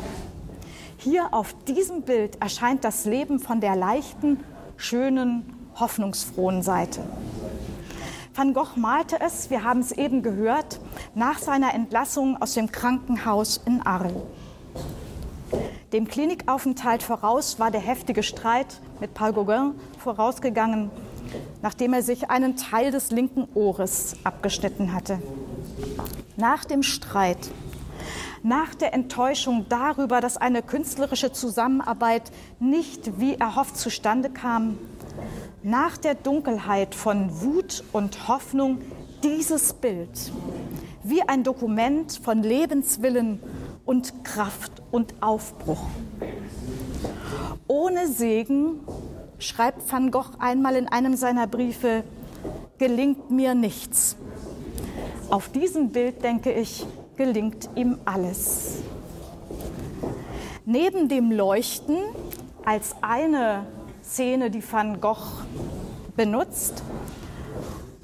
Hier 0.97 1.34
auf 1.34 1.55
diesem 1.67 2.01
Bild 2.01 2.41
erscheint 2.41 2.84
das 2.84 3.05
Leben 3.05 3.39
von 3.39 3.61
der 3.61 3.75
leichten, 3.75 4.43
schönen, 4.75 5.45
hoffnungsfrohen 5.75 6.61
Seite. 6.61 7.01
Van 8.36 8.53
Gogh 8.53 8.75
malte 8.75 9.19
es, 9.21 9.49
wir 9.49 9.63
haben 9.63 9.80
es 9.80 9.91
eben 9.91 10.23
gehört, 10.23 10.80
nach 11.15 11.39
seiner 11.39 11.73
Entlassung 11.73 12.41
aus 12.41 12.53
dem 12.53 12.71
Krankenhaus 12.71 13.61
in 13.65 13.82
Arles. 13.82 14.13
Dem 15.93 16.07
Klinikaufenthalt 16.07 17.01
voraus 17.01 17.59
war 17.59 17.71
der 17.71 17.81
heftige 17.81 18.21
Streit 18.21 18.79
mit 18.99 19.15
Paul 19.15 19.33
Gauguin 19.33 19.73
vorausgegangen, 19.97 20.91
nachdem 21.63 21.93
er 21.93 22.03
sich 22.03 22.29
einen 22.29 22.55
Teil 22.55 22.91
des 22.91 23.09
linken 23.09 23.47
Ohres 23.55 24.15
abgeschnitten 24.23 24.93
hatte. 24.93 25.19
Nach 26.37 26.63
dem 26.63 26.83
Streit, 26.83 27.39
nach 28.43 28.75
der 28.75 28.93
Enttäuschung 28.93 29.65
darüber, 29.67 30.21
dass 30.21 30.37
eine 30.37 30.61
künstlerische 30.61 31.31
Zusammenarbeit 31.31 32.31
nicht 32.59 33.19
wie 33.19 33.33
erhofft 33.33 33.75
zustande 33.75 34.29
kam, 34.29 34.77
nach 35.63 35.97
der 35.97 36.13
Dunkelheit 36.13 36.93
von 36.93 37.41
Wut 37.41 37.83
und 37.93 38.27
Hoffnung 38.27 38.79
dieses 39.23 39.73
Bild 39.73 40.31
wie 41.03 41.23
ein 41.23 41.43
Dokument 41.43 42.19
von 42.23 42.43
Lebenswillen 42.43 43.39
und 43.89 44.23
Kraft 44.23 44.83
und 44.91 45.15
Aufbruch. 45.19 45.81
Ohne 47.65 48.07
Segen, 48.07 48.81
schreibt 49.39 49.91
van 49.91 50.11
Gogh 50.11 50.29
einmal 50.37 50.75
in 50.75 50.87
einem 50.87 51.15
seiner 51.15 51.47
Briefe, 51.47 52.03
gelingt 52.77 53.31
mir 53.31 53.55
nichts. 53.55 54.15
Auf 55.31 55.49
diesem 55.49 55.89
Bild, 55.89 56.23
denke 56.23 56.51
ich, 56.53 56.85
gelingt 57.17 57.67
ihm 57.73 57.97
alles. 58.05 58.83
Neben 60.65 61.09
dem 61.09 61.31
Leuchten 61.31 61.97
als 62.63 62.95
eine 63.01 63.65
Szene, 64.03 64.51
die 64.51 64.61
van 64.61 65.01
Gogh 65.01 65.47
benutzt, 66.15 66.83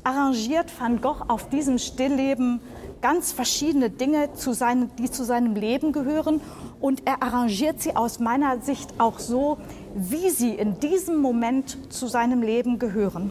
arrangiert 0.04 0.72
van 0.80 1.00
Gogh 1.00 1.26
auf 1.28 1.48
diesem 1.50 1.78
Stillleben 1.78 2.60
ganz 3.06 3.32
verschiedene 3.32 3.92
Dinge, 3.92 4.34
zu 4.34 4.54
seinem, 4.54 4.90
die 4.96 5.12
zu 5.12 5.24
seinem 5.24 5.54
Leben 5.54 5.92
gehören. 5.92 6.42
Und 6.80 7.04
er 7.06 7.22
arrangiert 7.22 7.80
sie 7.80 7.96
aus 7.96 8.18
meiner 8.18 8.62
Sicht 8.62 8.96
auch 8.98 9.20
so, 9.20 9.60
wie 9.94 10.32
sie 10.32 10.56
in 10.56 10.80
diesem 10.80 11.18
Moment 11.18 11.94
zu 11.94 12.08
seinem 12.08 12.42
Leben 12.42 12.80
gehören. 12.80 13.30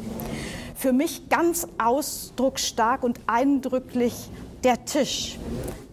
Für 0.76 0.92
mich 0.92 1.28
ganz 1.28 1.66
ausdrucksstark 1.82 3.02
und 3.02 3.18
eindrücklich 3.26 4.14
der 4.62 4.84
Tisch, 4.84 5.40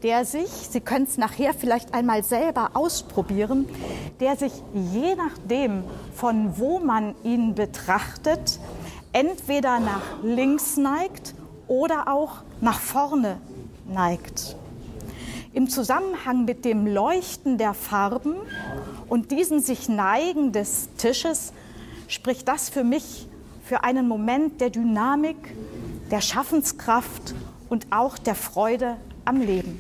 der 0.04 0.26
sich, 0.26 0.52
Sie 0.52 0.80
können 0.80 1.06
es 1.06 1.18
nachher 1.18 1.56
vielleicht 1.56 1.96
einmal 1.96 2.24
selber 2.24 2.70
ausprobieren, 2.76 3.68
der 4.20 4.38
sich 4.38 4.54
je 4.94 5.16
nachdem, 5.16 5.84
von 6.14 6.60
wo 6.60 6.78
man 6.78 7.16
ihn 7.24 7.56
betrachtet, 7.56 8.60
entweder 9.12 9.80
nach 9.80 10.22
links 10.22 10.78
neigt 10.78 11.34
oder 11.68 12.08
auch 12.14 12.44
nach 12.62 12.80
vorne 12.80 13.38
neigt. 13.86 14.56
Im 15.54 15.70
Zusammenhang 15.70 16.46
mit 16.46 16.64
dem 16.64 16.88
Leuchten 16.88 17.58
der 17.58 17.74
Farben 17.74 18.36
und 19.10 19.32
diesem 19.32 19.60
sich 19.60 19.90
Neigen 19.90 20.54
des 20.54 20.90
Tisches 20.98 21.52
spricht 22.08 22.48
das 22.48 22.70
für 22.70 22.84
mich 22.84 23.28
für 23.66 23.84
einen 23.84 24.08
Moment 24.08 24.62
der 24.62 24.70
Dynamik, 24.70 25.56
der 26.10 26.22
Schaffenskraft 26.22 27.34
und 27.70 27.88
auch 27.90 28.18
der 28.18 28.36
Freude 28.36 28.98
am 29.26 29.42
Leben. 29.42 29.80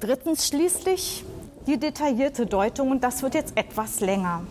Drittens 0.00 0.48
schließlich 0.48 1.24
die 1.66 1.78
detaillierte 1.78 2.46
Deutung 2.46 2.90
und 2.90 3.04
das 3.04 3.22
wird 3.22 3.34
jetzt 3.34 3.56
etwas 3.56 4.00
länger. 4.00 4.42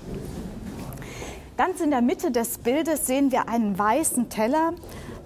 Ganz 1.58 1.82
in 1.82 1.92
der 1.92 2.02
Mitte 2.02 2.32
des 2.32 2.58
Bildes 2.58 3.06
sehen 3.06 3.32
wir 3.32 3.50
einen 3.50 3.78
weißen 3.78 4.30
Teller, 4.30 4.74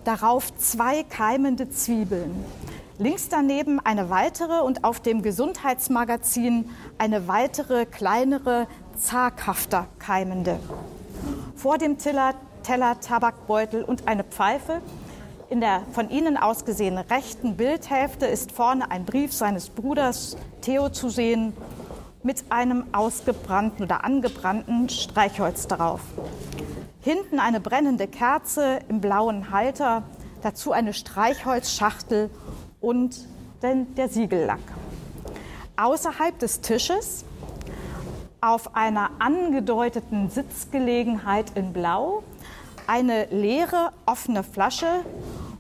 darauf 0.06 0.56
zwei 0.58 1.04
keimende 1.04 1.70
Zwiebeln. 1.70 2.46
Links 2.98 3.28
daneben 3.28 3.82
eine 3.82 4.10
weitere 4.10 4.62
und 4.62 4.86
auf 4.86 5.02
dem 5.02 5.22
Gesundheitsmagazin 5.22 6.70
eine 6.98 7.28
weitere, 7.28 7.86
kleinere, 7.86 8.68
zaghafter 8.98 9.88
keimende. 10.00 10.60
Vor 11.58 11.78
dem 11.78 11.98
Teller, 11.98 12.36
Teller 12.64 13.00
Tabakbeutel 13.02 13.84
und 13.84 14.08
eine 14.08 14.24
Pfeife. 14.24 14.82
In 15.50 15.60
der 15.60 15.82
von 15.92 16.10
Ihnen 16.10 16.38
aus 16.38 16.64
gesehenen 16.64 17.04
rechten 17.06 17.58
Bildhälfte 17.58 18.26
ist 18.26 18.52
vorne 18.52 18.90
ein 18.92 19.06
Brief 19.06 19.34
seines 19.34 19.70
Bruders 19.70 20.38
Theo 20.62 20.90
zu 20.90 21.10
sehen 21.10 21.54
mit 22.24 22.46
einem 22.50 22.86
ausgebrannten 22.94 23.86
oder 23.86 24.04
angebrannten 24.04 24.90
Streichholz 24.90 25.68
darauf. 25.68 26.02
Hinten 27.06 27.38
eine 27.40 27.60
brennende 27.60 28.08
Kerze 28.08 28.80
im 28.90 29.00
blauen 29.00 29.52
Halter, 29.52 30.02
dazu 30.42 30.72
eine 30.72 30.92
Streichholzschachtel 30.92 32.32
und 32.82 33.28
den, 33.62 33.94
der 33.94 34.10
Siegellack. 34.10 34.58
Außerhalb 35.78 36.40
des 36.40 36.62
Tisches 36.62 37.24
auf 38.42 38.76
einer 38.76 39.12
angedeuteten 39.20 40.32
Sitzgelegenheit 40.32 41.52
in 41.54 41.74
Blau 41.74 42.24
eine 42.88 43.26
leere 43.26 43.92
offene 44.08 44.42
Flasche 44.42 45.06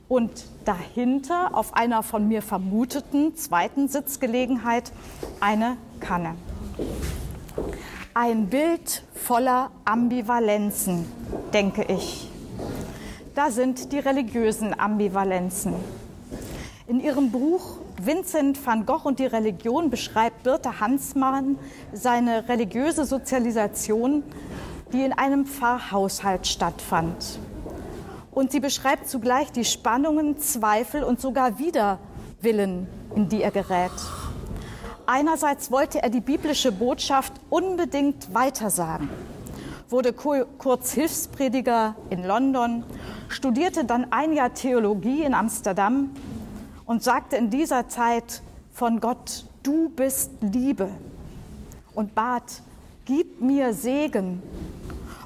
und 0.07 0.45
dahinter 0.65 1.51
auf 1.53 1.75
einer 1.75 2.01
von 2.01 2.27
mir 2.27 2.41
vermuteten 2.41 3.35
zweiten 3.35 3.87
Sitzgelegenheit 3.87 4.91
eine 5.41 5.77
Kanne. 5.99 6.33
Ein 8.17 8.47
Bild 8.47 9.03
voller 9.13 9.71
Ambivalenzen, 9.83 11.05
denke 11.53 11.83
ich. 11.83 12.31
Da 13.35 13.51
sind 13.51 13.91
die 13.91 13.99
religiösen 13.99 14.73
Ambivalenzen. 14.79 15.73
In 16.87 17.01
ihrem 17.01 17.29
Buch 17.29 17.75
Vincent 18.01 18.65
van 18.65 18.85
Gogh 18.85 19.05
und 19.05 19.19
die 19.19 19.25
Religion 19.25 19.89
beschreibt 19.89 20.43
Birte 20.43 20.79
Hansmann 20.79 21.57
seine 21.91 22.47
religiöse 22.47 23.03
Sozialisation, 23.03 24.23
die 24.93 25.03
in 25.03 25.11
einem 25.11 25.45
Pfarrhaushalt 25.45 26.47
stattfand. 26.47 27.37
Und 28.31 28.49
sie 28.49 28.61
beschreibt 28.61 29.09
zugleich 29.09 29.51
die 29.51 29.65
Spannungen, 29.65 30.39
Zweifel 30.39 31.03
und 31.03 31.19
sogar 31.19 31.59
Widerwillen, 31.59 32.87
in 33.13 33.27
die 33.27 33.41
er 33.41 33.51
gerät. 33.51 33.91
Einerseits 35.07 35.71
wollte 35.71 36.01
er 36.01 36.09
die 36.09 36.19
biblische 36.19 36.71
Botschaft 36.71 37.33
unbedingt 37.49 38.33
weitersagen, 38.33 39.09
wurde 39.89 40.13
kurz 40.13 40.93
Hilfsprediger 40.93 41.95
in 42.09 42.23
London, 42.23 42.83
studierte 43.27 43.85
dann 43.85 44.11
ein 44.11 44.33
Jahr 44.33 44.53
Theologie 44.53 45.23
in 45.23 45.35
Amsterdam 45.35 46.09
und 46.85 47.03
sagte 47.03 47.35
in 47.35 47.51
dieser 47.51 47.87
Zeit 47.87 48.41
von 48.73 48.99
Gott, 48.99 49.45
du 49.61 49.89
bist 49.89 50.31
Liebe 50.41 50.89
und 51.93 52.15
bat, 52.15 52.63
gib 53.05 53.41
mir 53.41 53.73
Segen 53.73 54.41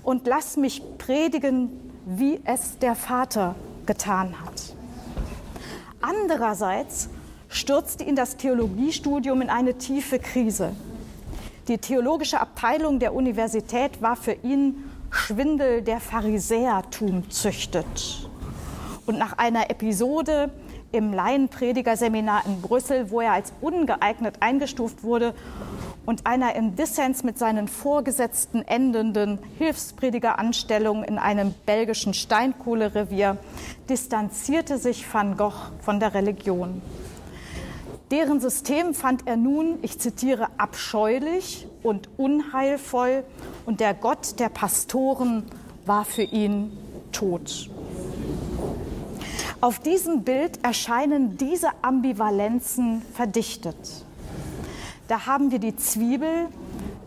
und 0.03 0.27
lass 0.27 0.57
mich 0.57 0.81
predigen, 0.97 1.69
wie 2.05 2.41
es 2.43 2.79
der 2.79 2.95
Vater 2.95 3.55
getan 3.85 4.35
hat. 4.43 4.75
Andererseits 6.01 7.09
stürzte 7.49 8.03
ihn 8.03 8.15
das 8.15 8.37
Theologiestudium 8.37 9.41
in 9.41 9.49
eine 9.49 9.77
tiefe 9.77 10.19
Krise. 10.19 10.71
Die 11.67 11.77
theologische 11.77 12.39
Abteilung 12.39 12.99
der 12.99 13.13
Universität 13.13 14.01
war 14.01 14.15
für 14.15 14.33
ihn 14.43 14.89
Schwindel, 15.11 15.81
der 15.81 15.99
Pharisäertum 15.99 17.29
züchtet. 17.29 18.29
Und 19.05 19.17
nach 19.17 19.37
einer 19.37 19.69
Episode 19.69 20.51
im 20.91 21.13
Laienpredigerseminar 21.13 22.45
in 22.45 22.61
Brüssel, 22.61 23.11
wo 23.11 23.21
er 23.21 23.33
als 23.33 23.53
ungeeignet 23.61 24.35
eingestuft 24.39 25.03
wurde 25.03 25.33
und 26.05 26.25
einer 26.25 26.55
im 26.55 26.75
Dissens 26.75 27.23
mit 27.23 27.37
seinen 27.37 27.67
Vorgesetzten 27.67 28.63
endenden 28.63 29.39
Hilfspredigeranstellung 29.57 31.03
in 31.03 31.17
einem 31.19 31.53
belgischen 31.65 32.13
Steinkohlerevier, 32.13 33.37
distanzierte 33.89 34.77
sich 34.77 35.05
van 35.11 35.37
Gogh 35.37 35.71
von 35.81 35.99
der 35.99 36.13
Religion. 36.13 36.81
Deren 38.11 38.39
System 38.39 38.95
fand 38.95 39.27
er 39.27 39.37
nun, 39.37 39.77
ich 39.83 39.99
zitiere, 39.99 40.47
abscheulich 40.57 41.67
und 41.83 42.09
unheilvoll 42.17 43.23
und 43.67 43.79
der 43.79 43.93
Gott 43.93 44.39
der 44.39 44.49
Pastoren 44.49 45.43
war 45.85 46.05
für 46.05 46.23
ihn 46.23 46.71
tot. 47.11 47.69
Auf 49.61 49.79
diesem 49.79 50.23
Bild 50.23 50.63
erscheinen 50.63 51.37
diese 51.37 51.69
Ambivalenzen 51.83 53.03
verdichtet. 53.13 53.75
Da 55.07 55.27
haben 55.27 55.51
wir 55.51 55.59
die 55.59 55.75
Zwiebel 55.75 56.47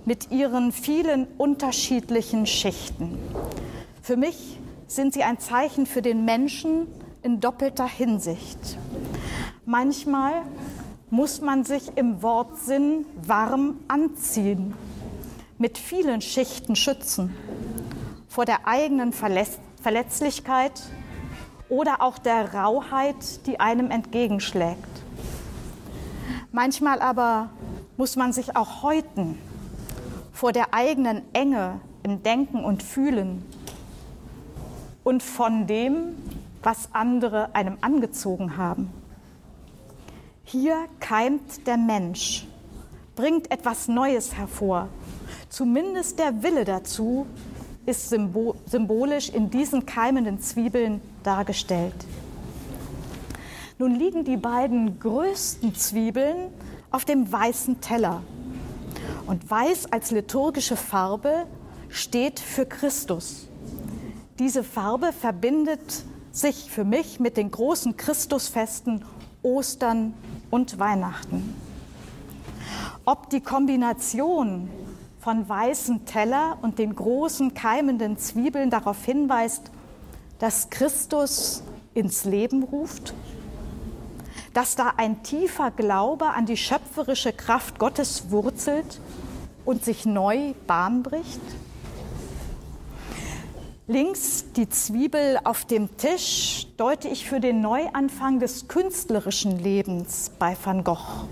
mit 0.04 0.30
ihren 0.30 0.70
vielen 0.70 1.26
unterschiedlichen 1.38 2.46
Schichten. 2.46 3.18
Für 4.02 4.16
mich 4.16 4.58
sind 4.86 5.14
sie 5.14 5.22
ein 5.22 5.38
Zeichen 5.38 5.86
für 5.86 6.02
den 6.02 6.24
Menschen 6.24 6.86
in 7.22 7.40
doppelter 7.40 7.88
Hinsicht. 7.88 8.76
Manchmal 9.64 10.42
muss 11.12 11.42
man 11.42 11.62
sich 11.62 11.98
im 11.98 12.22
Wortsinn 12.22 13.04
warm 13.22 13.80
anziehen, 13.86 14.72
mit 15.58 15.76
vielen 15.76 16.22
Schichten 16.22 16.74
schützen, 16.74 17.36
vor 18.28 18.46
der 18.46 18.66
eigenen 18.66 19.12
Verletz 19.12 19.58
Verletzlichkeit 19.82 20.80
oder 21.68 22.00
auch 22.00 22.16
der 22.16 22.54
Rauheit, 22.54 23.46
die 23.46 23.60
einem 23.60 23.90
entgegenschlägt. 23.90 24.78
Manchmal 26.50 27.02
aber 27.02 27.50
muss 27.98 28.16
man 28.16 28.32
sich 28.32 28.56
auch 28.56 28.82
häuten 28.82 29.36
vor 30.32 30.52
der 30.52 30.72
eigenen 30.72 31.22
Enge 31.34 31.80
im 32.04 32.22
Denken 32.22 32.64
und 32.64 32.82
Fühlen 32.82 33.44
und 35.04 35.22
von 35.22 35.66
dem, 35.66 36.14
was 36.62 36.88
andere 36.94 37.54
einem 37.54 37.76
angezogen 37.82 38.56
haben. 38.56 39.01
Hier 40.52 40.86
keimt 41.00 41.66
der 41.66 41.78
Mensch, 41.78 42.46
bringt 43.16 43.50
etwas 43.50 43.88
Neues 43.88 44.34
hervor. 44.34 44.90
Zumindest 45.48 46.18
der 46.18 46.42
Wille 46.42 46.66
dazu 46.66 47.24
ist 47.86 48.10
symbolisch 48.10 49.30
in 49.30 49.48
diesen 49.48 49.86
keimenden 49.86 50.42
Zwiebeln 50.42 51.00
dargestellt. 51.22 51.94
Nun 53.78 53.94
liegen 53.94 54.24
die 54.24 54.36
beiden 54.36 55.00
größten 55.00 55.74
Zwiebeln 55.74 56.52
auf 56.90 57.06
dem 57.06 57.32
weißen 57.32 57.80
Teller. 57.80 58.22
Und 59.26 59.50
weiß 59.50 59.90
als 59.90 60.10
liturgische 60.10 60.76
Farbe 60.76 61.46
steht 61.88 62.38
für 62.38 62.66
Christus. 62.66 63.48
Diese 64.38 64.64
Farbe 64.64 65.14
verbindet 65.14 66.04
sich 66.30 66.70
für 66.70 66.84
mich 66.84 67.20
mit 67.20 67.38
den 67.38 67.50
großen 67.50 67.96
Christusfesten 67.96 69.02
Ostern 69.42 70.12
und 70.52 70.78
Weihnachten. 70.78 71.56
Ob 73.06 73.30
die 73.30 73.40
Kombination 73.40 74.70
von 75.18 75.48
weißem 75.48 76.04
Teller 76.04 76.58
und 76.60 76.78
den 76.78 76.94
großen 76.94 77.54
keimenden 77.54 78.18
Zwiebeln 78.18 78.68
darauf 78.68 79.02
hinweist, 79.02 79.70
dass 80.38 80.68
Christus 80.68 81.62
ins 81.94 82.24
Leben 82.24 82.64
ruft, 82.64 83.14
dass 84.52 84.76
da 84.76 84.92
ein 84.98 85.22
tiefer 85.22 85.70
Glaube 85.70 86.28
an 86.28 86.44
die 86.44 86.58
schöpferische 86.58 87.32
Kraft 87.32 87.78
Gottes 87.78 88.30
wurzelt 88.30 89.00
und 89.64 89.82
sich 89.82 90.04
neu 90.04 90.52
Bahn 90.66 91.02
bricht? 91.02 91.40
Links 93.92 94.46
die 94.56 94.70
Zwiebel 94.70 95.38
auf 95.44 95.66
dem 95.66 95.98
Tisch 95.98 96.66
deute 96.78 97.08
ich 97.08 97.28
für 97.28 97.40
den 97.40 97.60
Neuanfang 97.60 98.40
des 98.40 98.66
künstlerischen 98.66 99.58
Lebens 99.58 100.30
bei 100.38 100.56
Van 100.64 100.82
Gogh. 100.82 101.28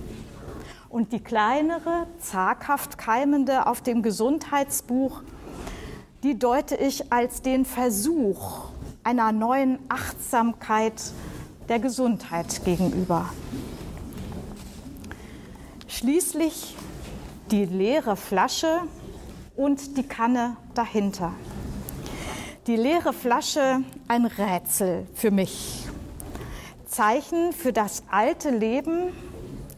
Und 0.91 1.15
die 1.15 1.21
kleinere, 1.21 2.07
zaghaft 2.19 2.99
keimende 2.99 3.67
auf 3.67 3.81
dem 3.81 4.03
Gesundheitsbuch, 4.03 5.23
die 6.23 6.39
deute 6.39 6.77
ich 6.77 7.11
als 7.11 7.41
den 7.41 7.65
Versuch 7.65 8.67
einer 9.05 9.33
neuen 9.33 9.79
Achtsamkeit 9.89 11.01
der 11.71 11.79
Gesundheit 11.79 12.63
gegenüber. 12.67 13.31
Schließlich 15.89 16.77
die 17.51 17.65
leere 17.65 18.17
Flasche 18.17 18.81
und 19.57 19.97
die 19.97 20.07
Kanne 20.07 20.59
dahinter. 20.75 21.33
Die 22.67 22.77
leere 22.77 23.15
Flasche 23.15 23.83
ein 24.07 24.27
Rätsel 24.27 25.07
für 25.15 25.31
mich. 25.31 25.87
Zeichen 26.87 27.55
für 27.55 27.73
das 27.73 28.03
alte 28.11 28.51
Leben 28.51 29.15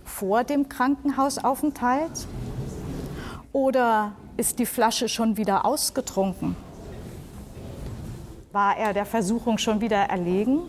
vor 0.04 0.42
dem 0.42 0.68
Krankenhausaufenthalt? 0.68 2.26
Oder 3.52 4.12
ist 4.36 4.58
die 4.58 4.66
Flasche 4.66 5.08
schon 5.08 5.36
wieder 5.36 5.64
ausgetrunken? 5.64 6.56
War 8.50 8.76
er 8.76 8.92
der 8.92 9.06
Versuchung 9.06 9.58
schon 9.58 9.80
wieder 9.80 9.98
erlegen? 9.98 10.62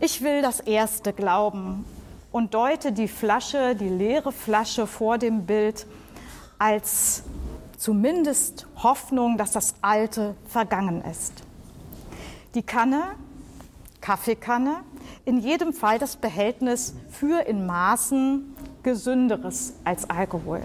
Ich 0.00 0.22
will 0.22 0.42
das 0.42 0.58
Erste 0.58 1.12
glauben 1.12 1.84
und 2.32 2.52
deute 2.52 2.90
die 2.90 3.06
Flasche, 3.06 3.76
die 3.76 3.88
leere 3.88 4.32
Flasche 4.32 4.88
vor 4.88 5.18
dem 5.18 5.46
Bild 5.46 5.86
als 6.58 7.22
zumindest 7.76 8.66
Hoffnung, 8.76 9.36
dass 9.36 9.52
das 9.52 9.74
Alte 9.82 10.34
vergangen 10.46 11.02
ist. 11.02 11.42
Die 12.54 12.62
Kanne, 12.62 13.14
Kaffeekanne, 14.00 14.76
in 15.24 15.38
jedem 15.38 15.72
Fall 15.72 15.98
das 15.98 16.16
Behältnis 16.16 16.94
für 17.10 17.40
in 17.46 17.66
Maßen 17.66 18.54
gesünderes 18.82 19.74
als 19.84 20.08
Alkohol. 20.08 20.62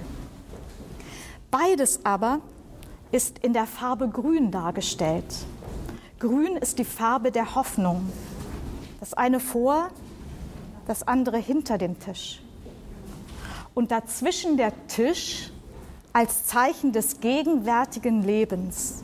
Beides 1.50 2.06
aber 2.06 2.42
ist 3.12 3.40
in 3.40 3.54
der 3.54 3.66
Farbe 3.66 4.08
Grün 4.10 4.52
dargestellt. 4.52 5.26
Grün 6.20 6.58
ist 6.58 6.80
die 6.80 6.86
Farbe 6.86 7.32
der 7.32 7.56
Hoffnung. 7.56 8.12
Das 9.00 9.14
eine 9.14 9.40
vor, 9.40 9.90
das 10.86 11.08
andere 11.08 11.38
hinter 11.38 11.78
dem 11.78 12.00
Tisch. 12.00 12.42
Und 13.74 13.92
dazwischen 13.92 14.58
der 14.58 14.74
Tisch 14.88 15.52
als 16.14 16.46
Zeichen 16.46 16.92
des 16.92 17.20
gegenwärtigen 17.20 18.24
Lebens. 18.24 19.04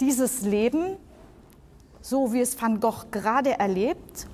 Dieses 0.00 0.42
Leben, 0.42 0.96
so 2.00 2.32
wie 2.32 2.40
es 2.40 2.60
Van 2.60 2.80
Gogh 2.80 3.06
gerade 3.10 3.58
erlebt, 3.58 4.26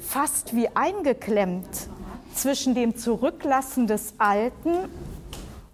fast 0.00 0.54
wie 0.54 0.68
eingeklemmt 0.74 1.88
zwischen 2.34 2.74
dem 2.74 2.96
Zurücklassen 2.96 3.86
des 3.86 4.14
Alten 4.18 4.88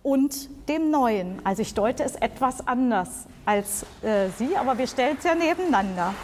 und 0.03 0.49
dem 0.69 0.91
Neuen. 0.91 1.41
Also 1.45 1.63
ich 1.63 1.75
deute 1.75 2.05
es 2.05 2.15
etwas 2.15 2.67
anders 2.67 3.27
als 3.45 3.85
äh, 4.03 4.29
Sie, 4.39 4.57
aber 4.57 4.79
wir 4.79 4.87
stellen 4.87 5.17
es 5.19 5.25
ja 5.25 5.35
nebeneinander. 5.35 6.15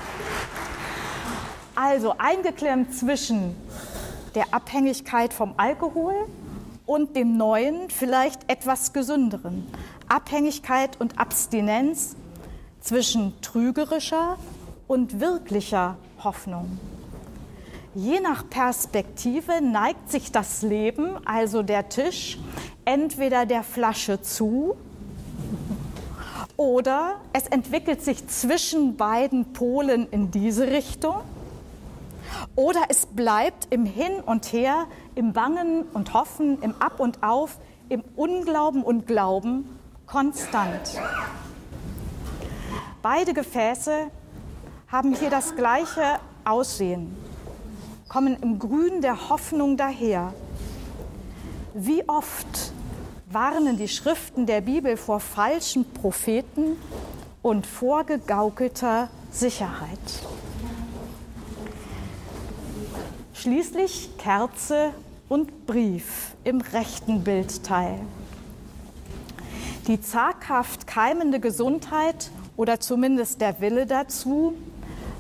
Also 1.74 2.14
eingeklemmt 2.16 2.94
zwischen 2.94 3.54
der 4.34 4.52
Abhängigkeit 4.52 5.32
vom 5.32 5.54
Alkohol 5.56 6.14
und 6.86 7.16
dem 7.16 7.36
neuen, 7.36 7.90
vielleicht 7.90 8.50
etwas 8.50 8.92
gesünderen. 8.92 9.66
Abhängigkeit 10.08 10.98
und 11.00 11.18
Abstinenz 11.18 12.16
zwischen 12.80 13.34
trügerischer 13.42 14.38
und 14.86 15.20
wirklicher 15.20 15.96
Hoffnung. 16.22 16.78
Je 17.94 18.20
nach 18.20 18.48
Perspektive 18.48 19.60
neigt 19.60 20.10
sich 20.10 20.30
das 20.30 20.62
Leben, 20.62 21.16
also 21.26 21.62
der 21.62 21.88
Tisch, 21.88 22.38
entweder 22.84 23.46
der 23.46 23.64
Flasche 23.64 24.20
zu 24.22 24.76
oder 26.56 27.16
es 27.32 27.46
entwickelt 27.48 28.02
sich 28.02 28.26
zwischen 28.28 28.96
beiden 28.96 29.52
Polen 29.52 30.08
in 30.10 30.30
diese 30.30 30.68
Richtung 30.68 31.16
oder 32.54 32.80
es 32.88 33.06
bleibt 33.06 33.68
im 33.70 33.84
Hin 33.84 34.20
und 34.24 34.52
Her, 34.52 34.86
im 35.14 35.32
Bangen 35.32 35.84
und 35.92 36.14
Hoffen, 36.14 36.60
im 36.62 36.74
Ab 36.80 37.00
und 37.00 37.22
Auf, 37.22 37.58
im 37.88 38.02
Unglauben 38.16 38.82
und 38.82 39.06
Glauben 39.06 39.78
konstant. 40.06 41.00
Beide 43.02 43.34
Gefäße 43.34 44.10
haben 44.88 45.14
hier 45.14 45.30
das 45.30 45.54
gleiche 45.56 46.18
Aussehen, 46.44 47.16
kommen 48.08 48.36
im 48.40 48.58
Grün 48.58 49.00
der 49.00 49.28
Hoffnung 49.28 49.76
daher. 49.76 50.32
Wie 51.74 52.08
oft 52.08 52.72
warnen 53.30 53.76
die 53.76 53.88
Schriften 53.88 54.46
der 54.46 54.60
Bibel 54.60 54.96
vor 54.96 55.20
falschen 55.20 55.84
Propheten 55.92 56.76
und 57.42 57.66
vorgegaukelter 57.66 59.08
Sicherheit. 59.30 59.98
Schließlich 63.38 64.16
Kerze 64.16 64.94
und 65.28 65.66
Brief 65.66 66.34
im 66.42 66.62
rechten 66.62 67.22
Bildteil. 67.22 68.00
Die 69.86 70.00
zaghaft 70.00 70.86
keimende 70.86 71.38
Gesundheit 71.38 72.30
oder 72.56 72.80
zumindest 72.80 73.42
der 73.42 73.60
Wille 73.60 73.84
dazu 73.84 74.54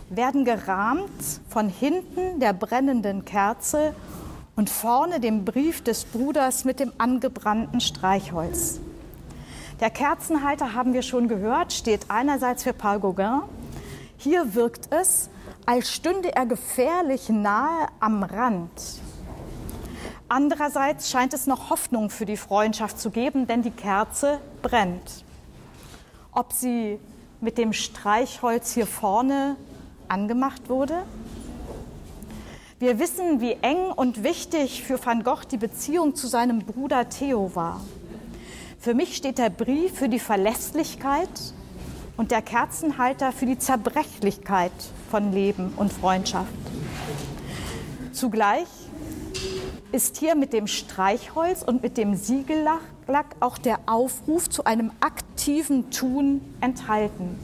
werden 0.08 0.46
gerahmt 0.46 1.10
von 1.50 1.68
hinten 1.68 2.40
der 2.40 2.54
brennenden 2.54 3.26
Kerze 3.26 3.94
und 4.56 4.70
vorne 4.70 5.20
dem 5.20 5.44
Brief 5.44 5.84
des 5.84 6.06
Bruders 6.06 6.64
mit 6.64 6.80
dem 6.80 6.92
angebrannten 6.96 7.82
Streichholz. 7.82 8.80
Der 9.80 9.90
Kerzenhalter, 9.90 10.72
haben 10.72 10.94
wir 10.94 11.02
schon 11.02 11.28
gehört, 11.28 11.74
steht 11.74 12.06
einerseits 12.08 12.62
für 12.62 12.72
Paul 12.72 12.98
Gauguin. 12.98 13.42
Hier 14.16 14.54
wirkt 14.54 14.88
es, 14.90 15.28
als 15.66 15.92
stünde 15.92 16.34
er 16.34 16.46
gefährlich 16.46 17.28
nahe 17.28 17.88
am 17.98 18.22
Rand. 18.22 18.70
Andererseits 20.28 21.10
scheint 21.10 21.34
es 21.34 21.46
noch 21.46 21.70
Hoffnung 21.70 22.08
für 22.08 22.24
die 22.24 22.36
Freundschaft 22.36 23.00
zu 23.00 23.10
geben, 23.10 23.46
denn 23.46 23.62
die 23.62 23.72
Kerze 23.72 24.40
brennt. 24.62 25.24
Ob 26.32 26.52
sie 26.52 26.98
mit 27.40 27.58
dem 27.58 27.72
Streichholz 27.72 28.72
hier 28.72 28.86
vorne 28.86 29.56
angemacht 30.08 30.68
wurde? 30.68 31.02
Wir 32.78 32.98
wissen, 32.98 33.40
wie 33.40 33.52
eng 33.62 33.90
und 33.90 34.22
wichtig 34.22 34.84
für 34.84 35.04
Van 35.04 35.24
Gogh 35.24 35.44
die 35.50 35.56
Beziehung 35.56 36.14
zu 36.14 36.28
seinem 36.28 36.60
Bruder 36.60 37.08
Theo 37.08 37.54
war. 37.54 37.80
Für 38.78 38.94
mich 38.94 39.16
steht 39.16 39.38
der 39.38 39.50
Brief 39.50 39.98
für 39.98 40.08
die 40.08 40.18
Verlässlichkeit 40.18 41.28
und 42.16 42.30
der 42.30 42.42
Kerzenhalter 42.42 43.32
für 43.32 43.46
die 43.46 43.58
Zerbrechlichkeit 43.58 44.72
von 45.10 45.32
Leben 45.32 45.74
und 45.76 45.92
Freundschaft. 45.92 46.52
Zugleich 48.12 48.66
ist 49.92 50.16
hier 50.16 50.34
mit 50.34 50.52
dem 50.52 50.66
Streichholz 50.66 51.62
und 51.62 51.82
mit 51.82 51.96
dem 51.96 52.14
Siegellack 52.14 53.36
auch 53.40 53.58
der 53.58 53.78
Aufruf 53.86 54.48
zu 54.48 54.64
einem 54.64 54.90
aktiven 55.00 55.90
Tun 55.90 56.40
enthalten. 56.60 57.38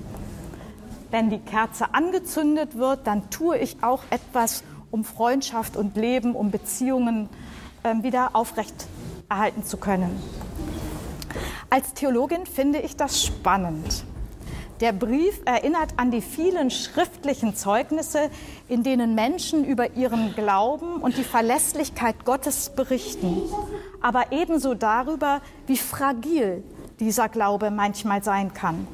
Wenn 1.11 1.29
die 1.29 1.39
Kerze 1.39 1.95
angezündet 1.95 2.77
wird, 2.77 3.07
dann 3.07 3.29
tue 3.31 3.59
ich 3.59 3.83
auch 3.83 4.03
etwas, 4.11 4.65
um 4.91 5.05
Freundschaft 5.05 5.77
und 5.77 5.97
Leben, 5.97 6.35
um 6.35 6.51
Beziehungen 6.51 7.29
äh, 7.83 8.03
wieder 8.03 8.31
aufrechterhalten 8.35 9.63
zu 9.65 9.77
können. 9.77 10.23
Als 11.69 11.95
Theologin 11.95 12.47
finde 12.47 12.81
ich 12.81 12.97
das 12.97 13.25
spannend. 13.25 14.05
Der 14.81 14.93
Brief 14.93 15.41
erinnert 15.45 15.91
an 15.97 16.11
die 16.11 16.21
vielen 16.21 16.71
schriftlichen 16.71 17.55
Zeugnisse, 17.55 18.31
in 18.69 18.83
denen 18.83 19.15
Menschen 19.15 19.65
über 19.65 19.93
ihren 19.93 20.35
Glauben 20.35 20.97
und 20.97 21.17
die 21.17 21.25
Verlässlichkeit 21.25 22.25
Gottes 22.25 22.71
berichten, 22.71 23.43
aber 24.01 24.33
ebenso 24.33 24.75
darüber, 24.75 25.41
wie 25.67 25.77
fragil 25.77 26.65
dieser 26.99 27.29
Glaube 27.29 27.71
manchmal 27.71 28.25
sein 28.25 28.55
kann. 28.55 28.89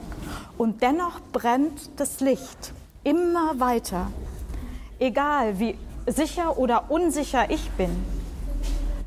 Und 0.58 0.82
dennoch 0.82 1.20
brennt 1.32 1.90
das 1.96 2.20
Licht 2.20 2.72
immer 3.04 3.58
weiter, 3.58 4.08
egal 4.98 5.58
wie 5.58 5.78
sicher 6.06 6.58
oder 6.58 6.90
unsicher 6.90 7.50
ich 7.50 7.70
bin. 7.72 7.90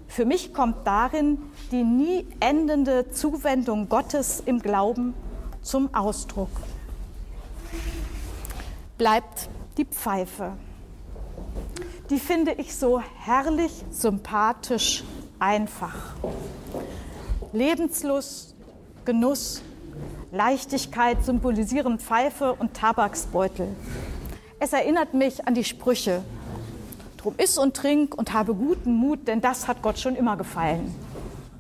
Für 0.07 0.25
mich 0.25 0.53
kommt 0.53 0.85
darin 0.85 1.37
die 1.71 1.83
nie 1.83 2.25
endende 2.39 3.11
Zuwendung 3.11 3.87
Gottes 3.87 4.41
im 4.45 4.59
Glauben 4.59 5.13
zum 5.61 5.93
Ausdruck. 5.93 6.49
Bleibt 8.97 9.49
die 9.77 9.85
Pfeife. 9.85 10.53
Die 12.09 12.19
finde 12.19 12.53
ich 12.53 12.75
so 12.75 13.01
herrlich, 13.23 13.71
sympathisch, 13.89 15.03
einfach. 15.39 16.15
Lebenslust, 17.53 18.53
Genuss, 19.05 19.61
Leichtigkeit 20.31 21.23
symbolisieren 21.25 21.99
Pfeife 21.99 22.53
und 22.53 22.73
Tabaksbeutel. 22.73 23.67
Es 24.59 24.73
erinnert 24.73 25.13
mich 25.13 25.47
an 25.47 25.55
die 25.55 25.63
Sprüche. 25.63 26.23
Drum 27.17 27.35
iss 27.37 27.57
und 27.57 27.75
trink 27.75 28.15
und 28.15 28.33
habe 28.33 28.53
guten 28.53 28.93
Mut, 28.93 29.27
denn 29.27 29.41
das 29.41 29.67
hat 29.67 29.81
Gott 29.81 29.99
schon 29.99 30.15
immer 30.15 30.37
gefallen. 30.37 30.93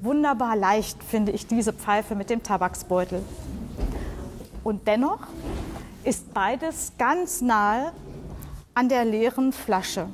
Wunderbar 0.01 0.55
leicht 0.55 1.03
finde 1.03 1.31
ich 1.31 1.47
diese 1.47 1.73
Pfeife 1.73 2.15
mit 2.15 2.29
dem 2.29 2.43
Tabaksbeutel. 2.43 3.21
Und 4.63 4.87
dennoch 4.87 5.19
ist 6.03 6.33
beides 6.33 6.93
ganz 6.97 7.41
nahe 7.41 7.91
an 8.73 8.89
der 8.89 9.05
leeren 9.05 9.51
Flasche. 9.53 10.07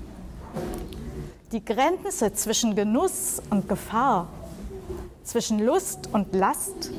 Die 1.51 1.63
Grenze 1.63 2.33
zwischen 2.33 2.75
Genuss 2.75 3.41
und 3.49 3.69
Gefahr, 3.69 4.27
zwischen 5.23 5.59
Lust 5.59 6.09
und 6.11 6.33
Last 6.33 6.91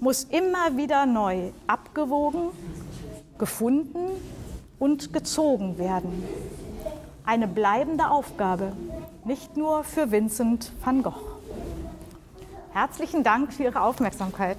muss 0.00 0.24
immer 0.24 0.76
wieder 0.76 1.06
neu 1.06 1.50
abgewogen, 1.66 2.50
gefunden 3.38 4.10
und 4.78 5.12
gezogen 5.12 5.78
werden. 5.78 6.24
Eine 7.24 7.48
bleibende 7.48 8.10
Aufgabe, 8.10 8.72
nicht 9.24 9.56
nur 9.56 9.84
für 9.84 10.10
Vincent 10.10 10.72
van 10.84 11.02
Gogh. 11.02 11.20
Herzlichen 12.72 13.22
Dank 13.22 13.52
für 13.52 13.64
Ihre 13.64 13.80
Aufmerksamkeit. 13.80 14.58